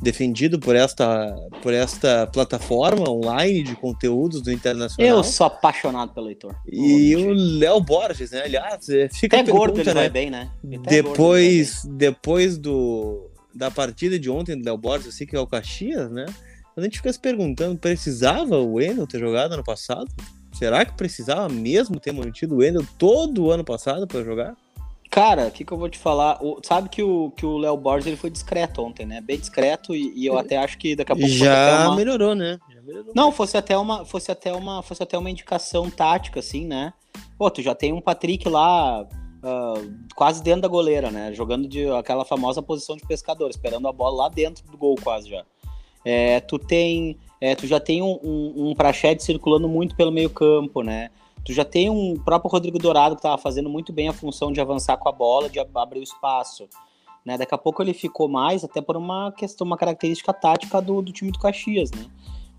defendido 0.00 0.58
por 0.58 0.74
esta, 0.74 1.34
por 1.62 1.74
esta 1.74 2.26
plataforma 2.26 3.08
online 3.08 3.62
de 3.62 3.76
conteúdos 3.76 4.40
do 4.40 4.50
Internacional. 4.50 5.18
Eu 5.18 5.22
sou 5.22 5.46
apaixonado 5.46 6.12
pelo 6.12 6.28
Heitor. 6.28 6.54
E 6.66 7.14
o 7.16 7.32
Léo 7.32 7.80
Borges, 7.80 8.30
né, 8.30 8.42
aliás, 8.44 8.88
é, 8.88 9.08
fica 9.08 9.36
Até 9.36 9.44
pergunta, 9.44 9.66
gordo 9.66 9.80
ele 9.80 9.88
né? 9.88 9.94
vai 9.94 10.10
bem, 10.10 10.30
né? 10.30 10.50
Depois, 10.62 11.84
depois 11.84 12.56
do, 12.56 13.30
da 13.54 13.70
partida 13.70 14.18
de 14.18 14.30
ontem 14.30 14.56
do 14.56 14.64
Léo 14.64 14.78
Borges, 14.78 15.06
eu 15.06 15.12
sei 15.12 15.26
que 15.26 15.36
é 15.36 15.40
o 15.40 15.46
Caxias, 15.46 16.10
né, 16.10 16.26
a 16.76 16.80
gente 16.80 16.98
fica 16.98 17.12
se 17.12 17.18
perguntando, 17.18 17.78
precisava 17.78 18.56
o 18.56 18.74
Wendel 18.74 19.06
ter 19.06 19.20
jogado 19.20 19.52
ano 19.52 19.64
passado? 19.64 20.08
Será 20.52 20.84
que 20.84 20.94
precisava 20.94 21.48
mesmo 21.48 22.00
ter 22.00 22.12
mantido 22.12 22.54
o 22.54 22.58
Wendel 22.58 22.86
todo 22.98 23.44
o 23.44 23.50
ano 23.50 23.64
passado 23.64 24.06
para 24.06 24.24
jogar? 24.24 24.56
Cara, 25.10 25.48
o 25.48 25.50
que, 25.50 25.64
que 25.64 25.72
eu 25.72 25.76
vou 25.76 25.88
te 25.88 25.98
falar? 25.98 26.38
O, 26.40 26.60
sabe 26.62 26.88
que 26.88 27.02
o 27.02 27.32
que 27.32 27.44
o 27.44 27.58
Léo 27.58 27.76
Borges 27.76 28.06
ele 28.06 28.16
foi 28.16 28.30
discreto 28.30 28.80
ontem, 28.80 29.04
né? 29.04 29.20
Bem 29.20 29.38
discreto 29.38 29.92
e, 29.92 30.12
e 30.16 30.24
eu 30.24 30.38
até 30.38 30.56
acho 30.56 30.78
que 30.78 30.94
daqui 30.94 31.10
a 31.10 31.16
pouco 31.16 31.28
já 31.28 31.88
uma... 31.88 31.96
melhorou, 31.96 32.32
né? 32.36 32.60
Já 32.72 32.80
melhorou. 32.80 33.12
Não, 33.14 33.32
fosse 33.32 33.56
até 33.56 33.76
uma, 33.76 34.04
fosse 34.04 34.30
até 34.30 34.54
uma, 34.54 34.82
fosse 34.84 35.02
até 35.02 35.18
uma 35.18 35.28
indicação 35.28 35.90
tática, 35.90 36.38
assim, 36.38 36.64
né? 36.64 36.92
Pô, 37.36 37.50
tu 37.50 37.60
já 37.60 37.74
tem 37.74 37.92
um 37.92 38.00
Patrick 38.00 38.48
lá 38.48 39.02
uh, 39.02 39.94
quase 40.14 40.44
dentro 40.44 40.62
da 40.62 40.68
goleira, 40.68 41.10
né? 41.10 41.32
Jogando 41.34 41.66
de 41.66 41.90
aquela 41.90 42.24
famosa 42.24 42.62
posição 42.62 42.96
de 42.96 43.04
pescador, 43.04 43.50
esperando 43.50 43.88
a 43.88 43.92
bola 43.92 44.24
lá 44.24 44.28
dentro 44.28 44.64
do 44.70 44.78
gol, 44.78 44.94
quase 45.02 45.28
já. 45.28 45.44
É, 46.04 46.38
tu 46.38 46.56
tem, 46.56 47.18
é, 47.40 47.56
tu 47.56 47.66
já 47.66 47.80
tem 47.80 48.00
um, 48.00 48.16
um, 48.22 48.70
um 48.70 48.74
Prachete 48.76 49.24
circulando 49.24 49.68
muito 49.68 49.96
pelo 49.96 50.12
meio 50.12 50.30
campo, 50.30 50.82
né? 50.82 51.10
Tu 51.44 51.52
já 51.52 51.64
tem 51.64 51.88
um 51.88 52.16
próprio 52.16 52.50
Rodrigo 52.50 52.78
Dourado 52.78 53.14
que 53.14 53.20
estava 53.20 53.38
fazendo 53.38 53.68
muito 53.68 53.92
bem 53.92 54.08
a 54.08 54.12
função 54.12 54.52
de 54.52 54.60
avançar 54.60 54.96
com 54.96 55.08
a 55.08 55.12
bola, 55.12 55.48
de 55.48 55.58
abrir 55.58 56.00
o 56.00 56.02
espaço. 56.02 56.68
Né? 57.24 57.38
Daqui 57.38 57.54
a 57.54 57.58
pouco 57.58 57.82
ele 57.82 57.94
ficou 57.94 58.28
mais, 58.28 58.64
até 58.64 58.80
por 58.80 58.96
uma 58.96 59.32
questão, 59.32 59.66
uma 59.66 59.76
característica 59.76 60.32
tática 60.32 60.80
do, 60.80 61.02
do 61.02 61.12
time 61.12 61.30
do 61.30 61.38
Caxias, 61.38 61.90
né? 61.90 62.06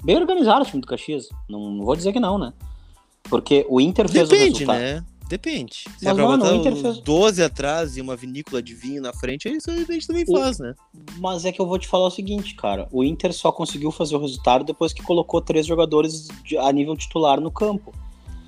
Bem 0.03 0.17
organizado 0.17 0.63
o 0.63 0.65
time 0.65 0.81
do 0.81 0.87
Caxias. 0.87 1.29
Não, 1.47 1.71
não 1.71 1.85
vou 1.85 1.95
dizer 1.95 2.11
que 2.11 2.19
não, 2.19 2.37
né? 2.37 2.53
Porque 3.23 3.65
o 3.69 3.79
Inter 3.79 4.09
fez 4.09 4.27
Depende, 4.27 4.63
o 4.63 4.67
resultado. 4.67 4.79
né? 4.79 5.05
Depende. 5.31 5.73
Se 5.97 6.03
Mas, 6.03 6.07
é 6.07 6.13
pra 6.13 6.25
mano, 6.25 6.43
botar 6.43 6.53
o 6.53 6.57
Inter 6.57 6.75
fez... 6.75 6.97
12 6.99 7.41
atrás 7.41 7.95
e 7.95 8.01
uma 8.01 8.17
vinícola 8.17 8.61
de 8.61 8.73
vinho 8.73 9.01
na 9.01 9.13
frente, 9.13 9.47
é 9.47 9.51
isso 9.51 9.71
a 9.71 9.75
gente 9.75 10.05
também 10.05 10.25
o... 10.27 10.37
faz, 10.37 10.59
né? 10.59 10.75
Mas 11.19 11.45
é 11.45 11.53
que 11.53 11.61
eu 11.61 11.65
vou 11.65 11.79
te 11.79 11.87
falar 11.87 12.07
o 12.07 12.11
seguinte, 12.11 12.53
cara. 12.55 12.89
O 12.91 13.01
Inter 13.01 13.31
só 13.31 13.49
conseguiu 13.49 13.91
fazer 13.91 14.15
o 14.15 14.19
resultado 14.19 14.65
depois 14.65 14.91
que 14.91 15.01
colocou 15.01 15.39
três 15.39 15.65
jogadores 15.65 16.27
a 16.59 16.71
nível 16.73 16.97
titular 16.97 17.39
no 17.39 17.49
campo. 17.49 17.93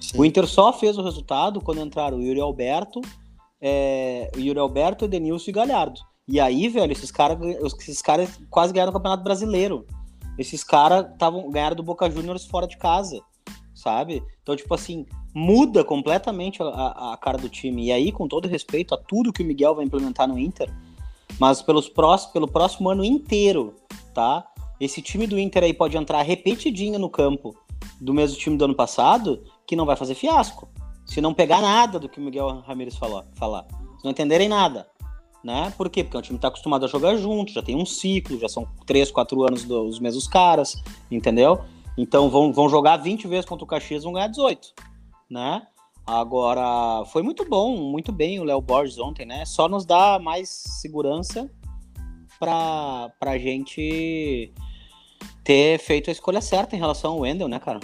Sim. 0.04 0.20
O 0.20 0.26
Inter 0.26 0.46
só 0.46 0.74
fez 0.74 0.98
o 0.98 1.02
resultado 1.02 1.62
quando 1.62 1.82
entraram 1.82 2.18
o 2.18 2.22
Yuri 2.22 2.42
Alberto, 2.42 3.00
é, 3.62 4.30
o 4.36 4.40
Yuri 4.40 4.60
Alberto, 4.60 5.06
Edenilson 5.06 5.50
e 5.50 5.54
Galhardo. 5.54 6.02
E 6.28 6.40
aí, 6.40 6.68
velho, 6.68 6.92
esses 6.92 7.10
caras 7.10 7.38
esses 7.80 8.02
cara 8.02 8.28
quase 8.50 8.74
ganharam 8.74 8.92
o 8.92 8.94
Campeonato 8.94 9.24
Brasileiro. 9.24 9.86
Esses 10.38 10.64
caras 10.64 11.06
ganharam 11.50 11.76
do 11.76 11.84
Boca 11.84 12.10
Juniors 12.10 12.46
fora 12.46 12.68
de 12.68 12.78
casa, 12.78 13.22
sabe? 13.74 14.22
Então, 14.42 14.56
tipo 14.56 14.74
assim, 14.74 15.06
muda 15.34 15.84
completamente 15.84 16.62
a, 16.62 17.14
a, 17.14 17.18
cara 17.18 17.38
do 17.38 17.48
time. 17.48 17.86
E 17.86 17.92
aí, 17.92 18.12
com 18.12 18.28
todo 18.28 18.48
respeito 18.48 18.94
a 18.94 18.98
tudo 18.98 19.32
que 19.32 19.44
o 19.44 19.46
Miguel 19.46 19.76
vai 19.76 19.86
implementar 19.86 20.28
no 20.28 20.38
Inter, 20.38 20.70
mas 21.40 21.62
pelos 21.62 21.88
próximos, 21.88 22.34
pelo 22.34 22.48
próximo 22.48 22.90
ano 22.90 23.04
inteiro, 23.04 23.76
tá? 24.14 24.46
Esse 24.80 25.02
time 25.02 25.28
do 25.28 25.40
Inter 25.40 25.64
aí 25.64 25.74
pode 25.74 25.96
entrar 25.96 26.22
repetidinho 26.24 27.00
no 27.00 27.10
campo 27.10 27.56
do 28.02 28.14
mesmo 28.14 28.38
time 28.38 28.58
do 28.58 28.66
ano 28.66 28.76
passado, 28.76 29.44
que 29.68 29.76
não 29.76 29.86
vai 29.86 29.96
fazer 29.96 30.16
fiasco. 30.16 30.68
Se 31.06 31.20
não 31.20 31.34
pegar 31.34 31.62
nada 31.62 32.00
do 32.00 32.08
que 32.08 32.20
o 32.20 32.24
Miguel 32.24 32.62
Ramírez 32.62 32.96
falou, 32.96 33.24
falar. 33.36 33.66
Se 33.98 34.04
não 34.04 34.12
entenderem 34.12 34.48
nada. 34.48 34.88
Né? 35.44 35.74
Por 35.76 35.90
quê? 35.90 36.04
Porque 36.04 36.18
o 36.18 36.22
time 36.22 36.38
está 36.38 36.48
acostumado 36.48 36.86
a 36.86 36.88
jogar 36.88 37.18
junto, 37.18 37.52
já 37.52 37.62
tem 37.62 37.76
um 37.76 37.86
ciclo, 37.86 38.40
já 38.40 38.48
são 38.48 38.66
3, 38.86 39.12
4 39.12 39.44
anos 39.44 39.66
dos 39.66 40.00
mesmos 40.00 40.26
caras, 40.26 40.82
entendeu? 41.12 41.60
Então 41.98 42.30
vão, 42.30 42.54
vão 42.54 42.70
jogar 42.70 42.96
20 42.96 43.28
vezes 43.28 43.46
contra 43.46 43.66
o 43.66 43.68
Caxias, 43.68 44.04
vão 44.04 44.14
ganhar 44.14 44.28
18 44.28 44.74
né? 45.34 45.66
Agora, 46.06 47.04
foi 47.06 47.24
muito 47.24 47.44
bom, 47.46 47.76
muito 47.76 48.12
bem 48.12 48.40
o 48.40 48.44
Léo 48.44 48.62
Borges 48.62 49.00
ontem, 49.00 49.26
né? 49.26 49.46
Só 49.46 49.68
nos 49.68 49.86
dá 49.86 50.20
mais 50.20 50.50
segurança 50.50 51.50
para 52.40 53.12
a 53.22 53.38
gente 53.38 54.54
ter 55.44 55.80
feito 55.80 56.10
a 56.10 56.14
escolha 56.14 56.42
certa 56.42 56.76
em 56.76 56.80
relação 56.80 57.14
ao 57.14 57.20
Wendel, 57.20 57.48
né, 57.48 57.58
cara? 57.58 57.80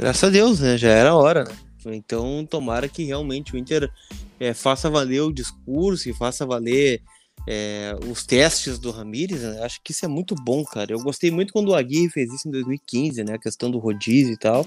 Graças 0.00 0.24
a 0.24 0.30
Deus, 0.30 0.60
né? 0.60 0.78
Já 0.78 0.88
era 0.88 1.14
hora, 1.14 1.44
né? 1.44 1.94
Então, 1.94 2.46
tomara 2.48 2.88
que 2.88 3.04
realmente 3.04 3.54
o 3.54 3.58
Inter 3.58 3.92
é, 4.40 4.54
faça 4.54 4.88
valer 4.88 5.20
o 5.20 5.30
discurso 5.30 6.08
e 6.08 6.14
faça 6.14 6.46
valer 6.46 7.02
é, 7.46 7.94
os 8.10 8.24
testes 8.24 8.78
do 8.78 8.90
Ramires, 8.90 9.42
né? 9.42 9.62
acho 9.62 9.78
que 9.84 9.92
isso 9.92 10.06
é 10.06 10.08
muito 10.08 10.34
bom, 10.34 10.64
cara. 10.64 10.90
Eu 10.90 11.00
gostei 11.00 11.30
muito 11.30 11.52
quando 11.52 11.68
o 11.68 11.74
Aguirre 11.74 12.08
fez 12.08 12.32
isso 12.32 12.48
em 12.48 12.50
2015, 12.50 13.22
né? 13.24 13.34
A 13.34 13.38
questão 13.38 13.70
do 13.70 13.78
rodízio 13.78 14.32
e 14.32 14.38
tal. 14.38 14.66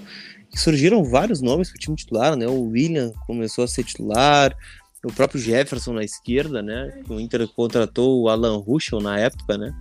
E 0.54 0.60
surgiram 0.60 1.04
vários 1.04 1.42
nomes 1.42 1.70
para 1.70 1.78
o 1.78 1.80
time 1.80 1.96
titular, 1.96 2.36
né? 2.36 2.46
O 2.46 2.66
William 2.66 3.12
começou 3.26 3.64
a 3.64 3.68
ser 3.68 3.84
titular, 3.84 4.56
o 5.04 5.12
próprio 5.12 5.42
Jefferson 5.42 5.94
na 5.94 6.04
esquerda, 6.04 6.62
né? 6.62 7.02
O 7.10 7.20
Inter 7.20 7.48
contratou 7.48 8.22
o 8.22 8.30
Alan 8.30 8.58
Ruschel 8.58 9.02
na 9.02 9.18
época, 9.18 9.58
né? 9.58 9.74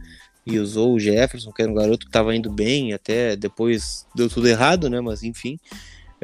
E 0.44 0.58
usou 0.58 0.94
o 0.94 1.00
Jefferson, 1.00 1.52
que 1.52 1.62
era 1.62 1.70
um 1.70 1.74
garoto 1.74 2.06
que 2.06 2.10
estava 2.10 2.34
indo 2.34 2.50
bem, 2.50 2.92
até 2.92 3.36
depois 3.36 4.06
deu 4.14 4.28
tudo 4.28 4.48
errado, 4.48 4.90
né? 4.90 5.00
Mas 5.00 5.22
enfim. 5.22 5.58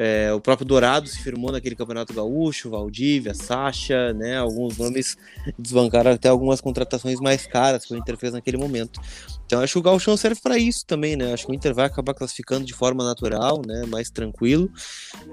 É, 0.01 0.31
o 0.31 0.39
próprio 0.39 0.65
Dourado 0.65 1.09
se 1.09 1.19
firmou 1.19 1.51
naquele 1.51 1.75
Campeonato 1.75 2.13
Gaúcho, 2.13 2.69
Valdívia, 2.69 3.33
Sacha, 3.33 4.13
né? 4.13 4.37
Alguns 4.37 4.77
nomes 4.77 5.17
desbancaram 5.59 6.11
até 6.11 6.29
algumas 6.29 6.61
contratações 6.61 7.19
mais 7.19 7.45
caras 7.45 7.83
que 7.83 7.93
o 7.93 7.97
Inter 7.97 8.15
fez 8.15 8.31
naquele 8.31 8.55
momento. 8.55 9.01
Então 9.45 9.59
acho 9.59 9.73
que 9.73 9.79
o 9.79 9.81
Gauchão 9.81 10.15
serve 10.15 10.39
para 10.41 10.57
isso 10.57 10.85
também, 10.85 11.17
né? 11.17 11.33
Acho 11.33 11.45
que 11.45 11.51
o 11.51 11.53
Inter 11.53 11.73
vai 11.73 11.85
acabar 11.85 12.13
classificando 12.13 12.65
de 12.65 12.73
forma 12.73 13.03
natural, 13.03 13.61
né? 13.67 13.85
Mais 13.87 14.09
tranquilo 14.09 14.71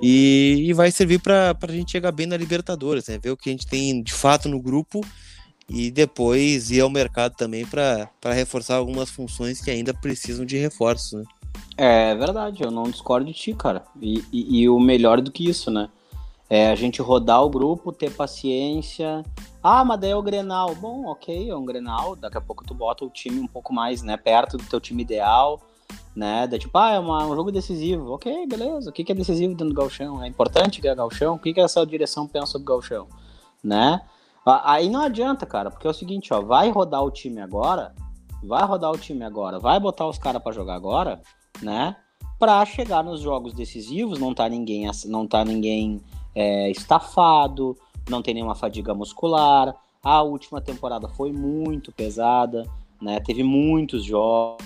e, 0.03 0.64
e 0.66 0.72
vai 0.72 0.90
servir 0.90 1.20
para 1.20 1.57
a 1.61 1.72
gente 1.72 1.92
chegar 1.92 2.11
bem 2.11 2.27
na 2.27 2.37
Libertadores, 2.37 3.07
né? 3.07 3.20
Ver 3.22 3.31
o 3.31 3.37
que 3.37 3.49
a 3.49 3.53
gente 3.53 3.68
tem 3.68 4.03
de 4.03 4.12
fato 4.12 4.49
no 4.49 4.61
grupo 4.61 5.01
e 5.68 5.90
depois 5.90 6.70
ir 6.70 6.81
ao 6.81 6.90
mercado 6.90 7.35
também 7.35 7.66
para 7.66 8.09
reforçar 8.33 8.76
algumas 8.76 9.11
funções 9.11 9.61
que 9.61 9.70
ainda 9.70 9.92
precisam 9.92 10.44
de 10.44 10.57
reforço, 10.57 11.18
né? 11.18 11.24
É 11.76 12.14
verdade, 12.14 12.62
eu 12.62 12.70
não 12.70 12.85
discordo 12.85 13.26
de 13.26 13.33
ti, 13.33 13.52
cara. 13.52 13.85
E, 14.00 14.24
e, 14.33 14.61
e, 14.61 14.68
o 14.68 14.79
melhor 14.79 15.20
do 15.20 15.31
que 15.31 15.48
isso, 15.48 15.70
né? 15.70 15.88
É 16.48 16.70
a 16.70 16.74
gente 16.74 17.02
rodar 17.02 17.42
o 17.42 17.50
grupo, 17.50 17.92
ter 17.92 18.11
paciência. 18.11 19.24
Ah, 19.62 19.85
mas 19.85 20.00
daí 20.00 20.11
é 20.11 20.16
o 20.16 20.22
Grenal. 20.22 20.74
Bom, 20.74 21.07
ok, 21.07 21.50
é 21.50 21.57
um 21.57 21.64
Grenal. 21.64 22.14
Daqui 22.14 22.38
a 22.38 22.40
pouco 22.40 22.64
tu 22.64 22.72
bota 22.72 23.05
o 23.05 23.11
time 23.11 23.40
um 23.40 23.46
pouco 23.46 23.72
mais, 23.74 24.02
né? 24.02 24.16
Perto 24.16 24.57
do 24.57 24.64
teu 24.64 24.81
time 24.81 25.02
ideal, 25.02 25.61
né? 26.14 26.46
Da 26.46 26.59
tipo, 26.59 26.76
ah, 26.79 26.92
é 26.92 26.98
uma, 26.98 27.26
um 27.26 27.35
jogo 27.35 27.50
decisivo. 27.50 28.12
Ok, 28.12 28.46
beleza. 28.46 28.90
O 28.90 28.92
que, 28.92 29.02
que 29.02 29.12
é 29.12 29.14
decisivo 29.14 29.55
dentro 29.55 29.74
do 29.74 29.74
galchão? 29.74 30.22
É 30.22 30.29
importante 30.29 30.81
ganhar 30.81 30.94
galchão? 30.94 31.35
O 31.35 31.38
que, 31.38 31.52
que 31.52 31.61
essa 31.61 31.85
direção 31.85 32.29
pensa 32.29 32.46
sobre 32.46 32.64
o 32.64 32.74
galchão? 32.74 33.09
Né? 33.62 34.00
Aí 34.46 34.88
não 34.88 35.00
adianta, 35.00 35.44
cara, 35.44 35.72
porque 35.72 35.88
é 35.88 35.90
o 35.90 35.94
seguinte, 35.94 36.32
ó, 36.32 36.40
vai 36.40 36.70
rodar 36.70 37.02
o 37.02 37.11
time 37.11 37.40
agora, 37.40 37.92
vai 38.44 38.64
rodar 38.64 38.92
o 38.92 38.98
time 38.98 39.24
agora, 39.24 39.59
vai 39.59 39.80
botar 39.80 40.06
os 40.06 40.18
caras 40.18 40.40
para 40.40 40.52
jogar 40.52 40.76
agora, 40.76 41.20
né? 41.61 41.96
Para 42.38 42.64
chegar 42.64 43.02
nos 43.02 43.20
jogos 43.20 43.52
decisivos, 43.52 44.20
não 44.20 44.32
tá 44.32 44.48
ninguém, 44.48 44.88
não 45.06 45.26
tá 45.26 45.44
ninguém 45.44 46.00
é, 46.32 46.70
estafado, 46.70 47.76
não 48.09 48.22
tem 48.22 48.35
nenhuma 48.35 48.54
fadiga 48.54 48.94
muscular. 48.94 49.74
A 50.00 50.22
última 50.22 50.61
temporada 50.61 51.09
foi 51.09 51.32
muito 51.32 51.90
pesada, 51.90 52.62
né? 53.02 53.18
Teve 53.18 53.42
muitos 53.42 54.04
jogos. 54.04 54.64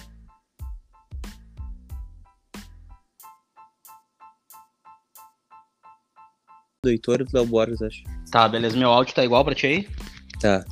Do 6.85 6.91
Heitor 6.91 7.25
do 7.25 7.47
Borges, 7.47 7.81
acho. 7.81 8.20
Tá, 8.31 8.49
beleza. 8.49 8.77
Meu 8.77 8.91
áudio 8.91 9.15
tá 9.15 9.25
igual 9.25 9.45
pra 9.45 9.55
ti 9.55 9.67
aí? 9.67 9.89
Tá. 10.41 10.65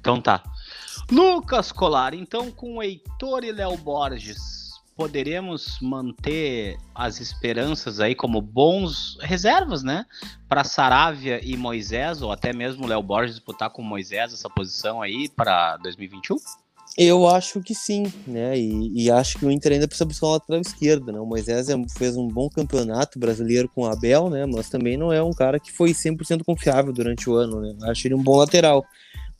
Então 0.00 0.20
tá. 0.20 0.42
Lucas 1.10 1.72
Colar, 1.72 2.14
então 2.14 2.50
com 2.50 2.82
Heitor 2.82 3.42
e 3.42 3.50
Léo 3.50 3.76
Borges, 3.78 4.72
poderemos 4.94 5.78
manter 5.80 6.76
as 6.94 7.18
esperanças 7.18 7.98
aí 7.98 8.14
como 8.14 8.42
bons 8.42 9.16
reservas, 9.20 9.82
né? 9.82 10.04
Para 10.48 10.64
Saravia 10.64 11.40
e 11.42 11.56
Moisés, 11.56 12.20
ou 12.20 12.30
até 12.30 12.52
mesmo 12.52 12.86
Léo 12.86 13.02
Borges 13.02 13.36
disputar 13.36 13.70
com 13.70 13.80
Moisés 13.80 14.32
essa 14.34 14.50
posição 14.50 15.00
aí 15.00 15.28
para 15.28 15.76
2021? 15.78 16.36
Eu 16.96 17.28
acho 17.28 17.60
que 17.60 17.74
sim, 17.74 18.12
né? 18.26 18.58
E, 18.58 19.04
e, 19.04 19.10
acho 19.10 19.38
que 19.38 19.46
o 19.46 19.50
Inter 19.50 19.72
ainda 19.72 19.86
precisa 19.86 20.04
buscar 20.04 20.26
um 20.26 20.30
lateral 20.32 20.60
esquerdo, 20.60 21.12
né? 21.12 21.20
O 21.20 21.26
Moisés 21.26 21.68
é, 21.68 21.74
fez 21.96 22.16
um 22.16 22.26
bom 22.26 22.48
campeonato 22.48 23.18
brasileiro 23.18 23.68
com 23.68 23.82
o 23.82 23.86
Abel, 23.86 24.28
né? 24.28 24.46
Mas 24.46 24.68
também 24.68 24.96
não 24.96 25.12
é 25.12 25.22
um 25.22 25.32
cara 25.32 25.60
que 25.60 25.70
foi 25.70 25.90
100% 25.90 26.42
confiável 26.44 26.92
durante 26.92 27.30
o 27.30 27.34
ano, 27.34 27.60
né? 27.60 27.76
Acho 27.82 28.08
ele 28.08 28.14
um 28.14 28.22
bom 28.22 28.36
lateral. 28.36 28.84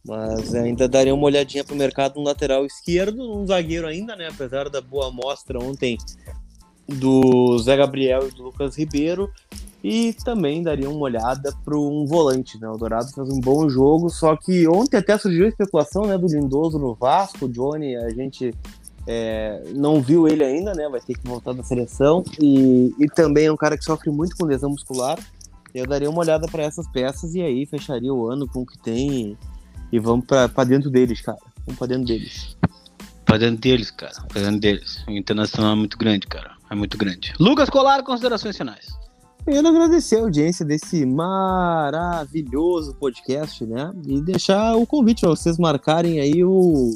Mas 0.06 0.54
ainda 0.54 0.88
daria 0.88 1.14
uma 1.14 1.24
olhadinha 1.24 1.64
pro 1.64 1.74
mercado 1.74 2.14
no 2.16 2.22
lateral 2.22 2.64
esquerdo, 2.64 3.20
um 3.36 3.46
zagueiro 3.46 3.86
ainda, 3.86 4.14
né? 4.14 4.28
Apesar 4.28 4.70
da 4.70 4.80
boa 4.80 5.08
amostra 5.08 5.58
ontem 5.58 5.98
do 6.88 7.58
Zé 7.58 7.76
Gabriel 7.76 8.28
e 8.28 8.30
do 8.32 8.44
Lucas 8.44 8.76
Ribeiro. 8.76 9.30
E 9.82 10.12
também 10.24 10.62
daria 10.62 10.90
uma 10.90 11.00
olhada 11.00 11.54
para 11.64 11.78
um 11.78 12.04
volante, 12.04 12.58
né? 12.60 12.68
O 12.68 12.76
Dourado 12.76 13.12
fez 13.12 13.28
um 13.28 13.40
bom 13.40 13.68
jogo, 13.68 14.10
só 14.10 14.36
que 14.36 14.66
ontem 14.66 14.96
até 14.96 15.16
surgiu 15.16 15.46
a 15.46 15.48
especulação 15.48 16.04
né, 16.04 16.18
do 16.18 16.26
Lindoso 16.26 16.78
no 16.78 16.94
Vasco. 16.94 17.46
O 17.46 17.48
Johnny, 17.48 17.94
a 17.94 18.10
gente 18.10 18.52
é, 19.06 19.62
não 19.76 20.02
viu 20.02 20.26
ele 20.26 20.44
ainda, 20.44 20.74
né? 20.74 20.88
Vai 20.88 21.00
ter 21.00 21.14
que 21.14 21.26
voltar 21.26 21.52
da 21.52 21.62
seleção. 21.62 22.24
E, 22.40 22.92
e 22.98 23.06
também 23.06 23.46
é 23.46 23.52
um 23.52 23.56
cara 23.56 23.78
que 23.78 23.84
sofre 23.84 24.10
muito 24.10 24.36
com 24.36 24.46
lesão 24.46 24.70
muscular. 24.70 25.18
Eu 25.72 25.86
daria 25.86 26.10
uma 26.10 26.20
olhada 26.20 26.48
para 26.48 26.64
essas 26.64 26.88
peças 26.88 27.34
e 27.34 27.40
aí 27.40 27.64
fecharia 27.64 28.12
o 28.12 28.28
ano 28.28 28.48
com 28.48 28.62
o 28.62 28.66
que 28.66 28.78
tem 28.78 29.38
e 29.92 29.98
vamos 29.98 30.26
pra, 30.26 30.48
pra 30.48 30.64
dentro 30.64 30.90
deles, 30.90 31.20
cara. 31.20 31.38
Vamos 31.64 31.78
pra 31.78 31.86
dentro 31.86 32.06
deles. 32.06 32.56
Pra 33.24 33.38
dentro 33.38 33.60
deles, 33.60 33.90
cara. 33.90 34.14
Pra 34.28 34.42
dentro 34.42 34.60
deles. 34.60 35.04
O 35.06 35.12
Internacional 35.12 35.72
é 35.72 35.76
muito 35.76 35.96
grande, 35.96 36.26
cara. 36.26 36.57
É 36.70 36.74
muito 36.74 36.98
grande. 36.98 37.32
Lucas 37.38 37.70
Colar, 37.70 38.02
considerações 38.02 38.56
finais. 38.56 38.86
Eu 39.46 39.54
quero 39.54 39.68
agradecer 39.68 40.16
a 40.16 40.20
audiência 40.20 40.64
desse 40.64 41.06
maravilhoso 41.06 42.94
podcast, 42.96 43.64
né? 43.64 43.92
E 44.06 44.20
deixar 44.20 44.76
o 44.76 44.86
convite 44.86 45.20
pra 45.20 45.30
vocês 45.30 45.58
marcarem 45.58 46.20
aí 46.20 46.44
o. 46.44 46.94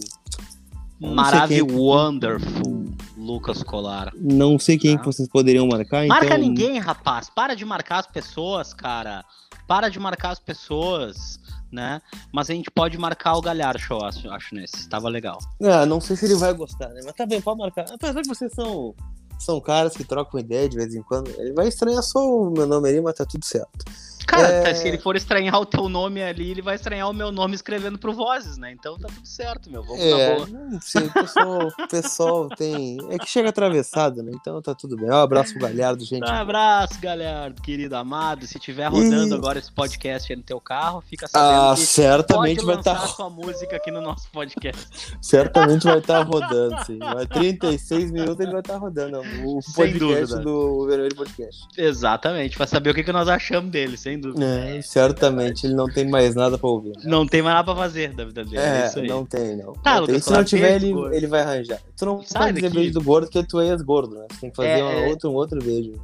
Maravilhoso, 1.01 1.75
wonderful, 1.75 2.85
Lucas 3.17 3.63
Colar. 3.63 4.13
Não 4.15 4.59
sei 4.59 4.79
quem 4.79 4.97
tá. 4.97 5.01
que 5.01 5.07
vocês 5.07 5.29
poderiam 5.29 5.67
marcar. 5.67 6.07
Marca 6.07 6.27
então... 6.27 6.39
ninguém, 6.39 6.79
rapaz. 6.79 7.31
Para 7.31 7.55
de 7.55 7.65
marcar 7.65 8.01
as 8.01 8.07
pessoas, 8.07 8.75
cara. 8.75 9.25
Para 9.67 9.89
de 9.89 9.99
marcar 9.99 10.31
as 10.31 10.39
pessoas 10.39 11.41
né? 11.73 12.03
Mas 12.31 12.51
a 12.51 12.55
gente 12.55 12.71
pode 12.71 12.99
marcar 12.99 13.35
o 13.35 13.41
Galhardo, 13.41 13.81
eu 13.89 14.05
acho, 14.05 14.31
acho 14.31 14.55
nesse. 14.55 14.87
Tava 14.89 15.09
legal. 15.09 15.39
Ah, 15.63 15.87
não 15.87 16.01
sei 16.01 16.15
se 16.15 16.27
ele 16.27 16.35
vai 16.35 16.53
gostar, 16.53 16.91
né? 16.91 17.01
Mas 17.03 17.15
tá 17.15 17.25
bem, 17.25 17.41
pode 17.41 17.59
marcar. 17.59 17.87
Apesar 17.91 18.21
que 18.21 18.29
vocês 18.29 18.53
são, 18.53 18.95
são 19.43 19.61
caras 19.61 19.97
que 19.97 20.05
trocam 20.05 20.39
ideia 20.39 20.69
de 20.69 20.77
vez 20.77 20.95
em 20.95 21.03
quando. 21.03 21.29
Ele 21.39 21.53
vai 21.53 21.69
estranhar 21.69 22.03
só 22.03 22.21
o 22.21 22.51
meu 22.51 22.67
nome 22.67 22.89
ali, 22.89 23.01
mas 23.01 23.15
tá 23.15 23.25
tudo 23.25 23.45
certo. 23.45 23.85
Cara, 24.27 24.69
é... 24.69 24.75
se 24.75 24.89
ele 24.89 24.99
for 24.99 25.17
estranhar 25.17 25.61
o 25.61 25.67
teu 25.67 25.89
nome 25.89 26.23
ali, 26.23 26.51
ele 26.51 26.63
vai 26.63 26.77
estranhar 26.77 27.09
o 27.09 27.13
meu 27.13 27.33
nome 27.33 27.55
escrevendo 27.55 27.99
pro 27.99 28.13
Vozes, 28.13 28.57
né? 28.57 28.73
Então 28.73 28.99
tá 28.99 29.09
tudo 29.09 29.27
certo, 29.27 29.71
meu. 29.71 29.83
Vamos 29.83 30.03
é, 30.03 30.35
boa. 30.35 30.47
Não 30.47 30.81
sei, 30.81 31.07
o 31.07 31.13
pessoal, 31.13 31.73
pessoal 31.91 32.49
tem. 32.49 32.99
É 33.11 33.19
que 33.19 33.27
chega 33.27 33.49
atravessado, 33.49 34.23
né? 34.23 34.33
Então 34.35 34.61
tá 34.61 34.75
tudo 34.75 34.97
bem. 34.97 35.11
Um 35.11 35.15
abraço 35.15 35.53
pro 35.53 35.63
Galhardo, 35.63 36.05
gente. 36.05 36.25
Um 36.25 36.35
abraço, 36.35 37.01
Galhardo, 37.01 37.61
querido 37.63 37.97
amado. 37.97 38.47
Se 38.47 38.59
tiver 38.59 38.87
rodando 38.87 39.35
e... 39.35 39.39
agora 39.39 39.59
esse 39.59 39.73
podcast 39.73 40.33
aí 40.33 40.37
no 40.37 40.43
teu 40.43 40.61
carro, 40.61 41.01
fica 41.01 41.27
sabendo 41.27 41.73
ah, 41.73 41.77
certamente 41.77 42.65
vai 42.65 42.77
estar. 42.77 42.95
Tá... 42.95 43.07
sua 43.07 43.31
música 43.31 43.77
aqui 43.77 43.91
no 43.91 44.01
nosso 44.01 44.31
podcast. 44.31 44.89
certamente 45.21 45.85
vai 45.85 45.99
estar 45.99 46.25
tá 46.25 46.31
rodando, 46.31 46.85
sim. 46.85 46.99
Vai 46.99 47.27
36 47.27 48.11
minutos 48.11 48.41
ele 48.41 48.53
vai 48.53 48.61
estar 48.61 48.75
tá 48.75 48.79
rodando 48.79 49.21
o 49.21 49.61
podcast 49.75 50.39
do 50.41 50.87
Vermelho 50.87 51.15
Podcast. 51.15 51.67
Exatamente, 51.77 52.57
pra 52.57 52.67
saber 52.67 52.91
o 52.91 52.95
que, 52.95 53.03
que 53.03 53.13
nós 53.13 53.29
achamos 53.29 53.71
dele, 53.71 53.97
sem 54.13 54.21
dúvida. 54.21 54.45
É, 54.45 54.83
certamente 54.83 55.67
ele 55.67 55.75
não 55.75 55.87
tem 55.87 56.09
mais 56.09 56.35
nada 56.35 56.59
pra 56.59 56.69
ouvir. 56.69 56.91
Né? 56.91 57.03
Não 57.05 57.27
tem 57.27 57.43
mais 57.43 57.55
nada 57.55 57.65
pra 57.65 57.75
fazer 57.75 58.13
da 58.13 58.25
vida 58.25 58.45
dele. 58.45 58.59
É, 58.59 58.93
é 58.95 59.03
não 59.07 59.25
tem, 59.25 59.57
não. 59.57 59.73
Tá, 59.75 60.01
não 60.01 60.07
tem. 60.07 60.21
Se 60.21 60.31
não 60.31 60.45
tiver, 60.45 60.77
ele, 60.77 60.93
ele 61.15 61.27
vai 61.27 61.41
arranjar. 61.41 61.81
Tu 61.97 62.05
não 62.05 62.23
Sai 62.23 62.43
pode 62.43 62.55
dizer 62.55 62.69
daqui. 62.69 62.77
beijo 62.77 62.93
do 62.93 63.03
gordo 63.03 63.25
porque 63.27 63.43
tu 63.45 63.61
és 63.61 63.81
gordo, 63.83 64.17
né? 64.17 64.27
Você 64.31 64.41
tem 64.41 64.51
que 64.51 64.57
fazer 64.57 64.69
é, 64.69 64.85
um, 64.85 65.09
outro, 65.09 65.31
um 65.31 65.35
outro 65.35 65.59
beijo. 65.63 65.95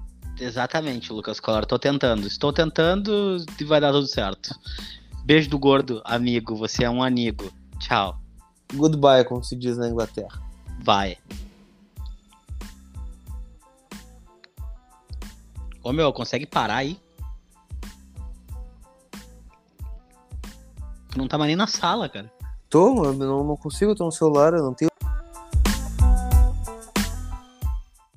Exatamente, 0.40 1.12
Lucas 1.12 1.40
Colar. 1.40 1.66
Tô 1.66 1.78
tentando. 1.78 2.26
Estou 2.26 2.52
tentando 2.52 3.36
e 3.60 3.64
vai 3.64 3.80
dar 3.80 3.92
tudo 3.92 4.06
certo. 4.06 4.54
Beijo 5.24 5.50
do 5.50 5.58
gordo, 5.58 6.00
amigo. 6.04 6.56
Você 6.56 6.84
é 6.84 6.90
um 6.90 7.02
amigo. 7.02 7.52
Tchau. 7.80 8.18
Goodbye, 8.72 9.24
como 9.24 9.42
se 9.42 9.56
diz 9.56 9.76
na 9.76 9.88
Inglaterra. 9.88 10.40
Vai. 10.82 11.18
Ô 15.82 15.92
meu, 15.92 16.12
consegue 16.12 16.46
parar 16.46 16.76
aí? 16.76 16.98
Tu 21.10 21.18
não 21.18 21.28
tá 21.28 21.38
mais 21.38 21.48
nem 21.48 21.56
na 21.56 21.66
sala, 21.66 22.08
cara. 22.08 22.30
Tô, 22.68 23.04
eu 23.04 23.12
não, 23.14 23.44
não 23.44 23.56
consigo, 23.56 23.94
tô 23.94 24.04
no 24.04 24.12
celular, 24.12 24.52
eu 24.52 24.62
não 24.62 24.74
tenho 24.74 24.87